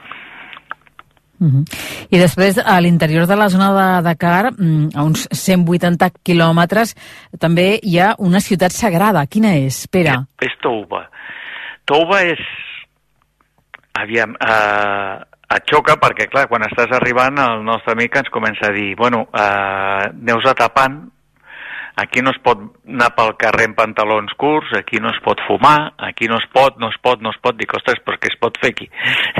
Mhm. 1.41 1.65
I 2.13 2.19
després, 2.21 2.59
a 2.61 2.77
l'interior 2.85 3.27
de 3.27 3.37
la 3.37 3.49
zona 3.49 3.71
de 3.73 4.03
Dakar, 4.05 4.53
mm, 4.53 4.91
a 4.95 5.05
uns 5.05 5.27
180 5.33 6.11
quilòmetres, 6.25 6.95
també 7.39 7.79
hi 7.83 7.99
ha 7.99 8.15
una 8.19 8.41
ciutat 8.41 8.73
sagrada. 8.77 9.27
Quina 9.27 9.55
és, 9.57 9.87
Pere? 9.89 10.19
És 10.41 10.57
Touba. 10.61 11.07
Touba 11.85 12.23
és... 12.29 12.41
Aviam, 14.01 14.37
eh, 14.37 15.30
et 15.57 15.71
xoca 15.71 15.97
perquè, 16.01 16.29
clar, 16.31 16.47
quan 16.51 16.67
estàs 16.67 16.93
arribant, 16.97 17.39
el 17.43 17.65
nostre 17.67 17.97
amic 17.97 18.21
ens 18.21 18.31
comença 18.31 18.69
a 18.69 18.75
dir 18.75 18.93
bueno, 18.99 19.27
eh, 19.35 20.11
aneu 20.11 20.43
a 20.47 20.55
tapant, 20.55 21.01
aquí 22.01 22.23
no 22.23 22.31
es 22.31 22.39
pot 22.43 22.61
anar 22.89 23.11
pel 23.17 23.35
carrer 23.41 23.69
en 23.71 23.75
pantalons 23.79 24.33
curts, 24.41 24.73
aquí 24.79 25.01
no 25.03 25.11
es 25.11 25.21
pot 25.25 25.41
fumar, 25.47 25.93
aquí 25.99 26.29
no 26.29 26.39
es 26.41 26.47
pot, 26.53 26.79
no 26.79 26.89
es 26.89 26.99
pot, 27.03 27.21
no 27.23 27.33
es 27.35 27.41
pot. 27.43 27.59
Dic, 27.59 27.75
ostres, 27.77 28.01
però 28.07 28.19
què 28.21 28.31
es 28.33 28.39
pot 28.41 28.57
fer 28.63 28.73
aquí? 28.75 28.89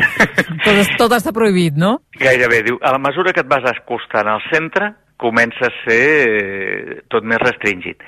Tot, 0.65 0.97
tot 1.01 1.15
està 1.17 1.33
prohibit, 1.33 1.79
no? 1.81 1.97
Gairebé, 2.21 2.61
diu, 2.67 2.81
a 2.85 2.93
la 2.93 3.01
mesura 3.01 3.33
que 3.33 3.45
et 3.45 3.49
vas 3.49 3.65
acostant 3.71 4.29
al 4.29 4.43
centre, 4.51 4.93
comença 5.21 5.69
a 5.69 5.73
ser 5.83 6.05
eh, 6.27 6.99
tot 7.13 7.25
més 7.29 7.41
restringit. 7.43 8.01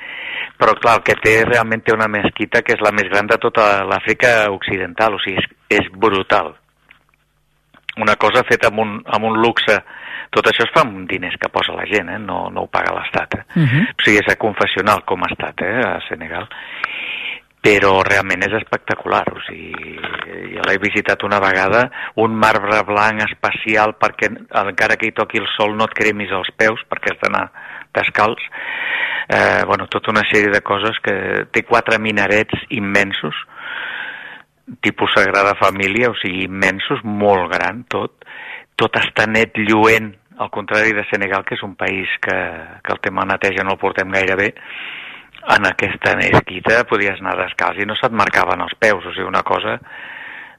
Però 0.61 0.75
clar, 0.79 0.99
el 0.99 1.05
que 1.07 1.17
té 1.21 1.35
realment 1.45 1.83
té 1.85 1.95
una 1.95 2.09
mesquita 2.13 2.63
que 2.65 2.77
és 2.77 2.85
la 2.85 2.93
més 2.95 3.09
gran 3.13 3.29
de 3.29 3.39
tota 3.41 3.85
l'Àfrica 3.89 4.33
occidental, 4.53 5.17
o 5.17 5.23
sigui, 5.25 5.43
és, 5.43 5.49
és 5.81 5.91
brutal. 5.93 6.55
Una 8.01 8.17
cosa 8.17 8.45
feta 8.49 8.71
amb 8.71 8.81
un, 8.81 8.95
amb 9.05 9.29
un 9.29 9.37
luxe, 9.43 9.77
tot 10.33 10.47
això 10.49 10.65
es 10.65 10.73
fa 10.73 10.87
amb 10.87 11.05
diners 11.11 11.37
que 11.41 11.51
posa 11.53 11.75
la 11.77 11.85
gent, 11.91 12.09
eh? 12.09 12.19
no, 12.19 12.47
no 12.49 12.65
ho 12.65 12.71
paga 12.73 12.95
l'Estat. 12.97 13.37
Eh? 13.37 13.45
Mhm. 13.61 13.91
O 13.93 14.07
sigui, 14.07 14.23
és 14.23 14.39
confessional 14.41 15.05
com 15.05 15.23
ha 15.23 15.33
estat 15.33 15.61
eh? 15.67 15.77
a 15.85 15.99
Senegal 16.09 16.49
però 17.63 18.01
realment 18.03 18.43
és 18.43 18.55
espectacular, 18.59 19.23
o 19.31 19.41
sigui, 19.47 19.93
jo 20.51 20.65
l'he 20.67 20.81
visitat 20.83 21.23
una 21.23 21.39
vegada, 21.43 21.85
un 22.19 22.35
marbre 22.35 22.81
blanc 22.89 23.23
especial 23.29 23.95
perquè 24.03 24.33
encara 24.65 24.99
que 24.99 25.07
hi 25.07 25.15
toqui 25.15 25.39
el 25.39 25.47
sol 25.55 25.77
no 25.79 25.87
et 25.87 25.95
cremis 25.95 26.35
els 26.35 26.51
peus 26.59 26.83
perquè 26.91 27.15
has 27.15 27.21
d'anar 27.23 27.45
descalç, 27.95 28.43
eh, 29.29 29.63
bueno, 29.69 29.87
tota 29.87 30.11
una 30.11 30.27
sèrie 30.27 30.51
de 30.51 30.63
coses 30.67 30.99
que 31.07 31.15
té 31.55 31.63
quatre 31.63 32.01
minarets 32.03 32.67
immensos, 32.75 33.39
tipus 34.81 35.13
Sagrada 35.15 35.55
Família, 35.61 36.11
o 36.11 36.17
sigui, 36.21 36.45
immensos, 36.49 37.03
molt 37.05 37.51
gran 37.53 37.85
tot, 37.93 38.25
tot 38.77 38.97
està 38.97 39.27
net, 39.29 39.53
lluent, 39.69 40.13
al 40.39 40.49
contrari 40.51 40.95
de 40.97 41.05
Senegal, 41.11 41.45
que 41.45 41.55
és 41.59 41.63
un 41.63 41.75
país 41.77 42.09
que, 42.25 42.37
que 42.83 42.93
el 42.95 43.01
tema 43.05 43.27
neteja 43.29 43.63
no 43.65 43.75
el 43.77 43.79
portem 43.83 44.11
gaire 44.11 44.35
bé, 44.39 44.49
en 45.53 45.67
aquesta 45.67 46.15
mesquita 46.17 46.85
podies 46.89 47.21
anar 47.21 47.37
descalç 47.43 47.83
i 47.83 47.87
no 47.87 47.95
se't 47.99 48.15
marcaven 48.15 48.63
els 48.65 48.75
peus, 48.81 49.05
o 49.05 49.13
sigui, 49.15 49.29
una 49.29 49.43
cosa... 49.43 49.79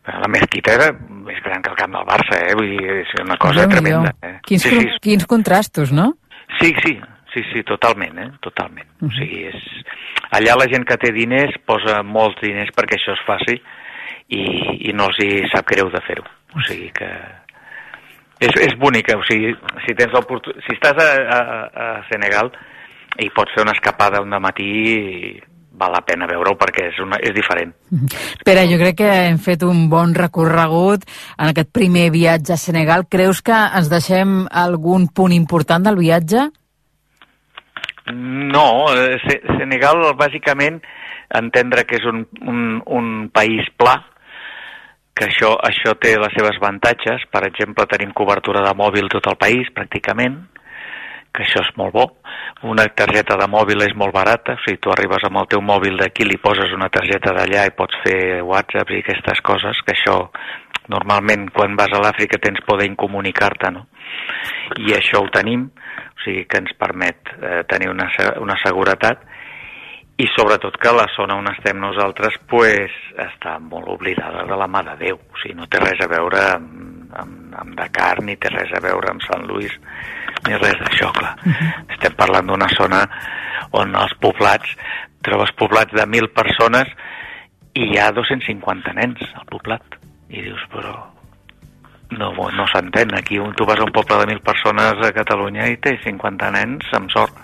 La 0.04 0.28
mesquita 0.28 0.74
era 0.76 0.90
més 0.92 1.38
gran 1.46 1.62
que 1.64 1.70
el 1.72 1.78
camp 1.80 1.94
del 1.96 2.04
Barça, 2.04 2.36
eh? 2.44 2.52
Vull 2.60 2.74
dir, 2.74 2.90
és 3.06 3.12
una 3.22 3.38
cosa 3.40 3.62
Déu-n'hi-do. 3.64 3.78
tremenda. 3.78 4.10
Eh? 4.20 4.34
Quins, 4.44 4.66
Sí, 4.68 4.80
sí, 4.82 4.98
quins 5.02 5.24
contrastos, 5.32 5.94
no? 5.96 6.10
sí, 6.60 6.74
sí, 6.84 6.98
sí, 7.32 7.44
sí, 7.54 7.64
totalment, 7.64 8.18
eh? 8.20 8.26
Totalment. 8.44 8.90
O 9.00 9.08
sigui, 9.16 9.46
és... 9.48 9.64
Allà 10.36 10.58
la 10.60 10.68
gent 10.68 10.84
que 10.90 10.98
té 11.00 11.14
diners 11.16 11.56
posa 11.66 12.02
molts 12.04 12.36
diners 12.44 12.74
perquè 12.76 13.00
això 13.00 13.16
es 13.16 13.24
faci 13.24 13.56
i, 14.30 14.44
i 14.90 14.94
no 14.98 15.10
els 15.12 15.22
hi 15.24 15.32
sap 15.54 15.68
greu 15.70 15.90
de 15.94 16.02
fer-ho. 16.08 16.26
O 16.54 16.66
sigui 16.68 16.92
que 16.96 17.10
és, 18.44 18.54
és 18.68 18.76
bonica, 18.80 19.18
o 19.18 19.26
sigui, 19.28 19.54
si, 19.86 19.96
tens 19.98 20.14
si 20.66 20.76
estàs 20.76 21.00
a, 21.00 21.10
a, 21.38 21.42
a 21.86 21.90
Senegal 22.12 22.52
i 23.22 23.30
pots 23.34 23.54
fer 23.56 23.66
una 23.66 23.76
escapada 23.78 24.22
un 24.24 24.34
matí 24.42 25.42
val 25.74 25.94
la 25.94 26.04
pena 26.06 26.28
veure-ho 26.30 26.54
perquè 26.58 26.88
és, 26.92 27.00
una, 27.02 27.18
és 27.18 27.34
diferent. 27.36 27.74
Pere, 28.46 28.66
jo 28.70 28.78
crec 28.82 29.00
que 29.02 29.12
hem 29.28 29.40
fet 29.42 29.66
un 29.66 29.88
bon 29.90 30.14
recorregut 30.18 31.06
en 31.38 31.50
aquest 31.50 31.72
primer 31.74 32.10
viatge 32.14 32.56
a 32.56 32.62
Senegal. 32.62 33.08
Creus 33.10 33.42
que 33.46 33.58
ens 33.80 33.90
deixem 33.92 34.44
algun 34.50 35.10
punt 35.10 35.34
important 35.36 35.90
del 35.90 35.98
viatge? 36.02 36.50
No, 38.12 38.68
eh, 38.92 39.20
Senegal 39.58 40.02
bàsicament 40.20 40.82
entendre 41.34 41.86
que 41.88 41.98
és 42.02 42.08
un, 42.10 42.26
un, 42.44 42.82
un 42.86 43.30
país 43.34 43.70
pla, 43.80 43.96
que 45.14 45.30
això, 45.30 45.54
això 45.62 45.94
té 46.02 46.16
les 46.20 46.34
seves 46.36 46.58
avantatges. 46.60 47.28
Per 47.32 47.44
exemple, 47.48 47.88
tenim 47.90 48.12
cobertura 48.18 48.64
de 48.66 48.74
mòbil 48.78 49.10
tot 49.14 49.30
el 49.32 49.38
país, 49.40 49.70
pràcticament, 49.76 50.42
que 51.34 51.46
això 51.46 51.64
és 51.64 51.72
molt 51.80 51.94
bo. 51.96 52.06
Una 52.70 52.86
targeta 52.94 53.38
de 53.40 53.48
mòbil 53.50 53.86
és 53.88 53.96
molt 53.98 54.14
barata, 54.14 54.58
o 54.58 54.64
sigui, 54.64 54.82
tu 54.82 54.92
arribes 54.94 55.26
amb 55.26 55.42
el 55.42 55.50
teu 55.54 55.64
mòbil 55.66 55.98
d'aquí, 56.02 56.28
li 56.28 56.38
poses 56.42 56.74
una 56.76 56.92
targeta 56.94 57.34
d'allà 57.36 57.66
i 57.70 57.76
pots 57.78 57.98
fer 58.06 58.42
whatsapps 58.46 58.94
i 58.94 59.02
aquestes 59.02 59.42
coses, 59.46 59.82
que 59.86 59.96
això 59.96 60.18
normalment 60.92 61.50
quan 61.56 61.78
vas 61.80 61.94
a 61.94 62.02
l'Àfrica 62.04 62.40
tens 62.42 62.64
poder 62.68 62.90
comunicar-te, 63.00 63.72
no? 63.72 63.88
I 64.84 64.96
això 64.98 65.22
ho 65.24 65.30
tenim, 65.34 65.68
o 65.68 66.24
sigui 66.24 66.46
que 66.50 66.60
ens 66.64 66.74
permet 66.80 67.32
eh, 67.40 67.62
tenir 67.70 67.90
una, 67.92 68.10
una 68.42 68.58
seguretat 68.64 69.24
i 70.22 70.28
sobretot 70.36 70.76
que 70.78 70.92
la 70.94 71.08
zona 71.16 71.40
on 71.40 71.50
estem 71.50 71.80
nosaltres 71.82 72.36
pues, 72.50 72.94
està 73.18 73.56
molt 73.60 73.90
oblidada 73.96 74.44
de 74.50 74.58
la 74.60 74.68
mà 74.70 74.84
de 74.86 74.98
Déu, 75.00 75.18
o 75.18 75.40
sigui, 75.42 75.56
no 75.58 75.66
té 75.68 75.82
res 75.82 76.04
a 76.06 76.10
veure 76.12 76.44
amb, 76.52 77.16
amb, 77.24 77.56
amb 77.64 77.74
Dakar, 77.80 78.20
ni 78.22 78.38
té 78.38 78.52
res 78.54 78.76
a 78.78 78.82
veure 78.84 79.10
amb 79.10 79.26
Sant 79.26 79.48
Lluís, 79.50 79.74
ni 80.46 80.60
res 80.60 80.78
d'això, 80.84 81.10
clar. 81.18 81.34
Uh 81.42 81.50
-huh. 81.50 81.72
Estem 81.96 82.14
parlant 82.20 82.48
d'una 82.48 82.70
zona 82.76 83.02
on 83.72 83.96
els 83.96 84.14
poblats, 84.22 84.78
trobes 85.22 85.52
poblats 85.58 85.94
de 85.94 86.06
1.000 86.06 86.30
persones 86.34 86.88
i 87.74 87.90
hi 87.90 87.98
ha 87.98 88.12
250 88.12 88.94
nens 88.94 89.20
al 89.34 89.46
poblat. 89.50 89.82
I 90.34 90.42
dius, 90.42 90.62
però 90.74 90.94
no, 92.18 92.32
no 92.34 92.68
s'entén. 92.72 93.14
Aquí 93.16 93.40
tu 93.58 93.66
vas 93.66 93.80
a 93.80 93.86
un 93.86 93.94
poble 93.94 94.18
de 94.18 94.34
1.000 94.34 94.42
persones 94.42 95.06
a 95.06 95.12
Catalunya 95.14 95.70
i 95.70 95.78
té 95.78 95.96
50 96.04 96.52
nens 96.58 96.94
amb 96.98 97.12
sort. 97.14 97.38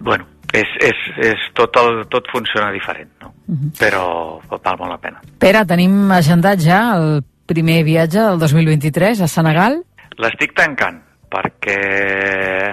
Bueno, 0.00 0.26
és, 0.52 0.68
és, 0.82 1.06
és 1.30 1.46
tot, 1.54 1.76
el, 1.80 2.04
tot 2.12 2.28
funciona 2.32 2.70
diferent, 2.74 3.10
no? 3.22 3.32
Uh 3.46 3.54
-huh. 3.54 3.70
però 3.78 4.40
val 4.48 4.78
molt 4.78 4.90
la 4.90 4.98
pena. 4.98 5.20
Pere, 5.38 5.64
tenim 5.66 6.10
agendat 6.10 6.58
ja 6.60 6.96
el 6.96 7.22
primer 7.46 7.84
viatge 7.84 8.20
del 8.20 8.38
2023 8.38 9.20
a 9.20 9.28
Senegal? 9.28 9.82
L'estic 10.16 10.54
tancant 10.54 11.02
perquè 11.34 11.78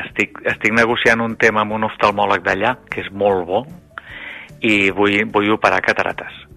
estic, 0.05 0.37
estic 0.45 0.73
negociant 0.73 1.21
un 1.21 1.35
tema 1.35 1.61
amb 1.61 1.71
un 1.71 1.83
oftalmòleg 1.83 2.43
d'allà, 2.45 2.75
que 2.89 3.01
és 3.01 3.09
molt 3.11 3.47
bo, 3.47 3.65
i 4.61 4.91
vull, 4.91 5.25
vull 5.33 5.49
operar 5.51 5.81
catarates. 5.81 6.50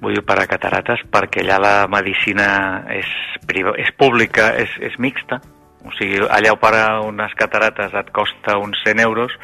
Vull 0.00 0.18
operar 0.18 0.46
catarates 0.50 1.02
perquè 1.10 1.44
allà 1.44 1.58
la 1.58 1.74
medicina 1.88 2.84
és, 2.92 3.10
priva, 3.46 3.74
és 3.80 3.90
pública, 3.98 4.52
és, 4.60 4.70
és 4.80 4.96
mixta, 4.98 5.40
o 5.84 5.92
sigui, 5.98 6.22
allà 6.32 6.54
operar 6.54 7.02
unes 7.04 7.34
catarates 7.36 7.94
et 7.94 8.10
costa 8.16 8.56
uns 8.58 8.80
100 8.86 9.04
euros 9.04 9.34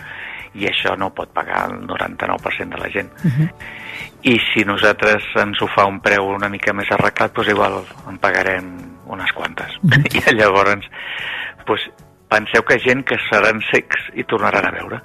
i 0.57 0.67
això 0.67 0.97
no 0.99 1.13
pot 1.15 1.31
pagar 1.35 1.67
el 1.69 1.83
99% 1.87 2.75
de 2.75 2.81
la 2.81 2.89
gent. 2.91 3.13
Uh 3.25 3.31
-huh. 3.31 3.49
I 4.23 4.39
si 4.53 4.65
nosaltres 4.65 5.23
ens 5.37 5.61
ho 5.63 5.67
fa 5.67 5.87
un 5.87 6.01
preu 6.01 6.27
una 6.27 6.49
mica 6.49 6.73
més 6.73 6.91
arreglat, 6.91 7.33
doncs 7.33 7.49
igual 7.49 7.85
en 8.09 8.19
pagarem 8.19 8.97
unes 9.07 9.33
quantes. 9.33 9.77
Uh 9.83 9.91
-huh. 9.91 10.33
I 10.33 10.35
llavors 10.35 10.87
pues, 11.67 11.81
penseu 12.29 12.63
que 12.63 12.79
gent 12.79 13.05
que 13.05 13.17
seran 13.31 13.61
secs 13.71 13.97
i 14.15 14.25
tornaran 14.25 14.67
a 14.67 14.71
veure. 14.71 15.01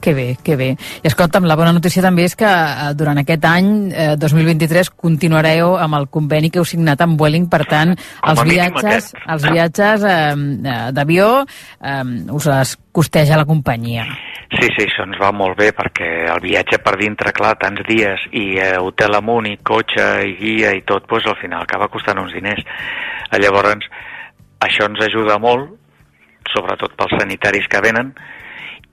Que 0.00 0.14
bé, 0.14 0.38
que 0.42 0.56
bé. 0.56 0.70
I 1.02 1.08
escolta'm, 1.10 1.44
la 1.44 1.56
bona 1.60 1.74
notícia 1.76 2.02
també 2.02 2.24
és 2.24 2.36
que 2.38 2.48
eh, 2.48 2.90
durant 2.96 3.20
aquest 3.20 3.44
any, 3.44 3.70
eh, 3.92 4.14
2023, 4.20 4.88
continuareu 4.96 5.74
amb 5.76 5.98
el 5.98 6.06
conveni 6.08 6.48
que 6.50 6.62
heu 6.62 6.68
signat 6.68 7.02
amb 7.04 7.20
Vueling, 7.20 7.50
per 7.52 7.66
tant, 7.68 7.92
els 8.32 8.40
viatges, 8.48 9.10
els 9.28 9.44
viatges 9.44 10.06
eh, 10.08 10.16
eh, 10.16 10.78
d'avió 10.96 11.28
eh, 11.44 12.04
us 12.32 12.48
les 12.48 12.76
costeja 12.96 13.36
la 13.36 13.46
companyia. 13.48 14.06
Sí, 14.50 14.66
sí, 14.72 14.86
això 14.86 15.04
ens 15.06 15.20
va 15.20 15.30
molt 15.36 15.58
bé 15.60 15.68
perquè 15.76 16.08
el 16.32 16.40
viatge 16.42 16.80
per 16.82 16.96
dintre, 16.98 17.34
clar, 17.36 17.52
tants 17.60 17.84
dies 17.86 18.24
i 18.32 18.46
eh, 18.56 18.72
hotel 18.80 19.20
amunt 19.20 19.50
i 19.50 19.58
cotxe 19.62 20.08
i 20.26 20.32
guia 20.40 20.72
i 20.74 20.80
tot, 20.88 21.04
doncs 21.12 21.28
al 21.28 21.38
final 21.42 21.68
acaba 21.68 21.92
costant 21.92 22.24
uns 22.24 22.32
diners. 22.34 22.64
Llavors, 23.36 23.84
això 24.64 24.88
ens 24.88 25.04
ajuda 25.06 25.38
molt 25.38 25.76
sobretot 26.50 26.96
pels 26.98 27.16
sanitaris 27.18 27.68
que 27.70 27.82
venen, 27.84 28.12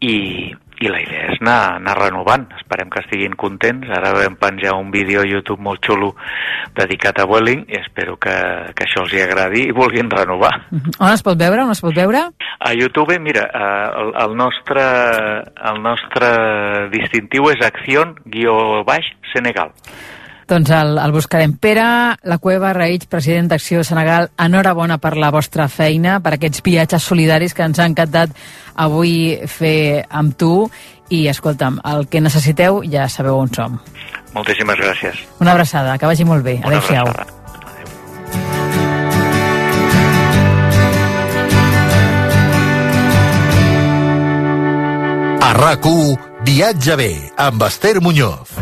i, 0.02 0.54
i 0.82 0.88
la 0.92 1.00
idea 1.02 1.32
és 1.34 1.40
anar, 1.42 1.78
anar 1.80 1.96
renovant. 1.98 2.46
Esperem 2.60 2.90
que 2.94 3.02
estiguin 3.04 3.34
contents. 3.40 3.90
Ara 3.98 4.10
vam 4.16 4.36
penjar 4.40 4.74
un 4.78 4.92
vídeo 4.94 5.20
a 5.22 5.28
YouTube 5.28 5.64
molt 5.64 5.86
xulo 5.86 6.16
dedicat 6.78 7.20
a 7.20 7.26
Welling 7.30 7.62
i 7.72 7.76
espero 7.80 8.14
que, 8.22 8.36
que 8.78 8.84
això 8.86 9.00
els 9.06 9.14
hi 9.16 9.22
agradi 9.24 9.62
i 9.70 9.76
vulguin 9.76 10.12
renovar. 10.14 10.54
On 11.04 11.12
es 11.12 11.24
pot 11.26 11.38
veure? 11.40 11.64
On 11.66 11.72
es 11.74 11.84
pot 11.84 11.96
veure? 11.98 12.20
A 12.58 12.70
YouTube, 12.78 13.14
mira, 13.24 13.44
eh, 13.48 13.88
el, 14.04 14.10
el, 14.26 14.32
nostre, 14.38 14.84
el 15.72 15.78
nostre 15.82 16.28
distintiu 16.94 17.44
és 17.54 17.60
Acción-Senegal. 17.66 19.70
Doncs 20.48 20.70
el, 20.72 20.98
el 20.98 21.12
buscarem. 21.12 21.58
Pere, 21.60 21.84
la 22.24 22.38
Cueva 22.40 22.72
Raïch, 22.76 23.08
president 23.12 23.50
d'Acció 23.52 23.84
Senegal, 23.84 24.30
enhorabona 24.40 24.96
per 25.04 25.18
la 25.20 25.32
vostra 25.36 25.68
feina, 25.68 26.22
per 26.24 26.38
aquests 26.38 26.64
viatges 26.64 27.04
solidaris 27.04 27.54
que 27.54 27.66
ens 27.68 27.80
ha 27.80 27.88
encantat 27.90 28.32
avui 28.80 29.36
fer 29.52 30.06
amb 30.08 30.38
tu 30.40 30.70
i 31.12 31.26
escolta'm, 31.32 31.82
el 31.92 32.08
que 32.08 32.24
necessiteu 32.24 32.80
ja 32.88 33.10
sabeu 33.12 33.40
on 33.40 33.52
som. 33.52 33.80
Moltíssimes 34.36 34.80
gràcies. 34.80 35.20
Una 35.44 35.52
abraçada, 35.56 35.98
que 35.98 36.08
vagi 36.08 36.28
molt 36.28 36.46
bé. 36.48 36.62
Adéu-siau. 36.64 37.12
A 45.48 45.52
rac 45.56 45.86
Viatge 46.48 46.96
bé, 46.96 47.12
amb 47.36 47.64
Esther 47.68 48.00
Muñoz. 48.00 48.57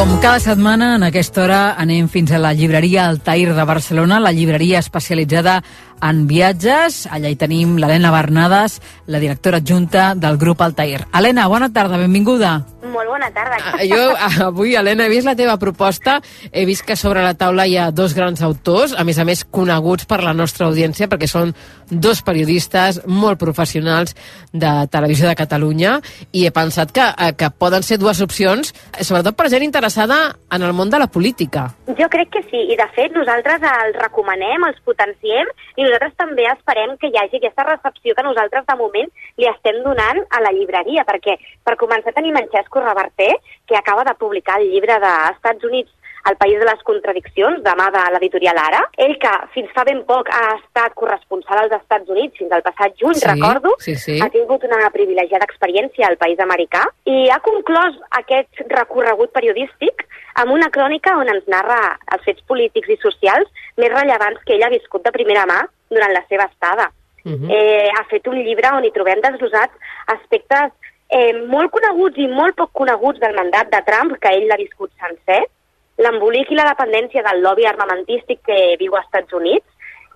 Com 0.00 0.14
cada 0.16 0.40
setmana, 0.40 0.94
en 0.96 1.02
aquesta 1.04 1.42
hora 1.42 1.56
anem 1.76 2.06
fins 2.08 2.30
a 2.32 2.38
la 2.40 2.54
llibreria 2.56 3.02
Altair 3.04 3.50
de 3.52 3.64
Barcelona, 3.68 4.16
la 4.16 4.30
llibreria 4.32 4.78
especialitzada 4.80 5.58
en 6.02 6.26
viatges. 6.30 7.04
Allà 7.10 7.30
hi 7.30 7.38
tenim 7.40 7.76
l'Helena 7.80 8.12
Bernades, 8.14 8.80
la 9.06 9.20
directora 9.22 9.60
adjunta 9.60 10.14
del 10.14 10.38
grup 10.38 10.62
Altair. 10.62 11.06
Helena, 11.12 11.48
bona 11.48 11.70
tarda, 11.72 11.98
benvinguda. 12.00 12.58
Molt 12.90 13.10
bona 13.12 13.28
tarda. 13.30 13.58
Ah, 13.60 13.84
jo 13.84 14.00
avui, 14.46 14.74
Helena, 14.74 15.04
he 15.04 15.12
vist 15.12 15.28
la 15.28 15.36
teva 15.36 15.58
proposta, 15.60 16.18
he 16.50 16.64
vist 16.64 16.86
que 16.88 16.96
sobre 16.96 17.22
la 17.22 17.34
taula 17.38 17.66
hi 17.68 17.76
ha 17.76 17.90
dos 17.92 18.14
grans 18.16 18.40
autors, 18.42 18.94
a 18.96 19.04
més 19.04 19.18
a 19.20 19.26
més 19.28 19.44
coneguts 19.44 20.08
per 20.08 20.22
la 20.24 20.32
nostra 20.34 20.66
audiència, 20.70 21.08
perquè 21.10 21.28
són 21.28 21.52
dos 21.90 22.22
periodistes 22.24 23.02
molt 23.06 23.38
professionals 23.38 24.16
de 24.52 24.72
Televisió 24.90 25.28
de 25.28 25.36
Catalunya, 25.36 25.98
i 26.32 26.46
he 26.46 26.54
pensat 26.54 26.94
que, 26.94 27.04
eh, 27.04 27.32
que 27.36 27.50
poden 27.50 27.84
ser 27.84 27.98
dues 28.00 28.22
opcions, 28.24 28.72
sobretot 29.00 29.36
per 29.36 29.50
gent 29.52 29.66
interessada 29.66 30.36
en 30.50 30.62
el 30.62 30.72
món 30.72 30.90
de 30.90 30.98
la 30.98 31.10
política. 31.10 31.68
Jo 31.98 32.08
crec 32.08 32.32
que 32.32 32.42
sí, 32.48 32.64
i 32.72 32.78
de 32.80 32.88
fet 32.96 33.12
nosaltres 33.12 33.60
els 33.60 34.00
recomanem, 34.00 34.64
els 34.70 34.80
potenciem, 34.86 35.52
i 35.76 35.89
nosaltres 35.90 36.16
també 36.16 36.46
esperem 36.50 36.96
que 36.98 37.10
hi 37.10 37.18
hagi 37.20 37.40
aquesta 37.40 37.66
recepció 37.68 38.14
que 38.14 38.26
nosaltres 38.26 38.66
de 38.66 38.76
moment 38.80 39.10
li 39.36 39.48
estem 39.50 39.82
donant 39.86 40.22
a 40.30 40.42
la 40.44 40.52
llibreria, 40.56 41.06
perquè 41.08 41.36
per 41.66 41.78
començar 41.80 42.14
tenim 42.16 42.36
en 42.38 42.50
Xesco 42.52 42.82
Reverter, 42.84 43.32
que 43.66 43.76
acaba 43.76 44.04
de 44.04 44.14
publicar 44.18 44.60
el 44.60 44.70
llibre 44.70 44.98
d'Estats 45.02 45.66
Units 45.66 45.90
el 46.28 46.36
País 46.36 46.58
de 46.58 46.66
les 46.68 46.82
Contradiccions, 46.84 47.62
demà 47.64 47.86
de 47.94 48.02
l'editorial 48.12 48.58
Ara. 48.60 48.82
Ell 49.00 49.16
que 49.22 49.30
fins 49.54 49.70
fa 49.76 49.84
ben 49.88 50.02
poc 50.08 50.28
ha 50.34 50.42
estat 50.58 50.94
corresponsal 50.98 51.62
als 51.62 51.76
Estats 51.78 52.12
Units, 52.12 52.36
fins 52.36 52.52
al 52.52 52.64
passat 52.66 52.96
juny, 53.00 53.16
sí, 53.16 53.26
recordo, 53.30 53.74
sí, 53.80 53.96
sí. 53.96 54.18
ha 54.20 54.28
tingut 54.32 54.64
una 54.68 54.90
privilegiada 54.92 55.48
experiència 55.48 56.08
al 56.08 56.18
país 56.20 56.40
americà 56.44 56.84
i 57.08 57.28
ha 57.32 57.40
conclòs 57.44 57.96
aquest 58.20 58.64
recorregut 58.68 59.32
periodístic 59.32 60.06
amb 60.40 60.52
una 60.54 60.70
crònica 60.72 61.16
on 61.18 61.32
ens 61.32 61.48
narra 61.50 61.80
els 62.14 62.24
fets 62.28 62.44
polítics 62.48 62.92
i 62.92 63.00
socials 63.02 63.48
més 63.80 63.92
rellevants 63.92 64.44
que 64.44 64.56
ell 64.56 64.66
ha 64.66 64.72
viscut 64.72 65.04
de 65.06 65.16
primera 65.16 65.46
mà 65.48 65.62
durant 65.90 66.12
la 66.14 66.24
seva 66.28 66.48
estada. 66.50 66.90
Uh 67.22 67.32
-huh. 67.32 67.50
eh, 67.52 67.90
ha 67.98 68.04
fet 68.04 68.26
un 68.28 68.38
llibre 68.42 68.68
on 68.72 68.84
hi 68.84 68.92
trobem 68.92 69.20
desglosats 69.20 69.74
aspectes 70.06 70.72
eh, 71.10 71.34
molt 71.46 71.70
coneguts 71.70 72.16
i 72.18 72.28
molt 72.28 72.56
poc 72.56 72.70
coneguts 72.72 73.20
del 73.20 73.34
mandat 73.34 73.68
de 73.70 73.82
Trump, 73.88 74.16
que 74.20 74.28
ell 74.28 74.46
l'ha 74.48 74.56
viscut 74.56 74.90
sencer, 74.98 75.42
l'embolic 75.98 76.50
i 76.50 76.54
la 76.54 76.70
dependència 76.70 77.22
del 77.22 77.42
lobby 77.42 77.66
armamentístic 77.66 78.40
que 78.46 78.76
viu 78.78 78.94
als 78.94 79.04
Estats 79.06 79.32
Units 79.32 79.66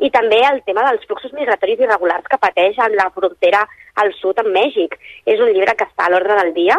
i 0.01 0.11
també 0.11 0.41
el 0.43 0.62
tema 0.66 0.83
dels 0.89 1.05
fluxos 1.07 1.33
migratoris 1.33 1.81
irregulars 1.81 2.27
que 2.31 2.41
pateix 2.41 2.79
en 2.79 2.97
la 2.97 3.11
frontera 3.14 3.66
al 4.03 4.12
sud 4.14 4.39
amb 4.39 4.51
Mèxic. 4.55 4.97
És 5.27 5.41
un 5.41 5.53
llibre 5.53 5.75
que 5.79 5.85
està 5.85 6.07
a 6.07 6.11
l'ordre 6.11 6.39
del 6.41 6.55
dia 6.55 6.79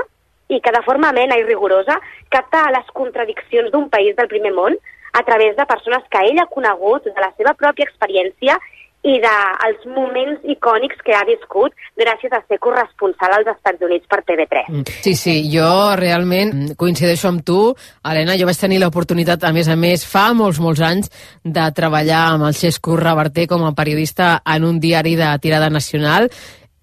i 0.50 0.60
que 0.62 0.72
de 0.72 0.82
forma 0.86 1.10
amena 1.10 1.38
i 1.38 1.46
rigorosa 1.46 2.00
capta 2.30 2.70
les 2.72 2.90
contradiccions 2.94 3.72
d'un 3.72 3.90
país 3.90 4.16
del 4.16 4.28
primer 4.28 4.52
món 4.54 4.76
a 5.14 5.24
través 5.24 5.56
de 5.56 5.66
persones 5.66 6.04
que 6.12 6.22
ell 6.28 6.42
ha 6.42 6.52
conegut, 6.52 7.06
de 7.06 7.22
la 7.22 7.32
seva 7.38 7.54
pròpia 7.56 7.88
experiència 7.88 8.58
i 9.06 9.20
dels 9.22 9.84
de 9.86 9.94
moments 9.94 10.42
icònics 10.50 11.02
que 11.06 11.14
ha 11.14 11.24
viscut 11.28 11.76
gràcies 12.00 12.34
a 12.34 12.42
ser 12.50 12.58
corresponsal 12.64 13.38
als 13.38 13.52
Estats 13.54 13.86
Units 13.86 14.10
per 14.10 14.24
TV3. 14.26 14.90
Sí, 15.06 15.14
sí, 15.14 15.36
jo 15.54 15.70
realment 16.00 16.74
coincideixo 16.80 17.30
amb 17.30 17.46
tu. 17.46 17.60
Helena, 18.04 18.38
jo 18.40 18.50
vaig 18.50 18.60
tenir 18.60 18.82
l'oportunitat, 18.82 19.46
a 19.46 19.54
més 19.54 19.70
a 19.70 19.78
més, 19.78 20.06
fa 20.10 20.32
molts, 20.34 20.60
molts 20.64 20.82
anys, 20.82 21.14
de 21.46 21.70
treballar 21.78 22.26
amb 22.34 22.50
el 22.50 22.58
Xesco 22.58 22.98
Reverter 22.98 23.48
com 23.52 23.66
a 23.68 23.76
periodista 23.78 24.40
en 24.56 24.66
un 24.66 24.82
diari 24.82 25.16
de 25.20 25.32
tirada 25.44 25.70
nacional 25.70 26.32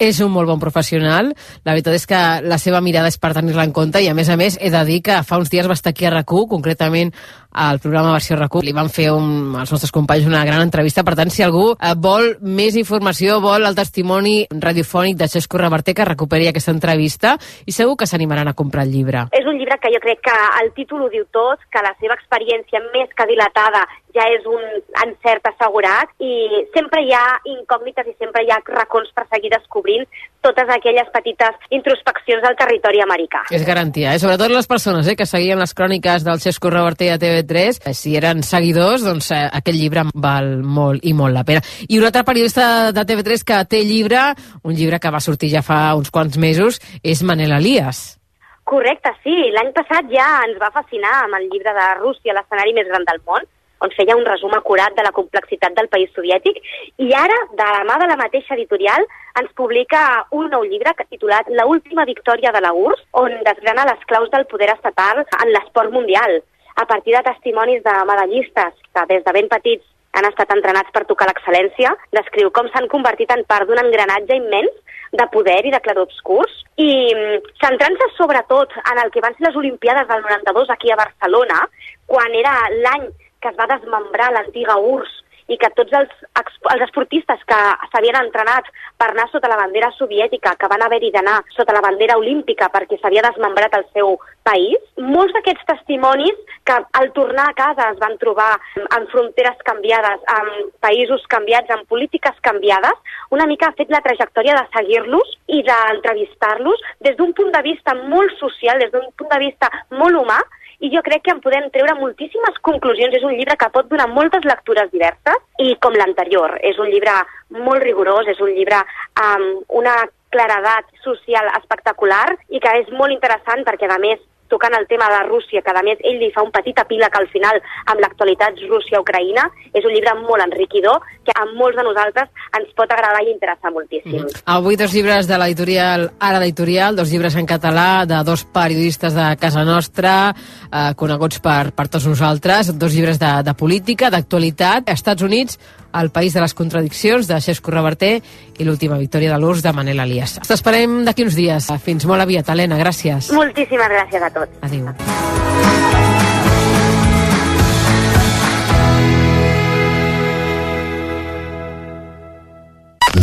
és 0.03 0.18
un 0.20 0.33
molt 0.35 0.51
bon 0.51 0.61
professional. 0.61 1.31
La 1.62 1.75
veritat 1.75 1.95
és 1.95 2.07
que 2.11 2.20
la 2.43 2.59
seva 2.59 2.81
mirada 2.83 3.11
és 3.12 3.18
per 3.23 3.33
tenir-la 3.37 3.66
en 3.68 3.75
compte 3.77 4.03
i, 4.03 4.09
a 4.11 4.16
més 4.18 4.31
a 4.33 4.37
més, 4.41 4.59
he 4.61 4.70
de 4.73 4.83
dir 4.89 5.01
que 5.07 5.20
fa 5.27 5.39
uns 5.39 5.53
dies 5.53 5.68
va 5.70 5.79
estar 5.79 5.93
aquí 5.95 6.09
a 6.09 6.14
rac 6.14 6.33
concretament 6.51 7.12
al 7.53 7.79
programa 7.81 8.13
Versió 8.13 8.37
rac 8.37 8.55
Li 8.63 8.73
van 8.73 8.91
fer 8.93 9.11
un, 9.13 9.55
als 9.59 9.73
nostres 9.73 9.93
companys 9.93 10.27
una 10.29 10.45
gran 10.45 10.63
entrevista. 10.65 11.05
Per 11.05 11.15
tant, 11.17 11.31
si 11.33 11.43
algú 11.45 11.73
eh, 11.73 11.95
vol 11.97 12.37
més 12.41 12.77
informació, 12.77 13.41
vol 13.41 13.67
el 13.69 13.77
testimoni 13.77 14.47
radiofònic 14.51 15.17
de 15.17 15.29
Xesco 15.29 15.61
Reverter, 15.61 15.95
que 15.95 16.09
recuperi 16.09 16.49
aquesta 16.49 16.75
entrevista 16.75 17.37
i 17.67 17.73
segur 17.73 17.97
que 17.97 18.09
s'animaran 18.09 18.49
a 18.49 18.57
comprar 18.59 18.85
el 18.87 18.93
llibre. 18.93 19.27
És 19.33 19.49
un 19.49 19.59
llibre 19.59 19.79
que 19.81 19.93
jo 19.95 20.01
crec 20.05 20.23
que 20.29 20.39
el 20.63 20.73
títol 20.77 21.07
ho 21.07 21.11
diu 21.13 21.25
tot, 21.33 21.61
que 21.73 21.85
la 21.85 21.95
seva 22.01 22.17
experiència 22.19 22.83
més 22.93 23.13
que 23.17 23.29
dilatada 23.31 23.87
ja 24.13 24.27
és 24.29 24.45
un 24.49 24.61
encert 25.07 25.47
assegurat 25.49 26.11
i 26.21 26.65
sempre 26.75 27.01
hi 27.03 27.15
ha 27.17 27.25
incògnites 27.49 28.11
i 28.11 28.15
sempre 28.19 28.45
hi 28.45 28.53
ha 28.53 28.61
racons 28.67 29.09
per 29.17 29.25
seguir 29.31 29.53
descobrint 29.55 30.05
totes 30.45 30.69
aquelles 30.75 31.09
petites 31.15 31.69
introspeccions 31.71 32.43
del 32.45 32.57
territori 32.59 33.01
americà. 33.01 33.45
És 33.55 33.65
garantia, 33.65 34.13
eh? 34.13 34.21
sobretot 34.21 34.53
les 34.53 34.69
persones 34.69 35.09
eh, 35.09 35.17
que 35.17 35.27
seguien 35.29 35.61
les 35.63 35.73
cròniques 35.79 36.27
del 36.27 36.43
Xesco 36.43 36.73
Reverter 36.73 37.13
a 37.15 37.21
TV3, 37.43 37.93
si 37.95 38.16
eren 38.16 38.43
seguidors, 38.47 39.05
doncs 39.05 39.30
eh, 39.34 39.43
aquest 39.51 39.78
llibre 39.78 40.07
val 40.14 40.62
molt 40.62 41.05
i 41.05 41.12
molt 41.12 41.34
la 41.34 41.45
pena. 41.45 41.62
I 41.88 41.99
un 41.99 42.09
altre 42.09 42.24
periodista 42.24 42.93
de 42.93 43.05
TV3 43.07 43.45
que 43.45 43.61
té 43.68 43.82
llibre, 43.84 44.32
un 44.62 44.74
llibre 44.74 45.01
que 45.01 45.12
va 45.12 45.20
sortir 45.20 45.53
ja 45.53 45.62
fa 45.62 45.95
uns 45.99 46.11
quants 46.11 46.38
mesos, 46.38 46.80
és 47.03 47.22
Manel 47.22 47.53
Elias. 47.59 48.18
Correcte, 48.64 49.11
sí. 49.24 49.34
L'any 49.55 49.72
passat 49.74 50.07
ja 50.12 50.28
ens 50.47 50.61
va 50.62 50.70
fascinar 50.74 51.24
amb 51.24 51.40
el 51.40 51.49
llibre 51.51 51.74
de 51.74 51.88
Rússia, 51.99 52.36
l'escenari 52.36 52.74
més 52.76 52.88
gran 52.88 53.05
del 53.09 53.20
món, 53.26 53.45
on 53.82 53.90
feia 53.97 54.14
un 54.14 54.24
resum 54.24 54.55
acurat 54.55 54.95
de 54.95 55.03
la 55.03 55.11
complexitat 55.11 55.74
del 55.74 55.88
país 55.90 56.12
soviètic, 56.14 56.61
i 57.03 57.11
ara, 57.18 57.38
de 57.59 57.66
la 57.66 57.82
mà 57.88 57.99
de 57.99 58.07
la 58.12 58.18
mateixa 58.20 58.55
editorial, 58.55 59.03
ens 59.40 59.51
publica 59.59 60.03
un 60.30 60.51
nou 60.53 60.62
llibre 60.62 60.95
titulat 61.03 61.49
La 61.51 61.66
última 61.66 62.05
victòria 62.07 62.53
de 62.55 62.62
la 62.62 62.72
URSS, 62.72 63.05
on 63.24 63.34
desgrana 63.49 63.88
les 63.90 64.07
claus 64.07 64.30
del 64.30 64.47
poder 64.47 64.70
estatal 64.76 65.24
en 65.24 65.51
l'esport 65.51 65.90
mundial, 65.90 66.38
a 66.77 66.87
partir 66.87 67.16
de 67.16 67.23
testimonis 67.27 67.83
de 67.85 67.95
medallistes 68.09 68.75
que 68.95 69.07
des 69.09 69.25
de 69.25 69.33
ben 69.33 69.49
petits 69.49 69.85
han 70.12 70.29
estat 70.29 70.51
entrenats 70.53 70.93
per 70.93 71.07
tocar 71.09 71.29
l'excel·lència, 71.29 71.95
descriu 72.12 72.51
com 72.53 72.68
s'han 72.68 72.89
convertit 72.93 73.31
en 73.33 73.45
part 73.49 73.68
d'un 73.68 73.81
engranatge 73.81 74.37
immens 74.37 74.75
de 75.12 75.27
poder 75.33 75.61
i 75.66 75.73
de 75.73 75.81
clarobscurs. 75.85 76.53
I 76.77 76.91
mm, 77.14 77.53
centrant-se 77.64 78.09
sobretot 78.18 78.77
en 78.83 79.01
el 79.05 79.12
que 79.12 79.25
van 79.25 79.37
ser 79.37 79.49
les 79.49 79.57
Olimpiades 79.57 80.09
del 80.09 80.23
92 80.25 80.70
aquí 80.70 80.93
a 80.93 81.01
Barcelona, 81.01 81.64
quan 82.07 82.37
era 82.37 82.55
l'any 82.85 83.09
que 83.43 83.51
es 83.51 83.59
va 83.59 83.68
desmembrar 83.73 84.31
l'antiga 84.33 84.79
URSS 84.79 85.22
i 85.53 85.59
que 85.61 85.71
tots 85.77 85.93
els, 85.99 86.13
els 86.41 86.85
esportistes 86.87 87.41
que 87.49 87.61
s'havien 87.93 88.19
entrenat 88.23 88.69
per 89.01 89.11
anar 89.11 89.29
sota 89.31 89.51
la 89.51 89.59
bandera 89.61 89.91
soviètica, 89.99 90.55
que 90.57 90.71
van 90.73 90.85
haver-hi 90.87 91.11
d'anar 91.15 91.41
sota 91.57 91.75
la 91.77 91.83
bandera 91.85 92.17
olímpica 92.21 92.71
perquè 92.73 92.99
s'havia 93.01 93.25
desmembrat 93.27 93.77
el 93.79 93.85
seu 93.93 94.17
país, 94.47 94.81
molts 94.99 95.35
d'aquests 95.37 95.69
testimonis 95.69 96.39
que 96.67 96.79
al 97.01 97.11
tornar 97.17 97.49
a 97.51 97.57
casa 97.59 97.91
es 97.93 98.01
van 98.01 98.17
trobar 98.23 98.51
en 98.83 99.07
fronteres 99.13 99.61
canviades, 99.67 100.25
en 100.39 100.71
països 100.85 101.27
canviats, 101.35 101.71
en 101.75 101.85
polítiques 101.91 102.41
canviades, 102.47 103.15
una 103.35 103.47
mica 103.51 103.69
ha 103.69 103.77
fet 103.79 103.93
la 103.93 104.03
trajectòria 104.05 104.57
de 104.59 104.65
seguir-los 104.79 105.37
i 105.59 105.63
d'entrevistar-los 105.67 106.89
des 107.07 107.17
d'un 107.19 107.37
punt 107.37 107.53
de 107.55 107.63
vista 107.69 107.95
molt 108.01 108.35
social, 108.41 108.81
des 108.83 108.93
d'un 108.95 109.09
punt 109.19 109.31
de 109.35 109.41
vista 109.47 109.71
molt 109.91 110.19
humà, 110.19 110.41
i 110.83 110.91
jo 110.91 111.03
crec 111.07 111.22
que 111.26 111.35
en 111.35 111.41
podem 111.43 111.68
treure 111.74 111.95
moltíssimes 112.01 112.59
conclusions. 112.66 113.14
És 113.14 113.26
un 113.26 113.37
llibre 113.37 113.57
que 113.59 113.70
pot 113.74 113.89
donar 113.91 114.09
moltes 114.11 114.47
lectures 114.49 114.91
diverses 114.91 115.39
i 115.62 115.76
com 115.83 115.95
l'anterior. 115.95 116.59
És 116.61 116.80
un 116.83 116.91
llibre 116.91 117.14
molt 117.62 117.85
rigorós, 117.87 118.28
és 118.33 118.41
un 118.43 118.51
llibre 118.51 118.83
amb 119.22 119.78
una 119.83 119.95
claredat 120.33 120.89
social 121.05 121.51
espectacular 121.59 122.26
i 122.49 122.61
que 122.61 122.74
és 122.80 122.91
molt 122.97 123.14
interessant 123.14 123.62
perquè, 123.68 123.87
a 123.87 124.01
més, 124.03 124.20
tocant 124.53 124.77
el 124.79 124.87
tema 124.91 125.09
de 125.09 125.23
Rússia, 125.29 125.63
que 125.65 125.73
a 125.73 125.85
més 125.87 126.01
ell 126.05 126.21
li 126.21 126.31
fa 126.35 126.45
un 126.45 126.53
petit 126.55 126.79
epíleg 126.85 127.17
al 127.19 127.29
final 127.33 127.59
amb 127.89 128.03
l'actualitat 128.05 128.61
Rússia-Ucraïna, 128.69 129.49
és 129.73 129.85
un 129.89 129.95
llibre 129.97 130.15
molt 130.21 130.45
enriquidor 130.45 131.01
que 131.25 131.35
a 131.35 131.47
molts 131.57 131.79
de 131.79 131.87
nosaltres 131.89 132.31
ens 132.59 132.73
pot 132.77 132.93
agradar 132.93 133.23
i 133.25 133.33
interessar 133.33 133.73
moltíssim. 133.73 134.23
Mm 134.23 134.27
-hmm. 134.27 134.43
Avui 134.57 134.77
dos 134.77 134.93
llibres 134.93 135.27
de 135.27 135.39
l'editorial 135.39 136.11
Ara 136.21 136.39
d'Editorial, 136.39 136.97
dos 136.97 137.11
llibres 137.11 137.35
en 137.37 137.47
català 137.47 138.07
de 138.07 138.19
dos 138.25 138.45
periodistes 138.45 139.15
de 139.15 139.37
casa 139.37 139.65
nostra, 139.65 140.35
eh, 140.73 140.95
coneguts 140.97 141.41
per, 141.41 141.73
per 141.73 141.89
tots 141.89 142.07
nosaltres, 142.07 142.79
dos 142.79 142.93
llibres 142.95 143.19
de, 143.19 143.43
de 143.43 143.55
política, 143.55 144.11
d'actualitat, 144.11 144.89
Estats 144.89 145.23
Units, 145.23 145.59
el 145.95 146.11
País 146.11 146.34
de 146.34 146.40
les 146.40 146.55
Contradiccions, 146.55 147.28
de 147.28 147.40
Xesco 147.40 147.70
Reverter, 147.70 148.14
i 148.59 148.64
l'última 148.64 148.99
victòria 149.01 149.32
de 149.32 149.40
l'URSS, 149.40 149.62
de 149.62 149.72
Manel 149.76 150.01
Elias. 150.05 150.38
T'esperem 150.47 151.03
d'aquí 151.07 151.26
uns 151.26 151.38
dies. 151.38 151.70
Fins 151.84 152.07
molt 152.09 152.24
aviat, 152.24 152.49
Helena. 152.49 152.78
Gràcies. 152.80 153.32
Moltíssimes 153.36 153.93
gràcies 153.97 154.22
a 154.22 154.30
tots. 154.34 154.62
Adéu. 154.62 156.41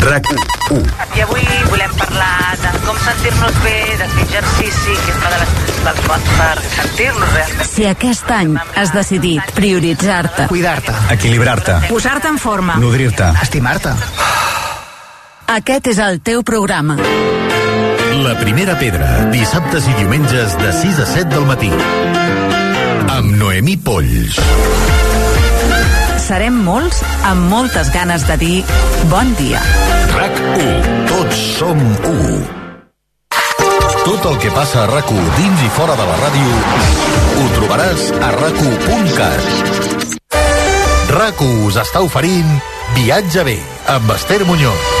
RAC 0.00 0.26
1. 0.70 0.80
I 1.16 1.20
avui 1.24 1.42
volem 1.68 1.92
parlar 1.98 2.56
de 2.62 2.70
com 2.86 2.96
sentir-nos 3.04 3.56
bé, 3.64 3.74
de 4.00 4.06
fer 4.14 4.22
exercici, 4.24 4.94
que 5.04 5.12
és 5.12 5.18
una 5.18 5.30
de 5.34 5.40
les 5.42 5.52
principals 5.58 6.00
fonts 6.06 6.30
per 6.38 6.54
sentir-nos 6.76 7.34
realment. 7.34 7.68
Si 7.74 7.86
aquest 7.90 8.30
any 8.36 8.54
has 8.80 8.92
decidit 8.94 9.52
prioritzar-te, 9.58 10.46
Cuidar-te. 10.52 10.94
Equilibrar-te. 11.16 11.76
posar-te 11.88 12.28
en 12.32 12.38
forma, 12.38 12.76
Nodrir-te. 12.80 13.30
Estimar-te. 13.42 13.92
aquest 15.58 15.86
és 15.92 15.98
el 15.98 16.20
teu 16.22 16.42
programa. 16.42 16.96
La 18.20 18.34
primera 18.38 18.78
pedra, 18.78 19.26
dissabtes 19.32 19.86
i 19.88 19.94
diumenges 19.98 20.56
de 20.58 20.72
6 20.72 20.98
a 21.00 21.06
7 21.06 21.28
del 21.34 21.44
matí. 21.48 21.70
Amb 23.10 23.36
Noemí 23.36 23.76
Polls. 23.76 24.38
Serem 26.30 26.60
molts 26.62 27.00
amb 27.26 27.48
moltes 27.50 27.88
ganes 27.90 28.22
de 28.28 28.36
dir 28.38 28.58
bon 29.10 29.32
dia. 29.34 29.58
RAC 30.14 30.36
1. 30.60 30.92
Tots 31.10 31.40
som 31.56 31.80
1. 32.06 32.36
Tot 34.04 34.28
el 34.30 34.38
que 34.44 34.52
passa 34.54 34.84
a 34.84 34.86
rac 34.92 35.10
dins 35.10 35.64
i 35.66 35.72
fora 35.74 35.98
de 35.98 36.06
la 36.06 36.20
ràdio 36.22 36.62
ho 37.34 37.48
trobaràs 37.58 38.06
a 38.22 38.30
rac 38.38 38.62
rac 41.18 41.44
us 41.66 41.82
està 41.82 42.06
oferint 42.06 42.56
Viatge 42.94 43.42
bé 43.50 43.58
amb 43.98 44.14
Esther 44.14 44.44
Muñoz. 44.46 44.99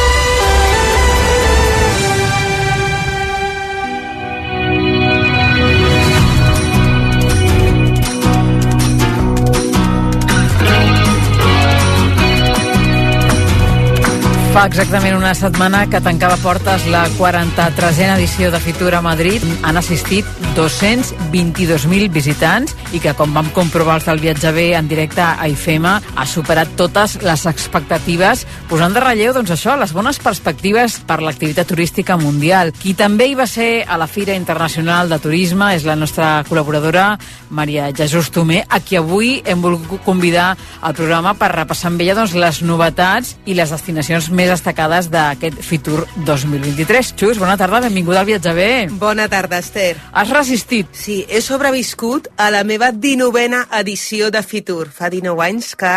Fa 14.50 14.64
exactament 14.66 15.14
una 15.14 15.30
setmana 15.38 15.84
que 15.86 16.00
tancava 16.02 16.34
portes 16.42 16.82
la 16.90 17.04
43a 17.14 18.16
edició 18.16 18.48
de 18.50 18.58
Fitura 18.58 18.98
a 18.98 19.04
Madrid. 19.04 19.44
Han 19.62 19.78
assistit 19.78 20.26
222.000 20.56 22.10
visitants 22.10 22.74
i 22.90 22.98
que, 22.98 23.12
com 23.14 23.30
vam 23.30 23.52
comprovar 23.54 24.00
els 24.00 24.08
del 24.08 24.18
viatge 24.18 24.50
bé 24.50 24.64
en 24.74 24.88
directe 24.90 25.22
a 25.22 25.46
IFEMA, 25.52 25.92
ha 26.18 26.26
superat 26.26 26.72
totes 26.74 27.20
les 27.22 27.44
expectatives, 27.46 28.42
posant 28.66 28.96
de 28.96 29.04
relleu 29.04 29.36
doncs, 29.36 29.52
això, 29.54 29.76
les 29.78 29.94
bones 29.94 30.18
perspectives 30.18 30.98
per 31.06 31.20
l'activitat 31.22 31.70
turística 31.70 32.18
mundial. 32.18 32.74
Qui 32.74 32.96
també 32.98 33.30
hi 33.30 33.38
va 33.38 33.46
ser 33.46 33.84
a 33.86 34.00
la 34.02 34.10
Fira 34.10 34.34
Internacional 34.34 35.14
de 35.14 35.20
Turisme 35.22 35.70
és 35.76 35.86
la 35.86 35.94
nostra 35.94 36.40
col·laboradora 36.50 37.12
Maria 37.54 37.92
Jesús 37.94 38.32
Tomé, 38.34 38.64
a 38.66 38.82
qui 38.82 38.98
avui 38.98 39.36
hem 39.46 39.62
volgut 39.62 40.02
convidar 40.02 40.56
al 40.82 40.98
programa 40.98 41.36
per 41.38 41.54
repassar 41.54 41.94
amb 41.94 42.02
ella 42.02 42.18
doncs, 42.18 42.34
les 42.34 42.62
novetats 42.66 43.36
i 43.46 43.54
les 43.54 43.70
destinacions 43.70 44.26
més 44.34 44.39
més 44.40 44.48
destacades 44.48 45.10
d'aquest 45.12 45.58
Fitur 45.60 46.06
2023. 46.24 47.12
Xus, 47.18 47.38
bona 47.40 47.58
tarda, 47.60 47.82
benvinguda 47.84 48.22
al 48.22 48.28
Viatge 48.28 48.52
Bé. 48.56 48.70
Bona 49.00 49.26
tarda, 49.28 49.58
Esther. 49.60 49.98
Has 50.16 50.30
resistit? 50.32 50.88
Sí, 50.96 51.18
he 51.28 51.42
sobreviscut 51.44 52.30
a 52.40 52.48
la 52.54 52.62
meva 52.64 52.88
19a 52.94 53.66
edició 53.82 54.30
de 54.32 54.40
Fitur. 54.40 54.86
Fa 54.96 55.10
19 55.12 55.44
anys 55.44 55.74
que 55.76 55.90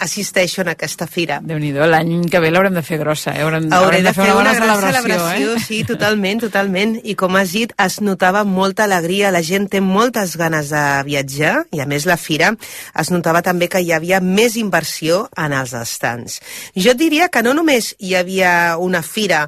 assisteixo 0.00 0.62
en 0.62 0.70
aquesta 0.70 1.08
fira. 1.10 1.40
déu 1.42 1.58
nhi 1.58 1.72
l'any 1.72 2.28
que 2.30 2.40
ve 2.40 2.52
l'haurem 2.52 2.76
de 2.78 2.82
fer 2.86 3.00
grossa, 3.00 3.34
eh? 3.34 3.42
Haurem, 3.42 3.66
Haurem 3.72 3.88
haurem 3.88 4.06
de 4.06 4.12
fer 4.14 4.28
una, 4.28 4.34
bona 4.34 4.54
gran 4.54 4.70
celebració, 4.70 5.02
celebració, 5.02 5.56
eh? 5.56 5.64
sí, 5.66 5.82
totalment, 5.88 6.44
totalment. 6.46 6.94
I 7.02 7.16
com 7.18 7.36
has 7.40 7.56
dit, 7.56 7.74
es 7.74 7.98
notava 8.00 8.44
molta 8.44 8.86
alegria, 8.86 9.32
la 9.34 9.42
gent 9.42 9.66
té 9.72 9.82
moltes 9.82 10.36
ganes 10.38 10.70
de 10.70 10.84
viatjar, 11.10 11.64
i 11.74 11.82
a 11.82 11.88
més 11.90 12.06
la 12.06 12.18
fira 12.20 12.54
es 13.00 13.10
notava 13.10 13.42
també 13.42 13.66
que 13.72 13.82
hi 13.82 13.90
havia 13.96 14.20
més 14.22 14.56
inversió 14.60 15.24
en 15.36 15.56
els 15.58 15.74
estants. 15.74 16.38
Jo 16.76 16.94
diria 16.94 17.28
que 17.28 17.42
no 17.42 17.54
només 17.56 17.79
hi 17.98 18.14
havia 18.18 18.76
una 18.78 19.02
fira 19.06 19.46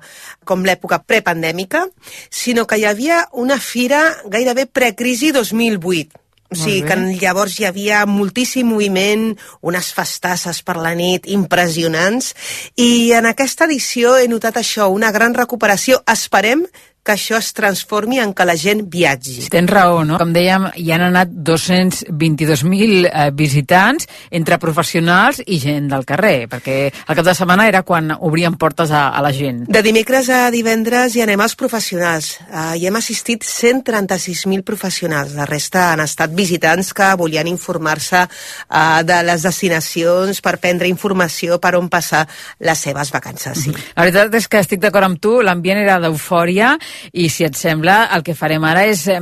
com 0.48 0.64
l'època 0.66 1.02
prepandèmica, 1.04 1.86
sinó 2.30 2.66
que 2.66 2.80
hi 2.80 2.88
havia 2.88 3.26
una 3.32 3.58
fira 3.60 4.02
gairebé 4.32 4.66
precrisi 4.66 5.32
2008. 5.32 6.18
O 6.52 6.54
sigui, 6.54 6.82
que 6.84 6.96
llavors 7.16 7.54
hi 7.56 7.64
havia 7.64 8.02
moltíssim 8.04 8.68
moviment, 8.68 9.30
unes 9.64 9.88
festasses 9.96 10.60
per 10.66 10.76
la 10.76 10.92
nit 10.98 11.24
impressionants, 11.32 12.34
i 12.76 13.12
en 13.16 13.28
aquesta 13.30 13.64
edició 13.64 14.18
he 14.20 14.28
notat 14.28 14.60
això, 14.60 14.90
una 14.92 15.12
gran 15.16 15.32
recuperació. 15.32 16.02
Esperem 16.12 16.66
que 17.02 17.16
això 17.16 17.38
es 17.40 17.50
transformi 17.50 18.20
en 18.22 18.30
que 18.30 18.44
la 18.46 18.54
gent 18.54 18.84
viatgi. 18.90 19.48
Tens 19.50 19.70
raó, 19.70 20.04
no? 20.06 20.20
Com 20.22 20.30
dèiem, 20.34 20.68
hi 20.78 20.92
han 20.94 21.02
anat 21.08 21.32
222.000 21.34 23.08
eh, 23.10 23.24
visitants 23.34 24.06
entre 24.30 24.58
professionals 24.62 25.40
i 25.42 25.58
gent 25.62 25.88
del 25.90 26.06
carrer, 26.06 26.46
perquè 26.52 26.76
el 26.92 27.18
cap 27.18 27.26
de 27.26 27.34
setmana 27.34 27.66
era 27.66 27.82
quan 27.82 28.12
obrien 28.14 28.54
portes 28.54 28.92
a, 28.94 29.08
a 29.10 29.22
la 29.24 29.32
gent. 29.34 29.64
De 29.66 29.82
dimecres 29.82 30.30
a 30.30 30.44
divendres 30.54 31.16
hi 31.16 31.24
anem 31.24 31.42
als 31.42 31.56
professionals. 31.58 32.36
Uh, 32.46 32.76
hi 32.78 32.86
hem 32.86 33.00
assistit 33.00 33.42
136.000 33.42 34.62
professionals. 34.62 35.34
La 35.34 35.48
resta 35.50 35.88
han 35.90 36.04
estat 36.06 36.30
visitants 36.38 36.92
que 36.94 37.10
volien 37.18 37.50
informar-se 37.50 38.22
uh, 38.22 39.02
de 39.02 39.18
les 39.26 39.42
destinacions 39.42 40.38
per 40.44 40.54
prendre 40.62 40.86
informació 40.86 41.58
per 41.58 41.74
on 41.80 41.90
passar 41.90 42.28
les 42.62 42.86
seves 42.86 43.10
vacances. 43.10 43.66
Sí. 43.66 43.74
La 43.96 44.06
veritat 44.06 44.38
és 44.38 44.46
que 44.46 44.62
estic 44.62 44.86
d'acord 44.86 45.10
amb 45.10 45.18
tu, 45.18 45.40
l'ambient 45.42 45.82
era 45.82 45.98
d'eufòria 46.02 46.76
i 47.12 47.28
si 47.32 47.44
et 47.44 47.56
sembla 47.58 48.08
el 48.16 48.22
que 48.26 48.34
farem 48.38 48.64
ara 48.64 48.84
és 48.88 49.06
eh, 49.08 49.18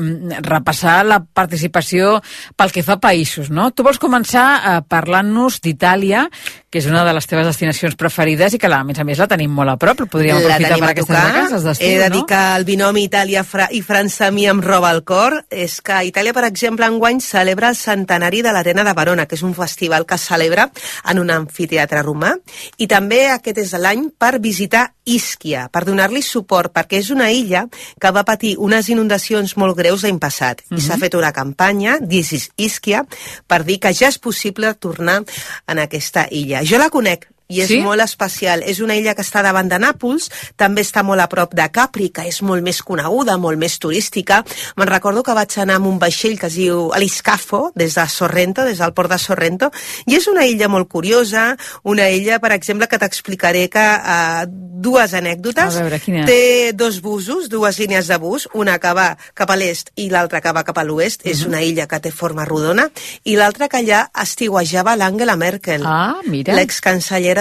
repassar 0.47 1.01
la 1.07 1.21
participació 1.23 2.19
pel 2.57 2.73
que 2.73 2.83
fa 2.87 2.99
a 2.99 3.03
països, 3.03 3.51
no? 3.51 3.71
Tu 3.73 3.85
vols 3.87 4.01
començar 4.03 4.47
eh, 4.59 4.79
parlant-nos 4.89 5.61
d'Itàlia, 5.65 6.27
que 6.71 6.79
és 6.79 6.87
una 6.87 7.03
de 7.05 7.13
les 7.17 7.27
teves 7.27 7.49
destinacions 7.49 7.97
preferides 7.99 8.55
i 8.55 8.59
que 8.63 8.69
la, 8.71 8.81
a 8.81 8.87
més 8.87 8.99
a 8.99 9.05
més 9.05 9.19
la 9.19 9.27
tenim 9.31 9.51
molt 9.51 9.73
a 9.73 9.77
prop, 9.81 10.05
podríem 10.11 10.39
La 10.39 10.55
aprofitar 10.55 10.79
per 10.79 10.91
aquestes 10.93 11.09
tocar. 11.09 11.25
vacances 11.33 11.63
He 11.63 11.67
d'estiu, 11.67 11.97
de 12.05 12.09
no? 12.09 12.15
dir 12.15 12.25
que 12.31 12.41
el 12.57 12.65
binomi 12.69 13.05
Itàlia 13.09 13.43
Fra 13.45 13.67
i 13.75 13.83
França 13.83 14.29
a 14.29 14.31
mi 14.35 14.47
em 14.47 14.61
roba 14.63 14.93
el 14.95 15.03
cor. 15.03 15.41
És 15.51 15.81
que 15.83 15.99
Itàlia, 16.07 16.33
per 16.37 16.45
exemple, 16.47 16.87
enguany 16.87 17.19
celebra 17.25 17.73
el 17.73 17.77
centenari 17.77 18.45
de 18.47 18.53
l'Arena 18.55 18.85
de 18.87 18.95
Verona, 18.95 19.27
que 19.27 19.35
és 19.35 19.43
un 19.43 19.55
festival 19.59 20.07
que 20.07 20.15
es 20.15 20.29
celebra 20.31 20.69
en 21.11 21.19
un 21.19 21.31
amfiteatre 21.35 22.05
romà. 22.07 22.37
I 22.79 22.87
també 22.87 23.25
aquest 23.35 23.59
és 23.65 23.75
l'any 23.75 24.07
per 24.19 24.39
visitar 24.39 24.93
Ischia, 25.11 25.67
per 25.73 25.83
donar-li 25.89 26.23
suport, 26.23 26.71
perquè 26.71 27.01
és 27.03 27.11
una 27.11 27.33
illa 27.35 27.60
que 28.01 28.11
va 28.11 28.25
patir 28.25 28.57
unes 28.59 28.89
inundacions 28.89 29.57
molt 29.57 29.77
greus 29.77 30.03
l'any 30.03 30.19
passat. 30.19 30.63
I 30.71 30.81
s'ha 30.81 30.95
Mhm. 30.95 31.01
fet 31.01 31.15
una 31.15 31.33
campanya, 31.33 31.99
This 32.01 32.33
is 32.33 32.51
Ischia, 32.57 33.07
per 33.47 33.65
dir 33.65 33.79
que 33.81 33.93
ja 33.93 34.09
és 34.09 34.19
possible 34.19 34.75
tornar 34.75 35.25
en 35.67 35.79
aquesta 35.79 36.27
illa. 36.31 36.63
Jo 36.65 36.79
la 36.79 36.91
conec, 36.91 37.29
i 37.51 37.61
és 37.61 37.69
Sí? 37.69 37.81
molt 37.83 38.01
especial. 38.01 38.63
És 38.65 38.81
una 38.81 38.97
illa 38.97 39.15
que 39.15 39.23
està 39.23 39.43
davant 39.43 39.69
de 39.69 39.79
Nàpols, 39.79 40.31
també 40.57 40.81
està 40.87 41.03
molt 41.05 41.21
a 41.21 41.29
prop 41.29 41.53
de 41.55 41.67
Capri, 41.71 42.09
que 42.11 42.23
és 42.29 42.41
molt 42.43 42.63
més 42.63 42.81
coneguda, 42.83 43.37
molt 43.37 43.59
més 43.59 43.77
turística. 43.79 44.45
Me'n 44.77 44.89
recordo 44.89 45.23
que 45.23 45.35
vaig 45.37 45.59
anar 45.59 45.77
amb 45.81 45.87
un 45.91 45.99
vaixell 45.99 46.39
que 46.39 46.47
es 46.47 46.55
diu 46.55 46.91
Aliscafo, 46.95 47.73
des 47.75 47.95
de 47.95 48.09
Sorrento, 48.09 48.65
des 48.65 48.79
del 48.79 48.95
port 48.95 49.11
de 49.11 49.19
Sorrento, 49.19 49.71
i 50.07 50.15
és 50.17 50.27
una 50.29 50.47
illa 50.47 50.69
molt 50.69 50.89
curiosa, 50.89 51.57
una 51.83 52.09
illa, 52.11 52.39
per 52.41 52.53
exemple, 52.53 52.87
que 52.89 52.99
t'explicaré 52.99 53.69
que 53.69 53.81
uh, 53.83 54.47
dues 54.49 55.13
anècdotes. 55.15 55.77
A 55.77 55.83
veure, 55.83 55.99
quina? 56.01 56.25
Té 56.25 56.73
dos 56.73 57.01
busos, 57.03 57.49
dues 57.51 57.79
línies 57.79 58.07
de 58.09 58.17
bus, 58.17 58.49
una 58.55 58.79
que 58.79 58.93
va 58.95 59.17
cap 59.35 59.51
a 59.51 59.57
l'est 59.57 59.91
i 59.97 60.09
l'altra 60.11 60.41
que 60.41 60.53
va 60.53 60.63
cap 60.65 60.79
a 60.79 60.85
l'oest. 60.85 61.21
És 61.27 61.41
Mhm. 61.43 61.49
una 61.49 61.63
illa 61.63 61.87
que 61.87 62.01
té 62.01 62.11
forma 62.13 62.45
rodona, 62.45 62.91
i 63.25 63.35
l'altra 63.37 63.69
que 63.69 63.79
allà 63.79 64.11
estiuejava 64.23 64.97
l'Angela 64.97 65.37
Merkel. 65.37 65.83
Ah, 65.85 66.21
mira. 66.25 66.55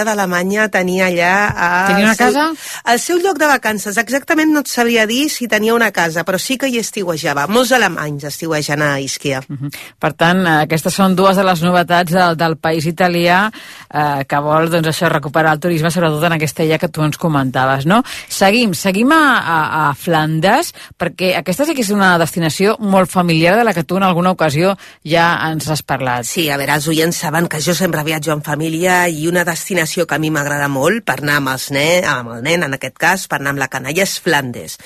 L'excancellera 0.00 0.04
d'Alemanya 0.04 0.68
tenia 0.70 1.06
allà... 1.08 1.34
A 1.50 1.68
Tenia 1.90 2.06
una 2.06 2.16
casa? 2.16 2.44
El 2.88 2.98
seu 3.00 3.18
lloc 3.20 3.38
de 3.38 3.46
vacances. 3.48 3.96
Exactament 4.00 4.52
no 4.52 4.62
et 4.64 4.70
sabria 4.70 5.06
dir 5.06 5.28
si 5.30 5.48
tenia 5.48 5.74
una 5.74 5.90
casa, 5.92 6.24
però 6.24 6.38
sí 6.38 6.56
que 6.58 6.68
hi 6.68 6.78
estiuejava. 6.80 7.46
Molts 7.50 7.72
alemanys 7.72 8.24
estiuegen 8.28 8.82
a 8.82 8.98
Ischia. 9.00 9.42
Per 10.00 10.12
tant, 10.14 10.42
eh, 10.46 10.56
aquestes 10.66 10.94
són 10.94 11.16
dues 11.16 11.36
de 11.36 11.44
les 11.44 11.62
novetats 11.62 12.12
del, 12.12 12.36
del 12.36 12.56
país 12.56 12.86
italià 12.86 13.50
eh, 13.50 14.24
que 14.28 14.40
vol 14.40 14.70
doncs, 14.70 14.90
això 14.92 15.10
recuperar 15.10 15.54
el 15.56 15.60
turisme, 15.60 15.90
sobretot 15.90 16.24
en 16.28 16.36
aquesta 16.38 16.64
illa 16.64 16.78
que 16.78 16.88
tu 16.88 17.04
ens 17.04 17.18
comentaves. 17.20 17.86
No? 17.86 18.02
Seguim, 18.28 18.74
seguim 18.74 19.12
a, 19.12 19.22
a, 19.40 19.58
a 19.82 19.84
Flandes, 19.94 20.72
perquè 20.98 21.34
aquesta 21.38 21.66
sí 21.66 21.76
que 21.76 21.84
és 21.84 21.92
una 21.94 22.16
destinació 22.20 22.76
molt 22.80 23.10
familiar 23.10 23.56
de 23.58 23.66
la 23.66 23.74
que 23.76 23.84
tu 23.84 24.00
en 24.00 24.06
alguna 24.06 24.32
ocasió 24.36 24.76
ja 25.04 25.32
ens 25.50 25.68
has 25.68 25.82
parlat. 25.82 26.24
Sí, 26.28 26.48
a 26.50 26.58
veure, 26.60 26.78
els 26.78 26.88
oients 26.88 27.24
saben 27.26 27.48
que 27.50 27.60
jo 27.62 27.74
sempre 27.76 28.04
viatjo 28.06 28.32
en 28.32 28.44
família 28.46 29.02
i 29.08 29.26
una 29.28 29.44
destinació 29.44 29.89
que 30.06 30.16
a 30.16 30.22
mi 30.22 30.30
m'agrada 30.30 30.68
molt 30.70 31.04
per 31.06 31.18
anar 31.20 31.38
amb, 31.40 31.50
els 31.52 31.70
nen, 31.74 32.06
amb 32.06 32.36
el 32.36 32.44
nen, 32.46 32.64
en 32.66 32.76
aquest 32.76 32.96
cas, 33.00 33.26
per 33.30 33.40
anar 33.40 33.54
amb 33.54 33.62
la 33.62 33.70
canalla, 33.72 34.04
és 34.04 34.18
Flandes. 34.22 34.78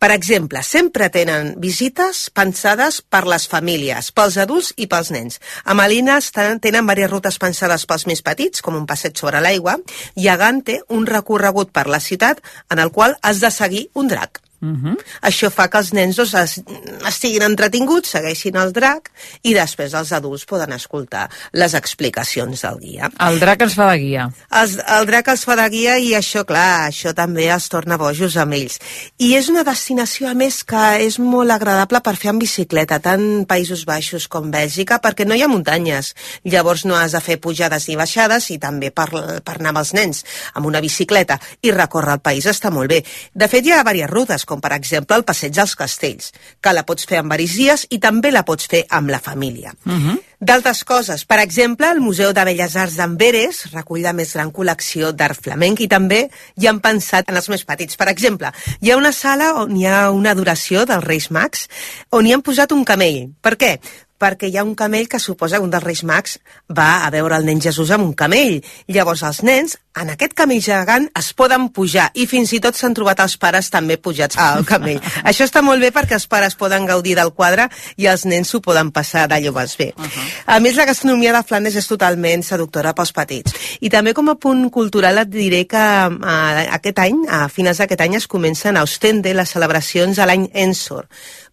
Per 0.00 0.10
exemple, 0.14 0.62
sempre 0.66 1.10
tenen 1.12 1.54
visites 1.60 2.26
pensades 2.34 3.00
per 3.02 3.22
les 3.28 3.46
famílies, 3.50 4.10
pels 4.16 4.38
adults 4.40 4.72
i 4.76 4.88
pels 4.90 5.12
nens. 5.14 5.40
A 5.64 5.76
Malines 5.78 6.32
tenen, 6.34 6.60
tenen 6.60 6.86
diverses 6.86 7.10
rutes 7.12 7.40
pensades 7.42 7.86
pels 7.86 8.06
més 8.10 8.24
petits, 8.26 8.62
com 8.64 8.76
un 8.76 8.86
passeig 8.90 9.18
sobre 9.20 9.40
l'aigua, 9.44 9.78
i 10.16 10.28
a 10.28 10.36
Gante 10.40 10.80
un 10.88 11.06
recorregut 11.06 11.72
per 11.72 11.86
la 11.86 12.00
ciutat 12.00 12.42
en 12.70 12.78
el 12.78 12.90
qual 12.90 13.18
has 13.22 13.40
de 13.44 13.50
seguir 13.54 13.88
un 13.94 14.08
drac. 14.08 14.42
Uh 14.60 14.76
-huh. 14.76 14.96
Això 15.22 15.50
fa 15.50 15.68
que 15.68 15.78
els 15.78 15.92
nens 15.92 16.16
doncs, 16.16 16.34
es, 16.34 16.62
estiguin 17.08 17.42
entretinguts, 17.42 18.10
segueixin 18.10 18.56
el 18.56 18.72
drac 18.72 19.10
i 19.42 19.54
després 19.54 19.94
els 19.94 20.12
adults 20.12 20.44
poden 20.44 20.72
escoltar 20.72 21.30
les 21.52 21.74
explicacions 21.74 22.60
del 22.62 22.78
guia. 22.78 23.10
El 23.18 23.40
drac 23.40 23.62
ens 23.62 23.74
fa 23.74 23.90
de 23.90 23.98
guia. 23.98 24.30
Els, 24.50 24.76
el 24.86 25.06
drac 25.06 25.28
els 25.28 25.44
fa 25.44 25.56
de 25.56 25.68
guia 25.68 25.98
i 25.98 26.12
això, 26.14 26.44
clar, 26.44 26.88
això 26.88 27.14
també 27.14 27.48
els 27.48 27.68
torna 27.68 27.96
bojos 27.96 28.36
amb 28.36 28.52
ells. 28.52 28.78
I 29.18 29.34
és 29.34 29.48
una 29.48 29.64
destinació, 29.64 30.28
a 30.28 30.34
més, 30.34 30.62
que 30.64 31.06
és 31.06 31.18
molt 31.18 31.50
agradable 31.50 32.00
per 32.00 32.16
fer 32.16 32.30
en 32.30 32.38
bicicleta, 32.38 32.98
tant 32.98 33.46
Països 33.46 33.84
Baixos 33.84 34.28
com 34.28 34.50
Bèlgica, 34.50 35.00
perquè 35.00 35.24
no 35.26 35.34
hi 35.34 35.42
ha 35.42 35.48
muntanyes. 35.48 36.14
Llavors 36.44 36.84
no 36.84 36.96
has 36.96 37.12
de 37.12 37.20
fer 37.20 37.40
pujades 37.40 37.88
ni 37.88 37.96
baixades 37.96 38.50
i 38.50 38.58
també 38.58 38.90
per, 38.90 39.08
per 39.44 39.54
anar 39.58 39.68
amb 39.70 39.78
els 39.78 39.92
nens 39.94 40.24
amb 40.54 40.66
una 40.66 40.80
bicicleta 40.80 41.38
i 41.62 41.72
recórrer 41.72 42.18
el 42.18 42.24
país 42.24 42.46
està 42.50 42.70
molt 42.70 42.90
bé. 42.90 43.02
De 43.34 43.48
fet, 43.48 43.64
hi 43.64 43.72
ha 43.72 43.80
diverses 43.80 44.10
rutes, 44.10 44.44
com 44.50 44.60
per 44.60 44.74
exemple 44.74 45.16
el 45.16 45.26
Passeig 45.28 45.54
dels 45.54 45.76
Castells, 45.78 46.34
que 46.60 46.74
la 46.74 46.84
pots 46.88 47.06
fer 47.06 47.22
en 47.22 47.30
diversos 47.30 47.56
dies 47.60 47.86
i 47.90 48.00
també 48.02 48.32
la 48.32 48.44
pots 48.46 48.66
fer 48.70 48.84
amb 48.90 49.10
la 49.10 49.20
família. 49.20 49.74
Uh 49.86 49.92
-huh. 49.92 50.18
D'altres 50.40 50.84
coses, 50.84 51.24
per 51.24 51.38
exemple, 51.38 51.86
el 51.90 52.00
Museu 52.00 52.32
de 52.32 52.44
Belles 52.44 52.74
Arts 52.74 52.96
d'Amberes 52.96 53.72
recull 53.72 54.00
la 54.00 54.14
més 54.14 54.32
gran 54.32 54.50
col·lecció 54.50 55.12
d'art 55.12 55.36
flamenc 55.36 55.80
i 55.80 55.88
també 55.88 56.30
hi 56.56 56.66
han 56.66 56.80
pensat 56.80 57.28
en 57.28 57.36
els 57.36 57.48
més 57.48 57.64
petits. 57.64 57.96
Per 57.96 58.08
exemple, 58.08 58.50
hi 58.80 58.90
ha 58.90 58.96
una 58.96 59.12
sala 59.12 59.52
on 59.54 59.76
hi 59.76 59.86
ha 59.86 60.10
una 60.10 60.30
adoració 60.30 60.86
dels 60.86 61.04
Reis 61.04 61.30
Mags 61.30 61.68
on 62.10 62.26
hi 62.26 62.32
han 62.32 62.42
posat 62.42 62.72
un 62.72 62.84
camell. 62.84 63.28
Per 63.42 63.56
què? 63.56 63.80
Perquè 64.20 64.50
hi 64.50 64.58
ha 64.60 64.64
un 64.66 64.74
camell 64.76 65.08
que 65.08 65.18
suposa 65.18 65.58
que 65.58 65.64
un 65.64 65.72
dels 65.72 65.84
Reis 65.84 66.02
Mags 66.04 66.38
va 66.68 67.06
a 67.06 67.10
veure 67.10 67.38
el 67.40 67.46
nen 67.48 67.60
Jesús 67.64 67.90
amb 67.94 68.04
un 68.04 68.12
camell. 68.14 68.60
Llavors 68.92 69.22
els 69.26 69.40
nens, 69.46 69.78
en 69.96 70.12
aquest 70.12 70.36
camell 70.38 70.60
gegant, 70.62 71.08
es 71.18 71.32
poden 71.34 71.68
pujar 71.74 72.10
i 72.14 72.26
fins 72.30 72.52
i 72.54 72.60
tot 72.62 72.76
s'han 72.76 72.94
trobat 72.94 73.22
els 73.24 73.36
pares 73.40 73.70
també 73.72 73.96
pujats 73.96 74.38
al 74.38 74.66
camell. 74.68 75.00
Això 75.28 75.46
està 75.48 75.64
molt 75.66 75.82
bé 75.82 75.90
perquè 75.94 76.18
els 76.18 76.28
pares 76.30 76.56
poden 76.60 76.86
gaudir 76.86 77.16
del 77.18 77.32
quadre 77.34 77.66
i 77.96 78.06
els 78.12 78.26
nens 78.28 78.52
s'ho 78.52 78.60
poden 78.64 78.92
passar 78.94 79.26
d'allò 79.30 79.54
més 79.56 79.76
bé. 79.76 79.92
Uh 79.96 80.04
-huh. 80.04 80.28
A 80.46 80.60
més, 80.60 80.76
la 80.76 80.86
gastronomia 80.86 81.32
de 81.32 81.42
Flandes 81.42 81.76
és 81.76 81.86
totalment 81.86 82.42
seductora 82.42 82.94
pels 82.94 83.12
petits. 83.12 83.54
I 83.80 83.88
també 83.88 84.14
com 84.14 84.28
a 84.28 84.34
punt 84.34 84.70
cultural 84.70 85.18
et 85.18 85.28
diré 85.28 85.66
que 85.66 85.76
uh, 85.76 86.74
aquest 86.74 86.98
any, 86.98 87.26
a 87.28 87.48
finals 87.48 87.78
d'aquest 87.78 88.00
any, 88.00 88.14
es 88.14 88.26
comencen 88.26 88.76
a 88.76 88.82
Ostende 88.82 89.34
les 89.34 89.48
celebracions 89.48 90.18
a 90.18 90.26
l'any 90.26 90.50
Ensor 90.52 91.08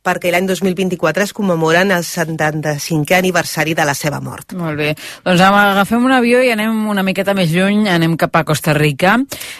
perquè 0.08 0.32
l'any 0.32 0.47
2024 0.47 1.28
es 1.28 1.36
commemoren 1.36 1.91
el 1.91 2.05
75è 2.08 3.20
aniversari 3.20 3.76
de 3.78 3.88
la 3.88 3.95
seva 3.97 4.22
mort. 4.24 4.55
Molt 4.58 4.80
bé. 4.80 4.93
Doncs 5.28 5.43
agafem 5.43 6.08
un 6.08 6.16
avió 6.16 6.41
i 6.43 6.51
anem 6.55 6.86
una 6.89 7.03
miqueta 7.03 7.36
més 7.38 7.51
lluny, 7.51 7.88
anem 7.91 8.16
cap 8.20 8.36
a 8.39 8.45
Costa 8.47 8.76
Rica. 8.78 9.18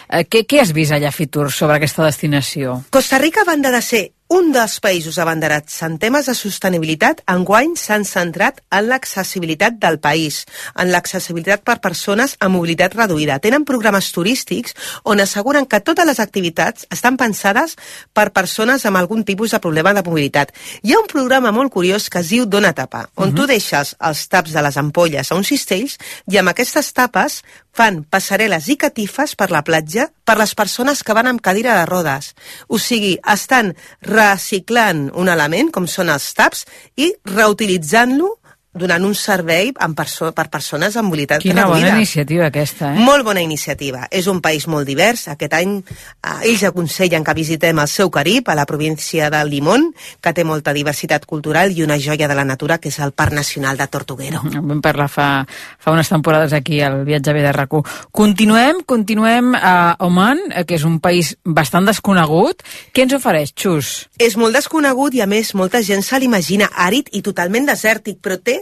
Eh, 0.08 0.24
què, 0.24 0.46
què 0.48 0.62
has 0.64 0.72
vist 0.76 0.96
allà, 0.96 1.12
Fitur, 1.14 1.50
sobre 1.52 1.78
aquesta 1.78 2.06
destinació? 2.06 2.82
Costa 2.94 3.20
Rica, 3.20 3.44
a 3.44 3.50
banda 3.52 3.74
de 3.74 3.82
ser 3.84 4.06
un 4.28 4.50
dels 4.52 4.74
països 4.84 5.16
abanderats 5.22 5.78
en 5.86 5.94
temes 6.00 6.26
de 6.28 6.34
sostenibilitat 6.36 7.22
enguany 7.32 7.72
s'han 7.80 8.04
centrat 8.04 8.60
en 8.76 8.88
l'accessibilitat 8.90 9.78
del 9.80 9.96
país, 10.04 10.42
en 10.76 10.92
l'accessibilitat 10.92 11.64
per 11.64 11.78
persones 11.80 12.36
amb 12.44 12.58
mobilitat 12.58 12.92
reduïda. 12.98 13.38
Tenen 13.40 13.64
programes 13.68 14.10
turístics 14.12 14.76
on 15.08 15.24
asseguren 15.24 15.64
que 15.64 15.80
totes 15.80 16.06
les 16.06 16.20
activitats 16.20 16.84
estan 16.92 17.16
pensades 17.16 17.78
per 18.12 18.28
persones 18.36 18.84
amb 18.84 19.00
algun 19.00 19.24
tipus 19.24 19.56
de 19.56 19.62
problema 19.64 19.94
de 19.96 20.04
mobilitat. 20.04 20.52
Hi 20.82 20.92
ha 20.92 21.00
un 21.00 21.08
programa 21.08 21.52
molt 21.52 21.72
curiós 21.72 22.10
que 22.12 22.20
es 22.20 22.28
diu 22.28 22.44
Dona 22.44 22.74
Tapa, 22.74 23.08
on 23.16 23.28
uh 23.28 23.32
-huh. 23.32 23.36
tu 23.36 23.46
deixes 23.46 23.96
els 23.98 24.28
taps 24.28 24.52
de 24.52 24.62
les 24.62 24.76
ampolles 24.76 25.32
a 25.32 25.34
uns 25.34 25.48
cistells 25.48 25.96
i 26.30 26.36
amb 26.36 26.48
aquestes 26.50 26.92
tapes 26.92 27.42
fan 27.78 28.02
passarel·les 28.10 28.66
i 28.72 28.76
catifes 28.80 29.36
per 29.38 29.52
la 29.54 29.62
platja 29.66 30.08
per 30.26 30.34
les 30.40 30.54
persones 30.58 31.04
que 31.06 31.14
van 31.14 31.30
amb 31.30 31.42
cadira 31.44 31.76
de 31.78 31.86
rodes. 31.86 32.32
O 32.66 32.80
sigui, 32.82 33.14
estan 33.22 33.70
reciclant 34.02 35.06
un 35.14 35.30
element, 35.30 35.70
com 35.70 35.86
són 35.86 36.10
els 36.10 36.26
taps, 36.34 36.66
i 36.98 37.12
reutilitzant-lo 37.30 38.34
donant 38.74 39.04
un 39.04 39.14
servei 39.16 39.70
amb 39.80 39.96
perso 39.96 40.28
per 40.36 40.48
persones 40.52 40.96
amb 40.96 41.08
mobilitat 41.08 41.40
Quina 41.42 41.64
reduïda. 41.64 41.88
bona 41.88 41.96
iniciativa 41.98 42.46
aquesta, 42.46 42.92
eh? 42.92 42.98
Molt 43.00 43.24
bona 43.24 43.40
iniciativa. 43.40 44.06
És 44.10 44.26
un 44.28 44.40
país 44.40 44.66
molt 44.68 44.86
divers. 44.86 45.26
Aquest 45.28 45.54
any 45.56 45.78
eh, 45.78 46.50
ells 46.50 46.64
aconsellen 46.68 47.24
que 47.24 47.34
visitem 47.34 47.78
el 47.78 47.88
seu 47.88 48.10
Carib, 48.10 48.48
a 48.48 48.54
la 48.54 48.66
província 48.66 49.30
de 49.30 49.44
Limón, 49.44 49.94
que 50.20 50.32
té 50.32 50.44
molta 50.44 50.72
diversitat 50.76 51.24
cultural 51.26 51.72
i 51.72 51.82
una 51.82 51.98
joia 51.98 52.28
de 52.28 52.36
la 52.36 52.44
natura, 52.44 52.78
que 52.78 52.88
és 52.92 52.98
el 53.00 53.12
Parc 53.12 53.32
Nacional 53.32 53.76
de 53.76 53.86
Tortuguero. 53.88 54.42
En 54.52 54.68
vam 54.68 54.82
parlar 54.84 55.08
fa, 55.08 55.46
fa 55.78 55.92
unes 55.92 56.08
temporades 56.08 56.52
aquí 56.52 56.80
al 56.80 57.04
viatge 57.04 57.32
B 57.32 57.42
de 57.42 57.52
rac 57.52 57.68
Continuem, 58.12 58.82
continuem 58.86 59.54
a 59.54 59.96
Oman, 60.00 60.38
eh, 60.52 60.64
que 60.64 60.76
és 60.76 60.84
un 60.84 61.00
país 61.00 61.36
bastant 61.44 61.88
desconegut. 61.88 62.62
Què 62.92 63.04
ens 63.04 63.16
ofereix, 63.16 63.52
Xus? 63.56 64.08
És 64.18 64.36
molt 64.36 64.54
desconegut 64.54 65.14
i, 65.14 65.20
a 65.20 65.26
més, 65.26 65.54
molta 65.54 65.82
gent 65.82 66.02
se 66.02 66.18
l'imagina 66.18 66.70
àrid 66.76 67.08
i 67.12 67.22
totalment 67.22 67.66
desèrtic, 67.68 68.20
però 68.22 68.38
té 68.40 68.58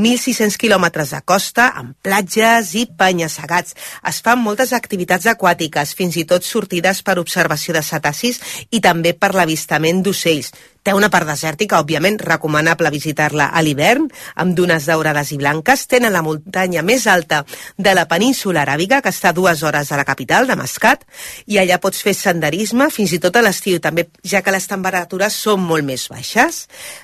1.600 0.00 0.56
quilòmetres 0.56 1.12
de 1.12 1.20
costa, 1.28 1.68
amb 1.76 1.92
platges 2.02 2.72
i 2.80 2.86
penya-segats. 2.88 3.76
Es 4.08 4.20
fan 4.24 4.40
moltes 4.40 4.72
activitats 4.76 5.28
aquàtiques, 5.28 5.92
fins 5.98 6.16
i 6.16 6.24
tot 6.24 6.46
sortides 6.48 7.04
per 7.04 7.18
observació 7.20 7.76
de 7.76 7.84
cetacis 7.84 8.40
i 8.70 8.80
també 8.80 9.12
per 9.12 9.34
l'avistament 9.36 10.00
d'ocells. 10.02 10.54
Té 10.80 10.94
una 10.96 11.10
part 11.12 11.28
desèrtica, 11.28 11.76
òbviament, 11.82 12.16
recomanable 12.24 12.88
visitar-la 12.94 13.50
a 13.52 13.60
l'hivern, 13.60 14.06
amb 14.40 14.54
dunes 14.56 14.86
daurades 14.88 15.28
i 15.34 15.36
blanques. 15.36 15.82
Tenen 15.92 16.14
la 16.14 16.22
muntanya 16.24 16.80
més 16.80 17.04
alta 17.04 17.42
de 17.76 17.92
la 17.92 18.06
península 18.08 18.62
aràbiga, 18.62 19.02
que 19.04 19.12
està 19.12 19.34
a 19.34 19.36
dues 19.36 19.60
hores 19.60 19.90
de 19.92 19.98
la 20.00 20.06
capital, 20.08 20.48
de 20.48 20.56
Mascat, 20.56 21.04
i 21.52 21.58
allà 21.60 21.76
pots 21.82 22.00
fer 22.00 22.14
senderisme 22.16 22.86
fins 22.88 23.12
i 23.12 23.18
tot 23.20 23.36
a 23.36 23.42
l'estiu, 23.44 23.76
també, 23.84 24.06
ja 24.24 24.40
que 24.40 24.54
les 24.54 24.68
temperatures 24.70 25.36
són 25.36 25.60
molt 25.68 25.84
més 25.84 26.06
baixes. 26.08 26.62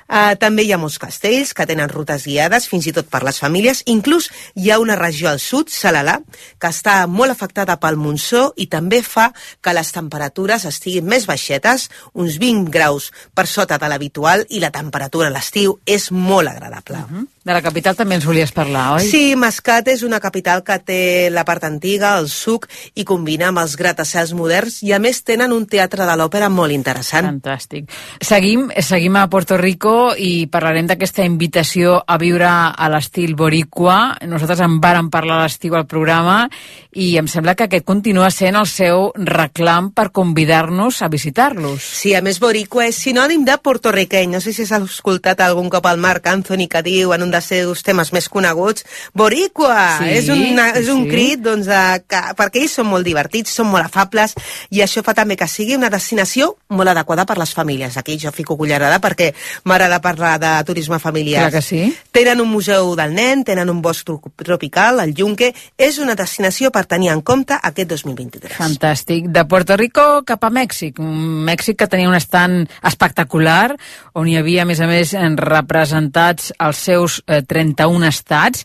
Uh, 0.09 0.33
també 0.41 0.64
hi 0.64 0.72
ha 0.72 0.81
molts 0.81 0.97
castells 1.03 1.53
que 1.53 1.68
tenen 1.68 1.93
rutes 1.93 2.24
guiades, 2.24 2.70
fins 2.72 2.89
i 2.89 2.97
tot 2.97 3.12
per 3.12 3.20
les 3.29 3.43
famílies. 3.45 3.85
Inclús 3.93 4.31
hi 4.57 4.72
ha 4.72 4.81
una 4.81 4.97
regió 4.97 5.29
al 5.29 5.43
sud, 5.43 5.68
Salalà, 5.68 6.16
que 6.57 6.72
està 6.72 7.03
molt 7.05 7.37
afectada 7.37 7.77
pel 7.83 8.01
monsó 8.01 8.55
i 8.57 8.70
també 8.72 9.03
fa 9.05 9.29
que 9.61 9.77
les 9.77 9.93
temperatures 9.93 10.64
estiguin 10.64 11.05
més 11.05 11.29
baixetes, 11.29 11.91
uns 12.16 12.41
20 12.41 12.72
graus 12.72 13.12
per 13.37 13.45
sota 13.45 13.66
de 13.67 13.89
l'habitual 13.89 14.47
i 14.49 14.61
la 14.62 14.71
temperatura 14.71 15.29
a 15.29 15.35
l'estiu 15.35 15.81
és 15.85 16.11
molt 16.11 16.49
agradable. 16.49 16.99
Uh 16.99 17.11
-huh. 17.11 17.27
De 17.47 17.55
la 17.55 17.62
capital 17.62 17.94
també 17.94 18.16
ens 18.16 18.24
volies 18.26 18.51
parlar, 18.51 18.97
oi? 18.97 19.05
Sí, 19.07 19.36
Mascat 19.38 19.86
és 19.92 20.01
una 20.03 20.18
capital 20.18 20.64
que 20.66 20.80
té 20.82 21.03
la 21.30 21.44
part 21.47 21.62
antiga, 21.62 22.16
el 22.18 22.26
suc, 22.26 22.64
i 22.99 23.05
combina 23.07 23.53
amb 23.53 23.61
els 23.62 23.76
gratacels 23.78 24.32
moderns, 24.34 24.80
i 24.82 24.90
a 24.90 24.99
més 24.99 25.20
tenen 25.22 25.55
un 25.55 25.62
teatre 25.70 26.09
de 26.09 26.16
l'òpera 26.18 26.49
molt 26.51 26.74
interessant. 26.74 27.28
Fantàstic. 27.28 27.86
Seguim, 28.18 28.64
seguim 28.82 29.14
a 29.20 29.28
Puerto 29.30 29.55
Rico 29.61 30.16
i 30.18 30.49
parlarem 30.51 30.88
d'aquesta 30.90 31.22
invitació 31.22 32.01
a 32.03 32.16
viure 32.18 32.49
a 32.51 32.88
l'estil 32.90 33.36
boricua. 33.38 34.16
Nosaltres 34.26 34.64
en 34.66 34.80
vàrem 34.82 35.12
parlar 35.14 35.38
l'estiu 35.44 35.78
al 35.78 35.86
programa 35.86 36.49
i 36.99 37.12
em 37.20 37.30
sembla 37.30 37.55
que 37.55 37.68
aquest 37.68 37.86
continua 37.86 38.32
sent 38.34 38.59
el 38.59 38.66
seu 38.66 39.12
reclam 39.14 39.92
per 39.94 40.09
convidar-nos 40.11 40.99
a 41.07 41.12
visitar-los. 41.14 41.78
Sí, 41.78 42.16
a 42.18 42.24
més 42.26 42.42
boricua 42.42 42.88
és 42.90 42.99
sinònim 43.07 43.47
de 43.47 43.55
portorriqueny. 43.62 44.34
No 44.34 44.42
sé 44.42 44.51
si 44.51 44.66
has 44.66 44.74
escoltat 44.80 45.47
algun 45.47 45.70
cop 45.70 45.86
el 45.86 46.03
Marc 46.03 46.26
Anthony 46.26 46.66
que 46.66 46.82
diu 46.82 47.14
en 47.14 47.22
un 47.22 47.36
dels 47.37 47.51
seus 47.53 47.84
temes 47.87 48.12
més 48.16 48.28
coneguts, 48.32 48.87
boricua! 49.14 49.99
Sí, 50.01 50.11
és, 50.18 50.28
una, 50.32 50.70
és 50.80 50.89
un 50.93 51.05
sí. 51.05 51.11
crit 51.12 51.45
doncs, 51.45 51.68
de, 51.68 51.82
que, 52.09 52.22
perquè 52.39 52.62
ells 52.64 52.76
són 52.80 52.91
molt 52.91 53.07
divertits, 53.07 53.55
són 53.55 53.70
molt 53.70 53.87
afables 53.87 54.34
i 54.74 54.82
això 54.84 55.05
fa 55.07 55.14
també 55.16 55.37
que 55.39 55.49
sigui 55.51 55.76
una 55.76 55.91
destinació 55.93 56.55
molt 56.72 56.91
adequada 56.93 57.26
per 57.28 57.39
les 57.39 57.53
famílies. 57.55 57.97
Aquí 58.01 58.18
jo 58.20 58.32
fico 58.34 58.57
cullerada 58.59 58.99
perquè 59.03 59.32
m'agrada 59.64 60.01
parlar 60.05 60.37
de 60.43 60.53
turisme 60.66 60.99
familiar. 61.03 61.47
Clar 61.47 61.61
que 61.61 61.62
sí. 61.64 61.82
Tenen 62.14 62.41
un 62.43 62.51
museu 62.51 62.95
del 62.99 63.14
nen, 63.14 63.45
tenen 63.45 63.70
un 63.70 63.82
bosc 63.82 64.07
tro- 64.07 64.32
tropical, 64.37 65.01
el 65.05 65.14
Yunque. 65.14 65.53
És 65.76 65.99
una 66.03 66.14
destinació 66.18 66.70
per 66.74 66.87
tenir 66.89 67.11
en 67.12 67.22
compte 67.26 67.57
aquest 67.61 67.91
2023. 67.93 68.57
Fantàstic. 68.57 69.28
De 69.32 69.45
Puerto 69.49 69.76
Rico 69.76 70.22
cap 70.26 70.45
a 70.47 70.51
Mèxic. 70.51 71.01
Un 71.03 71.45
Mèxic 71.47 71.78
que 71.82 71.89
tenia 71.91 72.09
un 72.09 72.16
estant 72.18 72.62
espectacular, 72.87 73.76
on 74.16 74.28
hi 74.28 74.37
havia, 74.41 74.62
a 74.64 74.68
més 74.68 74.80
a 74.80 74.89
més, 74.91 75.12
en 75.14 75.37
representats 75.37 76.53
els 76.62 76.82
seus 76.89 77.20
eh, 77.27 77.43
31 77.43 78.07
estats. 78.07 78.64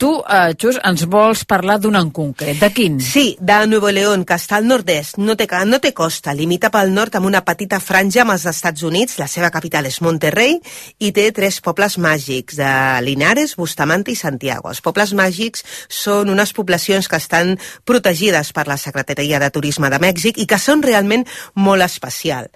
Tu, 0.00 0.08
eh, 0.08 0.54
Xus, 0.56 0.78
ens 0.80 1.02
vols 1.12 1.42
parlar 1.44 1.74
d'un 1.76 1.96
en 1.98 2.08
concret. 2.10 2.56
De 2.56 2.70
quin? 2.72 2.94
Sí, 3.04 3.36
de 3.38 3.66
Nuevo 3.66 3.90
León, 3.92 4.22
que 4.24 4.32
està 4.32 4.56
al 4.56 4.64
nord-est. 4.64 5.18
No 5.20 5.34
té, 5.36 5.46
no 5.66 5.78
té 5.78 5.90
costa, 5.92 6.32
limita 6.32 6.70
pel 6.72 6.94
nord 6.94 7.18
amb 7.18 7.28
una 7.28 7.42
petita 7.44 7.76
franja 7.84 8.22
amb 8.22 8.32
els 8.32 8.46
Estats 8.48 8.82
Units, 8.82 9.18
la 9.18 9.28
seva 9.28 9.50
capital 9.50 9.84
és 9.84 10.00
Monterrey, 10.00 10.56
i 11.00 11.10
té 11.12 11.26
tres 11.36 11.60
pobles 11.60 11.98
màgics, 11.98 12.56
de 12.56 12.70
Linares, 13.04 13.56
Bustamante 13.60 14.10
i 14.10 14.16
Santiago. 14.16 14.70
Els 14.70 14.80
pobles 14.80 15.12
màgics 15.12 15.66
són 15.88 16.32
unes 16.32 16.54
poblacions 16.56 17.06
que 17.06 17.20
estan 17.20 17.58
protegides 17.84 18.54
per 18.56 18.66
la 18.68 18.78
Secretaria 18.80 19.38
de 19.38 19.50
Turisme 19.50 19.92
de 19.92 20.00
Mèxic 20.00 20.40
i 20.40 20.48
que 20.48 20.58
són 20.58 20.80
realment 20.80 21.28
molt 21.52 21.84
especial. 21.84 22.48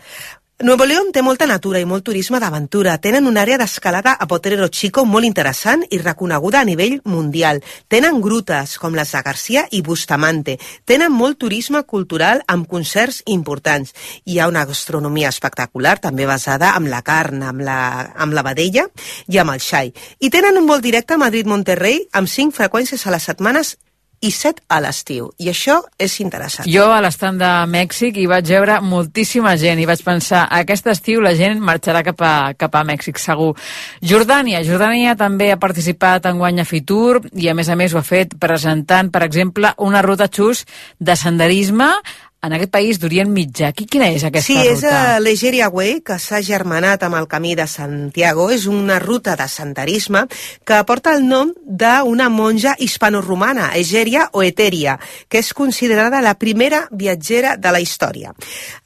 Nuevo 0.62 0.84
León 0.86 1.09
té 1.11 1.18
molta 1.18 1.48
natura 1.50 1.80
i 1.82 1.84
molt 1.84 2.05
turisme 2.07 2.38
d'aventura. 2.38 2.92
Tenen 3.02 3.26
una 3.26 3.42
àrea 3.42 3.57
d'escalada 3.59 4.12
a 4.14 4.28
Potrero 4.30 4.68
Chico 4.70 5.02
molt 5.05 5.26
interessant 5.26 5.82
i 5.90 5.98
reconeguda 5.98 6.61
a 6.61 6.64
nivell 6.68 7.00
mundial. 7.11 7.59
Tenen 7.90 8.20
grutes 8.22 8.76
com 8.78 8.94
les 8.94 9.11
de 9.11 9.22
Garcia 9.26 9.64
i 9.74 9.82
Bustamante. 9.82 10.55
Tenen 10.86 11.11
molt 11.11 11.40
turisme 11.42 11.82
cultural 11.82 12.44
amb 12.46 12.68
concerts 12.70 13.24
importants. 13.26 13.90
Hi 14.30 14.38
ha 14.38 14.46
una 14.46 14.62
gastronomia 14.64 15.34
espectacular, 15.34 15.98
també 15.98 16.22
basada 16.24 16.70
amb 16.78 16.86
la 16.86 17.02
carn, 17.02 17.42
amb 17.42 17.66
la, 17.66 17.80
amb 18.14 18.32
la 18.32 18.46
vedella 18.46 18.86
i 19.26 19.42
amb 19.42 19.57
el 19.57 19.59
xai. 19.59 19.90
I 20.20 20.30
tenen 20.30 20.62
un 20.62 20.70
vol 20.70 20.86
directe 20.86 21.18
a 21.18 21.22
Madrid-Monterrey 21.24 22.07
amb 22.12 22.30
5 22.30 22.55
freqüències 22.55 23.09
a 23.09 23.16
les 23.18 23.26
setmanes 23.26 23.74
i 24.24 24.30
7 24.32 24.64
a 24.72 24.80
l'estiu. 24.80 25.28
I 25.38 25.50
això 25.52 25.78
és 26.00 26.16
interessant. 26.24 26.68
Jo 26.70 26.86
a 26.92 27.00
l'estand 27.04 27.42
de 27.42 27.50
Mèxic 27.70 28.16
hi 28.18 28.26
vaig 28.30 28.48
veure 28.48 28.80
moltíssima 28.84 29.54
gent 29.60 29.82
i 29.82 29.86
vaig 29.88 30.00
pensar, 30.04 30.46
aquest 30.60 30.88
estiu 30.92 31.20
la 31.24 31.34
gent 31.36 31.60
marxarà 31.60 32.04
cap 32.06 32.24
a, 32.24 32.34
cap 32.58 32.74
a 32.74 32.84
Mèxic, 32.88 33.20
segur. 33.20 33.52
Jordània. 34.00 34.64
Jordània 34.64 35.16
també 35.20 35.50
ha 35.52 35.60
participat 35.60 36.30
en 36.30 36.40
Guanya 36.40 36.64
Fitur 36.68 37.20
i 37.32 37.50
a 37.50 37.56
més 37.56 37.68
a 37.68 37.76
més 37.76 37.92
ho 37.92 38.00
ha 38.00 38.06
fet 38.06 38.36
presentant, 38.40 39.12
per 39.12 39.24
exemple, 39.26 39.74
una 39.78 40.02
ruta 40.02 40.30
xus 40.32 40.64
de 40.98 41.16
senderisme 41.20 41.90
en 42.45 42.53
aquest 42.53 42.70
país 42.70 42.99
d'Orient 43.01 43.30
Mitjà. 43.32 43.72
Qui- 43.72 43.86
Quina 43.88 44.09
és 44.12 44.24
aquesta 44.24 44.47
sí, 44.53 44.57
és 44.68 44.82
ruta? 44.82 45.14
a 45.16 45.20
l'Egeria 45.20 45.68
Way, 45.68 46.01
que 46.05 46.18
s'ha 46.18 46.42
germanat 46.45 47.03
amb 47.03 47.16
el 47.16 47.26
Camí 47.28 47.55
de 47.57 47.66
Santiago. 47.66 48.51
És 48.51 48.66
una 48.66 48.99
ruta 48.99 49.34
de 49.36 49.49
senderisme 49.49 50.26
que 50.64 50.82
porta 50.84 51.14
el 51.14 51.26
nom 51.26 51.53
d'una 51.64 52.28
monja 52.28 52.74
hispanoromana, 52.78 53.70
Egeria 53.74 54.28
o 54.32 54.42
Eteria, 54.42 54.99
que 55.28 55.38
és 55.38 55.53
considerada 55.55 56.20
la 56.20 56.34
primera 56.38 56.88
viatgera 56.90 57.57
de 57.57 57.72
la 57.72 57.80
història. 57.80 58.34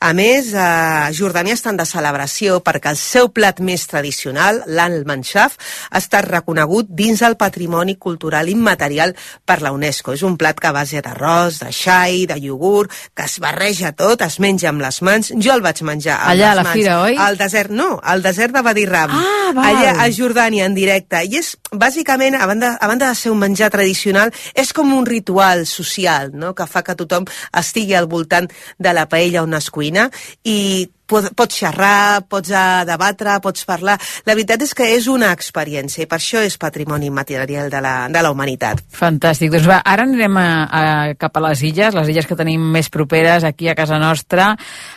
A 0.00 0.12
més, 0.14 0.52
a 0.54 1.10
Jordània 1.12 1.54
estan 1.54 1.76
de 1.76 1.86
celebració 1.86 2.60
perquè 2.62 2.90
el 2.94 2.96
seu 3.00 3.30
plat 3.34 3.58
més 3.60 3.86
tradicional, 3.90 4.62
l'al-manxaf, 4.66 5.56
ha 5.90 5.98
estat 5.98 6.24
reconegut 6.28 6.86
dins 6.88 7.20
del 7.20 7.36
patrimoni 7.36 7.96
cultural 7.96 8.48
immaterial 8.48 9.14
per 9.44 9.60
la 9.62 9.72
UNESCO. 9.72 10.12
És 10.14 10.22
un 10.22 10.36
plat 10.36 10.58
que 10.60 10.68
a 10.68 10.72
base 10.72 11.02
d'arròs, 11.02 11.58
de 11.64 11.72
xai, 11.72 12.26
de 12.26 12.38
iogurt, 12.38 12.92
que 13.14 13.24
es 13.24 13.38
barreja 13.48 13.92
tot, 13.96 14.22
es 14.26 14.38
menja 14.42 14.68
amb 14.72 14.82
les 14.84 15.00
mans. 15.04 15.32
Jo 15.40 15.54
el 15.56 15.62
vaig 15.64 15.80
menjar 15.86 16.18
amb 16.18 16.32
Allà 16.34 16.52
a 16.52 16.54
les 16.54 16.60
la 16.60 16.64
mans. 16.68 16.76
fira, 16.76 16.96
oi? 17.02 17.16
Al 17.18 17.38
desert, 17.40 17.70
no, 17.70 17.88
al 18.02 18.22
desert 18.22 18.54
de 18.54 18.62
Wadi 18.64 18.84
Ram. 18.86 19.14
Ah, 19.14 19.52
val. 19.56 19.70
Allà 19.72 19.94
a 20.04 20.08
Jordània, 20.12 20.66
en 20.68 20.74
directe. 20.76 21.22
I 21.24 21.40
és, 21.40 21.54
bàsicament, 21.72 22.36
a 22.36 22.46
banda, 22.46 22.74
a 22.80 22.90
banda 22.90 23.08
de 23.08 23.14
ser 23.18 23.32
un 23.32 23.40
menjar 23.40 23.70
tradicional, 23.74 24.32
és 24.54 24.72
com 24.76 24.92
un 24.94 25.06
ritual 25.06 25.66
social, 25.66 26.30
no?, 26.34 26.54
que 26.54 26.66
fa 26.68 26.82
que 26.84 26.96
tothom 26.98 27.26
estigui 27.56 27.94
al 27.94 28.06
voltant 28.10 28.48
de 28.78 28.92
la 28.92 29.08
paella 29.08 29.42
on 29.42 29.54
es 29.54 29.70
cuina 29.70 30.08
i 30.44 30.88
pot, 31.08 31.28
pots 31.36 31.58
xerrar, 31.62 32.22
pots 32.28 32.52
uh, 32.52 32.84
debatre, 32.88 33.38
pots 33.44 33.64
parlar. 33.68 33.98
La 34.26 34.36
veritat 34.36 34.62
és 34.66 34.74
que 34.76 34.88
és 34.94 35.08
una 35.10 35.32
experiència 35.34 36.04
i 36.04 36.08
per 36.10 36.20
això 36.20 36.42
és 36.44 36.58
patrimoni 36.60 37.10
material 37.14 37.70
de 37.72 37.82
la, 37.84 37.94
de 38.12 38.24
la 38.24 38.32
humanitat. 38.34 38.82
Fantàstic. 38.94 39.52
Doncs 39.54 39.68
va, 39.68 39.80
ara 39.84 40.06
anirem 40.08 40.40
a, 40.40 40.48
a, 40.64 40.82
cap 41.20 41.38
a 41.38 41.44
les 41.48 41.64
illes, 41.66 41.96
les 41.96 42.12
illes 42.12 42.28
que 42.28 42.38
tenim 42.38 42.64
més 42.74 42.90
properes 42.92 43.46
aquí 43.48 43.70
a 43.70 43.76
casa 43.78 44.00
nostra. 44.02 44.52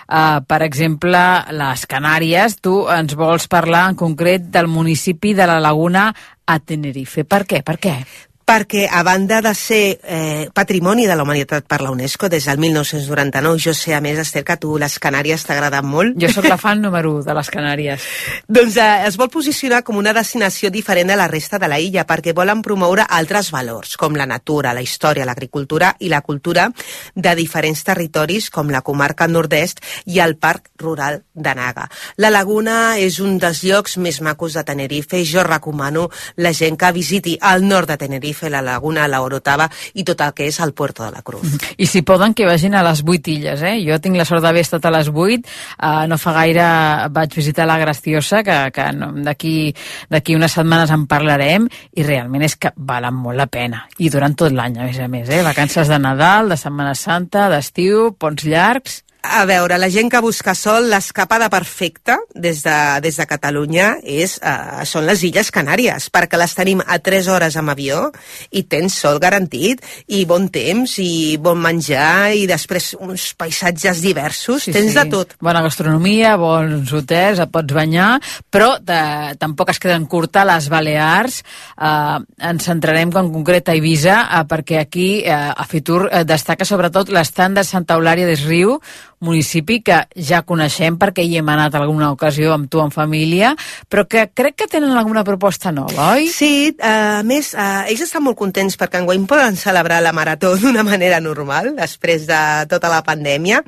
Uh, 0.07 0.41
per 0.47 0.61
exemple, 0.67 1.21
les 1.55 1.87
Canàries. 1.89 2.59
Tu 2.61 2.75
ens 2.91 3.15
vols 3.17 3.47
parlar 3.51 3.87
en 3.91 3.99
concret 3.99 4.51
del 4.51 4.69
municipi 4.71 5.35
de 5.37 5.47
la 5.47 5.61
Laguna 5.63 6.09
a 6.45 6.59
Tenerife. 6.59 7.25
Per 7.25 7.45
què? 7.47 7.63
Per 7.65 7.79
què? 7.81 7.95
Perquè 8.51 8.89
a 8.91 8.99
banda 9.01 9.39
de 9.41 9.53
ser 9.55 9.99
eh, 10.03 10.49
patrimoni 10.53 11.05
de 11.07 11.15
la 11.15 11.23
humanitat 11.23 11.63
per 11.63 11.79
la 11.79 11.91
UNESCO 11.91 12.27
des 12.27 12.49
del 12.49 12.57
1999, 12.59 13.59
jo 13.63 13.71
sé 13.73 13.93
a 13.95 14.01
més, 14.03 14.17
Esther, 14.19 14.43
que 14.43 14.57
tu 14.59 14.75
les 14.81 14.97
Canàries 14.99 15.45
t'agraden 15.47 15.87
molt. 15.87 16.17
Jo 16.19 16.27
sóc 16.33 16.49
la 16.49 16.57
fan 16.59 16.81
número 16.83 17.13
1 17.21 17.23
de 17.29 17.35
les 17.37 17.51
Canàries. 17.53 18.07
doncs 18.59 18.75
eh, 18.75 19.05
es 19.07 19.15
vol 19.15 19.29
posicionar 19.31 19.85
com 19.87 20.01
una 20.01 20.11
destinació 20.11 20.67
diferent 20.69 21.13
de 21.13 21.15
la 21.15 21.29
resta 21.31 21.61
de 21.63 21.69
la 21.71 21.77
illa 21.79 22.03
perquè 22.09 22.33
volen 22.35 22.59
promoure 22.65 23.05
altres 23.07 23.53
valors, 23.55 23.95
com 23.95 24.19
la 24.19 24.27
natura, 24.27 24.75
la 24.75 24.83
història, 24.83 25.25
l'agricultura 25.29 25.93
i 25.99 26.11
la 26.11 26.19
cultura 26.19 26.67
de 27.15 27.35
diferents 27.39 27.85
territoris 27.87 28.49
com 28.51 28.67
la 28.67 28.83
comarca 28.83 29.29
nord-est 29.31 29.79
i 30.11 30.19
el 30.19 30.35
Parc 30.35 30.73
Rural 30.83 31.21
de 31.33 31.55
Naga. 31.55 31.87
La 32.17 32.33
Laguna 32.33 32.97
és 32.99 33.21
un 33.23 33.39
dels 33.39 33.63
llocs 33.63 33.95
més 33.95 34.19
macos 34.19 34.59
de 34.59 34.67
Tenerife 34.67 35.23
i 35.23 35.29
jo 35.29 35.47
recomano 35.47 36.09
la 36.35 36.51
gent 36.51 36.75
que 36.75 36.91
visiti 36.91 37.37
el 37.39 37.63
nord 37.67 37.87
de 37.87 38.01
Tenerife 38.01 38.40
Tenerife, 38.41 38.49
la 38.49 38.61
Laguna, 38.61 39.07
la 39.07 39.21
Orotava 39.21 39.69
i 39.93 40.03
tot 40.03 40.21
el 40.21 40.33
que 40.33 40.47
és 40.47 40.59
el 40.59 40.73
Puerto 40.73 41.03
de 41.03 41.11
la 41.11 41.21
Cruz. 41.21 41.45
I 41.77 41.85
si 41.85 42.01
poden, 42.01 42.33
que 42.33 42.45
vagin 42.45 42.75
a 42.75 42.83
les 42.83 43.03
vuit 43.03 43.25
illes, 43.27 43.61
eh? 43.61 43.77
Jo 43.85 43.99
tinc 43.99 44.17
la 44.17 44.25
sort 44.25 44.41
d'haver 44.41 44.61
estat 44.61 44.85
a 44.85 44.91
les 44.91 45.09
vuit, 45.09 45.45
uh, 45.81 46.07
no 46.07 46.17
fa 46.17 46.33
gaire 46.33 46.65
vaig 47.11 47.35
visitar 47.35 47.67
la 47.67 47.77
Graciosa, 47.77 48.43
que, 48.43 48.57
que 48.73 48.87
no, 48.93 49.11
d'aquí 49.21 50.35
unes 50.35 50.57
setmanes 50.57 50.91
en 50.91 51.05
parlarem, 51.07 51.67
i 51.95 52.03
realment 52.03 52.43
és 52.47 52.57
que 52.57 52.73
valen 52.75 53.15
molt 53.15 53.37
la 53.37 53.47
pena. 53.47 53.85
I 53.99 54.09
durant 54.09 54.35
tot 54.35 54.53
l'any, 54.53 54.79
a 54.79 54.89
més 54.89 54.99
a 54.99 55.07
més, 55.11 55.29
eh? 55.29 55.43
Vacances 55.45 55.91
de 55.91 55.99
Nadal, 55.99 56.49
de 56.49 56.57
Setmana 56.57 56.95
Santa, 56.95 57.49
d'estiu, 57.51 58.11
ponts 58.17 58.47
llargs... 58.47 59.03
A 59.21 59.43
veure, 59.45 59.77
la 59.77 59.89
gent 59.93 60.09
que 60.09 60.19
busca 60.23 60.55
sol, 60.57 60.87
l'escapada 60.89 61.45
perfecta 61.53 62.15
des 62.33 62.63
de, 62.65 62.77
des 63.05 63.19
de 63.19 63.25
Catalunya 63.29 63.91
és, 64.01 64.39
uh, 64.41 64.81
són 64.89 65.05
les 65.05 65.21
Illes 65.27 65.51
Canàries, 65.53 66.07
perquè 66.09 66.39
les 66.41 66.55
tenim 66.57 66.81
a 66.81 66.97
3 66.97 67.29
hores 67.29 67.57
amb 67.59 67.69
avió 67.69 68.07
i 68.49 68.63
tens 68.65 68.95
sol 69.03 69.19
garantit, 69.21 69.83
i 70.09 70.23
bon 70.25 70.47
temps, 70.49 70.95
i 70.97 71.37
bon 71.37 71.61
menjar, 71.61 72.33
i 72.33 72.47
després 72.49 72.95
uns 72.97 73.27
paisatges 73.37 74.01
diversos, 74.01 74.65
Sí, 74.65 74.73
tens 74.73 74.95
sí. 74.95 74.97
de 74.97 75.05
tot. 75.13 75.37
Bona 75.39 75.61
gastronomia, 75.61 76.33
bons 76.41 76.89
hotels, 76.91 77.43
et 77.45 77.53
pots 77.53 77.77
banyar, 77.77 78.15
però 78.49 78.73
de, 78.81 79.37
tampoc 79.37 79.69
es 79.69 79.79
queden 79.79 80.09
curta 80.09 80.47
les 80.49 80.65
Balears. 80.73 81.43
Eh, 81.77 82.17
ens 82.49 82.65
centrarem 82.65 83.13
en 83.21 83.29
concret 83.37 83.69
a 83.69 83.77
Eivissa, 83.77 84.17
eh, 84.25 84.43
perquè 84.49 84.81
aquí 84.81 85.09
eh, 85.21 85.37
a 85.37 85.69
Fitur 85.69 86.07
eh, 86.09 86.25
destaca 86.25 86.65
sobretot 86.65 87.13
l'estant 87.13 87.53
de 87.53 87.63
Santa 87.67 88.01
Eulària 88.01 88.25
des 88.25 88.47
Riu, 88.49 88.79
municipi 89.21 89.79
que 89.85 90.01
ja 90.17 90.41
coneixem 90.47 90.97
perquè 90.99 91.23
hi 91.23 91.37
hem 91.37 91.49
anat 91.53 91.75
alguna 91.77 92.09
ocasió 92.11 92.55
amb 92.55 92.69
tu 92.71 92.81
en 92.81 92.89
família, 92.91 93.53
però 93.89 94.07
que 94.09 94.25
crec 94.33 94.55
que 94.63 94.67
tenen 94.71 94.97
alguna 94.97 95.23
proposta 95.23 95.71
nova, 95.71 96.15
oi? 96.15 96.27
Sí, 96.33 96.73
eh, 96.73 97.19
a 97.21 97.23
més, 97.23 97.53
uh, 97.53 97.85
ells 97.89 98.01
estan 98.07 98.25
molt 98.25 98.37
contents 98.39 98.77
perquè 98.81 98.99
enguany 99.01 99.27
poden 99.29 99.55
celebrar 99.59 100.01
la 100.01 100.11
marató 100.11 100.55
d'una 100.61 100.83
manera 100.83 101.19
normal, 101.21 101.75
després 101.77 102.25
de 102.29 102.41
tota 102.71 102.89
la 102.89 103.03
pandèmia, 103.05 103.61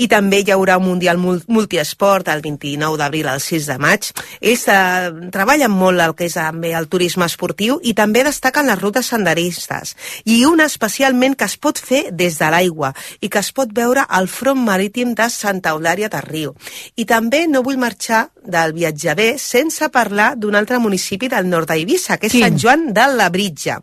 i 0.00 0.08
també 0.08 0.40
hi 0.40 0.50
haurà 0.54 0.78
un 0.80 0.88
Mundial 0.88 1.18
mul- 1.18 1.42
Multiesport 1.48 2.28
el 2.32 2.40
29 2.44 2.96
d'abril 3.00 3.28
al 3.28 3.40
6 3.40 3.66
de 3.66 3.78
maig. 3.78 4.08
Ells 4.40 4.64
uh, 4.72 5.28
treballen 5.34 5.72
molt 5.72 6.00
el 6.00 6.14
que 6.16 6.28
és 6.28 6.38
també 6.38 6.72
el 6.76 6.88
turisme 6.88 7.26
esportiu 7.28 7.80
i 7.82 7.92
també 7.94 8.24
destaquen 8.24 8.68
les 8.70 8.80
rutes 8.80 9.12
senderistes, 9.12 9.94
i 10.24 10.44
una 10.48 10.64
especialment 10.70 11.36
que 11.36 11.44
es 11.48 11.56
pot 11.60 11.78
fer 11.78 12.06
des 12.12 12.38
de 12.40 12.48
l'aigua 12.52 12.94
i 13.20 13.28
que 13.28 13.40
es 13.42 13.52
pot 13.52 13.68
veure 13.74 14.04
al 14.08 14.28
front 14.32 14.60
marítim 14.64 14.93
de 14.94 15.28
Santa 15.30 15.70
Eulària 15.74 16.08
de 16.08 16.20
Riu. 16.22 16.54
I 16.94 17.04
també 17.04 17.48
no 17.50 17.64
vull 17.66 17.78
marxar 17.82 18.28
del 18.44 18.74
viatjaber 18.76 19.38
sense 19.40 19.88
parlar 19.90 20.34
d'un 20.36 20.54
altre 20.54 20.78
municipi 20.78 21.28
del 21.28 21.48
nord 21.48 21.66
d'Eivissa, 21.68 22.18
que 22.18 22.28
és 22.28 22.32
Quin? 22.32 22.44
Sant 22.44 22.58
Joan 22.60 22.92
de 22.94 23.06
la 23.16 23.28
Britja, 23.30 23.80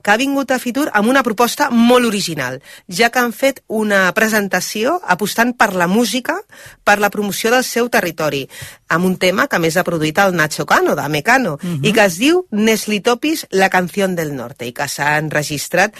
que 0.00 0.10
ha 0.10 0.16
vingut 0.16 0.50
a 0.54 0.58
Fitur 0.58 0.88
amb 0.94 1.10
una 1.10 1.22
proposta 1.22 1.68
molt 1.70 2.06
original, 2.06 2.62
ja 2.88 3.10
que 3.10 3.18
han 3.18 3.32
fet 3.32 3.60
una 3.68 4.06
presentació 4.14 5.00
apostant 5.04 5.52
per 5.58 5.74
la 5.74 5.86
música, 5.86 6.38
per 6.84 6.98
la 6.98 7.10
promoció 7.10 7.50
del 7.50 7.64
seu 7.64 7.90
territori, 7.90 8.48
amb 8.88 9.04
un 9.04 9.18
tema 9.18 9.48
que 9.48 9.58
més 9.58 9.76
ha 9.76 9.84
produït 9.84 10.18
el 10.22 10.34
Nacho 10.36 10.64
Cano, 10.64 10.94
de 10.94 11.08
Mecano, 11.08 11.58
Mhm. 11.60 11.84
i 11.84 11.92
que 11.92 12.04
es 12.04 12.16
diu 12.18 12.46
Neslitopis, 12.52 13.46
la 13.50 13.68
canció 13.68 14.06
del 14.08 14.34
norte, 14.36 14.66
i 14.66 14.72
que 14.72 14.86
s'ha 14.88 15.18
enregistrat 15.18 15.94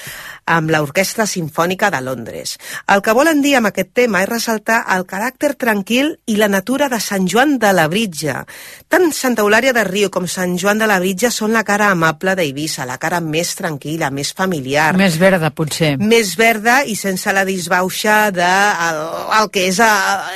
amb 0.46 0.70
l'Orquestra 0.70 1.26
Simfònica 1.26 1.90
de 1.90 2.00
Londres. 2.00 2.58
El 2.86 3.02
que 3.02 3.12
volen 3.12 3.40
dir 3.42 3.56
amb 3.56 3.66
aquest 3.66 3.92
tema 3.94 4.22
és 4.22 4.28
ressaltar 4.28 4.53
el 4.58 5.04
caràcter 5.08 5.54
tranquil 5.58 6.14
i 6.26 6.36
la 6.36 6.48
natura 6.48 6.88
de 6.92 7.00
Sant 7.00 7.26
Joan 7.30 7.56
de 7.58 7.72
la 7.74 7.86
Britja. 7.88 8.42
Tant 8.88 9.10
Santa 9.12 9.42
Eulària 9.42 9.72
de 9.76 9.84
Rio 9.86 10.10
com 10.14 10.26
Sant 10.30 10.56
Joan 10.60 10.78
de 10.78 10.88
la 10.90 10.98
Britja 11.02 11.30
són 11.34 11.54
la 11.56 11.64
cara 11.64 11.90
amable 11.92 12.34
d'Eivissa, 12.38 12.86
la 12.86 12.98
cara 13.02 13.20
més 13.20 13.54
tranquil·la, 13.58 14.10
més 14.14 14.32
familiar. 14.36 14.92
Més 14.98 15.18
verda, 15.20 15.50
potser. 15.50 15.94
Més 15.98 16.34
verda 16.38 16.82
i 16.84 16.96
sense 16.98 17.32
la 17.34 17.44
disbauxa 17.48 18.30
de 18.34 18.50
el, 18.88 19.00
el 19.40 19.50
que 19.54 19.66
és 19.70 19.80
a 19.82 19.90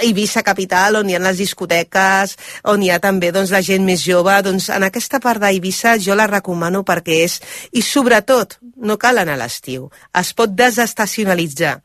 Eivissa 0.07 0.43
capital, 0.47 1.01
on 1.03 1.11
hi 1.11 1.19
ha 1.19 1.23
les 1.23 1.43
discoteques, 1.43 2.37
on 2.73 2.83
hi 2.83 2.91
ha 2.91 3.01
també 3.03 3.33
doncs, 3.35 3.53
la 3.55 3.63
gent 3.65 3.85
més 3.87 4.03
jove. 4.05 4.35
Doncs 4.47 4.71
en 4.75 4.89
aquesta 4.89 5.21
part 5.25 5.43
d'Eivissa 5.43 5.99
jo 6.03 6.17
la 6.19 6.29
recomano 6.31 6.85
perquè 6.87 7.23
és... 7.27 7.39
I 7.79 7.83
sobretot, 7.85 8.59
no 8.81 8.97
cal 8.99 9.21
anar 9.21 9.37
a 9.37 9.43
l'estiu. 9.45 9.89
Es 10.17 10.33
pot 10.37 10.55
desestacionalitzar. 10.57 11.79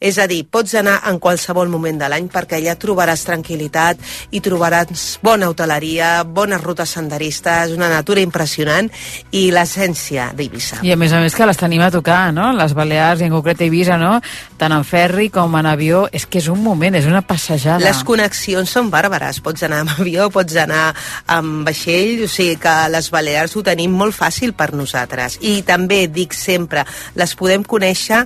És 0.00 0.18
a 0.20 0.26
dir, 0.28 0.42
pots 0.52 0.74
anar 0.76 0.98
en 1.08 1.18
qualsevol 1.22 1.70
moment 1.72 1.98
de 2.00 2.08
l'any 2.12 2.28
perquè 2.32 2.58
allà 2.58 2.74
trobaràs 2.80 3.24
tranquil·litat 3.28 4.00
i 4.36 4.42
trobaràs 4.44 5.06
bona 5.24 5.48
hoteleria, 5.48 6.20
bones 6.24 6.60
rutes 6.60 6.92
senderistes, 6.98 7.72
una 7.76 7.88
natura 7.92 8.20
impressionant 8.20 8.90
i 9.32 9.46
l'essència 9.54 10.30
d'Eivissa. 10.36 10.82
I 10.84 10.92
a 10.92 10.98
més 11.00 11.14
a 11.16 11.22
més 11.24 11.36
que 11.36 11.48
les 11.48 11.60
tenim 11.60 11.84
a 11.84 11.90
tocar, 11.94 12.32
no? 12.36 12.50
Les 12.56 12.76
Balears 12.76 13.24
i 13.24 13.28
en 13.30 13.34
concret 13.34 13.64
Eivissa, 13.64 13.96
no? 14.00 14.18
Tant 14.56 14.72
en 14.72 14.84
ferri 14.88 15.28
com 15.32 15.54
en 15.58 15.68
avió. 15.68 16.06
És 16.16 16.26
que 16.26 16.40
és 16.40 16.48
un 16.52 16.62
moment, 16.64 16.94
és 16.96 17.08
una 17.08 17.22
passejada. 17.26 17.84
Les 17.84 18.02
connexions 18.08 18.72
són 18.72 18.90
bàrbares. 18.92 19.40
Pots 19.44 19.66
anar 19.66 19.82
amb 19.84 19.96
avió, 19.98 20.28
pots 20.34 20.56
anar 20.60 20.90
amb 21.32 21.66
vaixell, 21.68 22.24
o 22.24 22.30
sigui 22.30 22.58
que 22.60 22.76
les 22.92 23.10
Balears 23.12 23.56
ho 23.56 23.64
tenim 23.66 23.96
molt 23.96 24.16
fàcil 24.16 24.54
per 24.56 24.72
nosaltres. 24.74 25.38
I 25.40 25.60
també 25.66 26.06
dic 26.08 26.36
sempre, 26.36 26.86
les 27.14 27.36
podem 27.36 27.64
conèixer, 27.64 28.24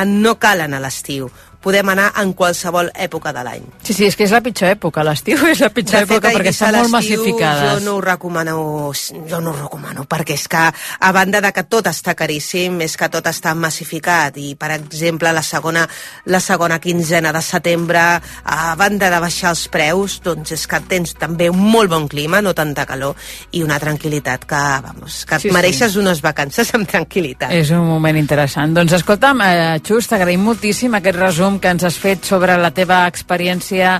en 0.00 0.18
no 0.22 0.38
cal 0.42 0.66
anar 0.66 0.82
a 0.82 0.88
l'estiu. 0.88 1.30
Podem 1.60 1.88
anar 1.90 2.12
en 2.22 2.32
qualsevol 2.38 2.90
època 2.94 3.32
de 3.34 3.42
l'any. 3.42 3.64
Sí, 3.82 3.92
sí, 3.92 4.04
és 4.06 4.14
que 4.14 4.22
és 4.28 4.30
la 4.30 4.38
pitjor 4.44 4.70
època. 4.70 5.02
L'estiu 5.02 5.40
és 5.50 5.58
la 5.58 5.70
pitjor 5.74 6.04
De 6.04 6.06
fet, 6.06 6.18
època 6.20 6.30
perquè 6.36 6.52
estan 6.54 6.76
molt 6.78 6.92
massificades. 6.92 7.72
Jo 7.72 7.80
no 7.84 7.96
ho 7.96 8.00
recomano, 8.04 8.92
jo 9.30 9.40
no 9.42 9.50
ho 9.50 9.56
recomano, 9.56 10.04
perquè 10.06 10.36
és 10.38 10.46
que, 10.48 10.60
a 11.00 11.10
banda 11.12 11.40
de 11.42 11.50
que 11.56 11.64
tot 11.66 11.88
està 11.90 12.14
caríssim, 12.14 12.78
és 12.86 12.94
que 12.96 13.08
tot 13.10 13.26
està 13.26 13.56
massificat, 13.58 14.38
i, 14.38 14.52
per 14.54 14.70
exemple, 14.76 15.32
la 15.34 15.42
segona, 15.42 15.82
la 16.30 16.40
segona 16.40 16.78
quinzena 16.78 17.32
de 17.34 17.42
setembre, 17.42 18.04
a 18.44 18.76
banda 18.78 19.10
de 19.10 19.18
baixar 19.26 19.50
els 19.56 19.66
preus, 19.72 20.20
doncs 20.22 20.54
és 20.54 20.66
que 20.70 20.80
tens 20.86 21.16
també 21.18 21.50
un 21.50 21.58
molt 21.58 21.90
bon 21.90 22.06
clima, 22.06 22.38
no 22.44 22.54
tanta 22.54 22.86
calor, 22.86 23.16
i 23.50 23.64
una 23.66 23.80
tranquil·litat 23.82 24.46
que, 24.46 24.62
vamos, 24.86 25.24
que 25.26 25.40
Sí, 25.42 25.48
et 25.48 25.50
sí. 25.50 25.54
mereixes 25.58 25.96
unes 25.98 26.22
vacances 26.22 26.70
amb 26.78 26.86
tranquil·litat. 26.86 27.50
És 27.50 27.70
un 27.74 27.82
moment 27.88 28.16
interessant. 28.16 28.78
Doncs 28.78 28.92
escolta'm, 29.00 29.42
eh, 29.42 29.80
Xus, 29.82 30.06
t'agraïm 30.06 30.46
moltíssim 30.46 30.94
aquest 30.94 31.18
resum 31.18 31.47
que 31.56 31.72
ens 31.72 31.86
has 31.88 31.96
fet 31.96 32.28
sobre 32.28 32.58
la 32.60 32.70
teva 32.76 33.06
experiència 33.08 33.94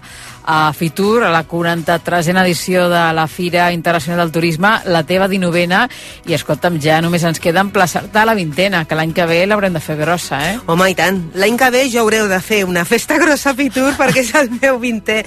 a 0.49 0.73
Fitur, 0.73 1.25
a 1.25 1.31
la 1.31 1.47
43a 1.47 2.43
edició 2.43 2.89
de 2.89 3.13
la 3.13 3.27
Fira 3.29 3.71
Internacional 3.71 4.23
del 4.23 4.33
Turisme, 4.33 4.71
la 4.87 5.03
teva 5.05 5.27
19a, 5.29 5.83
i 6.25 6.33
escolta'm, 6.33 6.79
ja 6.81 7.03
només 7.05 7.27
ens 7.29 7.37
queda 7.37 7.61
emplaçar-te 7.61 8.17
a 8.17 8.25
la 8.25 8.33
vintena, 8.33 8.87
que 8.89 8.97
l'any 8.97 9.13
que 9.13 9.27
ve 9.29 9.43
l'haurem 9.45 9.77
de 9.77 9.83
fer 9.85 9.99
grossa, 10.01 10.39
eh? 10.49 10.55
Home, 10.65 10.87
i 10.89 10.97
tant. 10.97 11.19
L'any 11.37 11.59
que 11.61 11.69
ve 11.75 11.83
ja 11.93 12.01
haureu 12.01 12.31
de 12.31 12.39
fer 12.41 12.63
una 12.65 12.87
festa 12.89 13.19
grossa 13.21 13.53
a 13.53 13.59
Fitur 13.59 13.91
perquè 13.99 14.23
és 14.25 14.33
el 14.41 14.49
meu 14.55 14.79
20è 14.81 15.19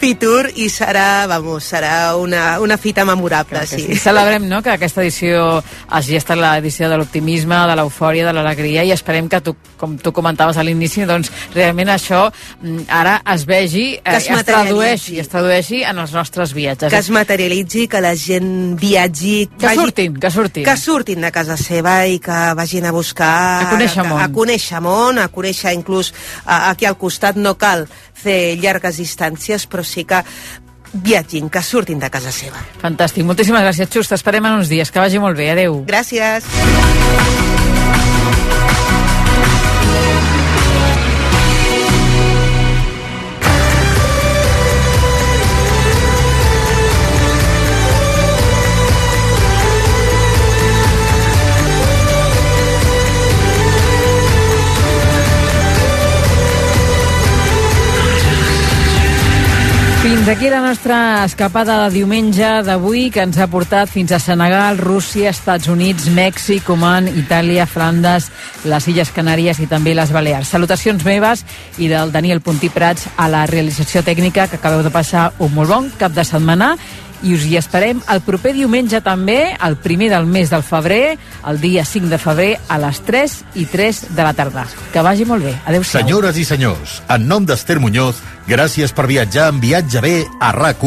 Fitur 0.00 0.48
i 0.56 0.70
serà, 0.72 1.26
vamos, 1.28 1.68
serà 1.68 2.16
una, 2.16 2.56
una 2.64 2.80
fita 2.80 3.04
memorable, 3.04 3.66
sí. 3.68 3.84
I 3.92 4.00
celebrem 4.00 4.48
no, 4.48 4.62
que 4.64 4.72
aquesta 4.72 5.04
edició 5.04 5.60
hagi 5.92 6.16
estat 6.16 6.40
l'edició 6.40 6.88
de 6.88 6.96
l'optimisme, 6.96 7.60
de 7.68 7.76
l'eufòria, 7.76 8.24
de 8.24 8.32
l'alegria 8.38 8.88
i 8.88 8.96
esperem 8.96 9.28
que 9.28 9.42
tu, 9.44 9.52
com 9.76 9.98
tu 10.00 10.16
comentaves 10.16 10.56
a 10.56 10.64
l'inici, 10.64 11.04
doncs 11.04 11.28
realment 11.52 11.92
això 11.92 12.24
mm, 12.32 12.88
ara 12.88 13.18
es 13.36 13.44
vegi, 13.44 13.86
Que 14.02 14.16
es 14.16 14.30
tradueixi, 14.68 15.18
es 15.22 15.30
tradueixi 15.32 15.82
en 15.88 16.00
els 16.02 16.14
nostres 16.16 16.54
viatges. 16.56 16.90
Que 16.92 17.00
es 17.02 17.10
materialitzi, 17.14 17.86
que 17.90 18.00
la 18.04 18.14
gent 18.18 18.48
viatgi... 18.80 19.36
Que 19.58 19.68
vagi, 19.68 19.80
surtin, 19.80 20.16
que 20.22 20.30
surtin. 20.30 20.66
Que 20.66 20.76
surtin 20.80 21.26
de 21.26 21.32
casa 21.34 21.58
seva 21.60 21.98
i 22.06 22.18
que 22.22 22.40
vagin 22.58 22.88
a 22.88 22.94
buscar... 22.94 23.34
A 23.66 23.70
conèixer 23.72 24.06
món. 24.08 24.18
A, 24.18 24.26
a 24.26 24.32
conèixer 24.34 24.82
món, 24.84 25.20
a 25.22 25.28
conèixer 25.32 25.74
inclús 25.76 26.12
a, 26.44 26.70
aquí 26.72 26.88
al 26.88 26.98
costat 27.00 27.38
no 27.40 27.56
cal 27.60 27.86
fer 28.22 28.56
llargues 28.62 29.00
distàncies, 29.02 29.66
però 29.70 29.84
sí 29.86 30.06
que 30.08 30.22
viatgin, 30.92 31.48
que 31.48 31.62
surtin 31.64 32.00
de 32.02 32.10
casa 32.12 32.32
seva. 32.34 32.60
Fantàstic, 32.82 33.24
moltíssimes 33.26 33.64
gràcies, 33.64 33.88
Xus. 33.92 34.12
T'esperem 34.12 34.44
en 34.46 34.60
uns 34.60 34.72
dies. 34.72 34.92
Que 34.92 35.00
vagi 35.00 35.22
molt 35.22 35.38
bé. 35.38 35.50
Adeu. 35.56 35.82
Gràcies. 35.88 36.46
Fins 60.22 60.36
aquí 60.36 60.50
la 60.50 60.60
nostra 60.60 61.24
escapada 61.24 61.80
de 61.82 61.96
diumenge 61.96 62.46
d'avui 62.62 63.08
que 63.10 63.24
ens 63.26 63.40
ha 63.42 63.48
portat 63.50 63.90
fins 63.90 64.12
a 64.14 64.20
Senegal, 64.22 64.78
Rússia, 64.78 65.32
Estats 65.34 65.66
Units, 65.66 66.06
Mèxic, 66.14 66.68
Oman, 66.70 67.08
Itàlia, 67.10 67.66
Flandes, 67.66 68.28
les 68.62 68.86
Illes 68.86 69.10
Canàries 69.10 69.58
i 69.58 69.66
també 69.66 69.96
les 69.98 70.14
Balears. 70.14 70.46
Salutacions 70.54 71.02
meves 71.02 71.42
i 71.82 71.90
del 71.90 72.14
Daniel 72.14 72.38
Puntí 72.38 72.70
Prats 72.70 73.08
a 73.16 73.26
la 73.26 73.48
realització 73.50 74.04
tècnica 74.06 74.46
que 74.46 74.60
acabeu 74.62 74.86
de 74.86 74.94
passar 74.94 75.32
un 75.42 75.56
molt 75.58 75.74
bon 75.74 75.90
cap 75.98 76.14
de 76.14 76.22
setmana 76.22 76.76
i 77.22 77.34
us 77.36 77.46
hi 77.46 77.56
esperem 77.60 78.02
el 78.12 78.22
proper 78.26 78.52
diumenge 78.56 79.00
també, 79.04 79.54
el 79.62 79.76
primer 79.82 80.10
del 80.12 80.26
mes 80.26 80.50
del 80.50 80.64
febrer, 80.66 81.16
el 81.48 81.60
dia 81.62 81.84
5 81.86 82.10
de 82.10 82.18
febrer, 82.18 82.50
a 82.68 82.78
les 82.82 83.00
3 83.06 83.38
i 83.62 83.66
3 83.70 84.02
de 84.16 84.22
la 84.22 84.34
tarda. 84.34 84.66
Que 84.92 85.04
vagi 85.04 85.26
molt 85.28 85.46
bé. 85.46 85.54
Adéu-siau. 85.66 86.02
Senyores 86.02 86.38
i 86.38 86.46
senyors, 86.48 87.00
en 87.08 87.28
nom 87.30 87.46
d'Ester 87.46 87.78
Muñoz, 87.80 88.22
gràcies 88.48 88.94
per 88.94 89.06
viatjar 89.10 89.50
en 89.52 89.62
Viatge 89.62 90.02
B 90.02 90.14
a 90.40 90.52
rac 90.52 90.82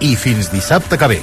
i 0.00 0.14
fins 0.16 0.52
dissabte 0.52 0.98
que 0.98 1.08
ve. 1.10 1.22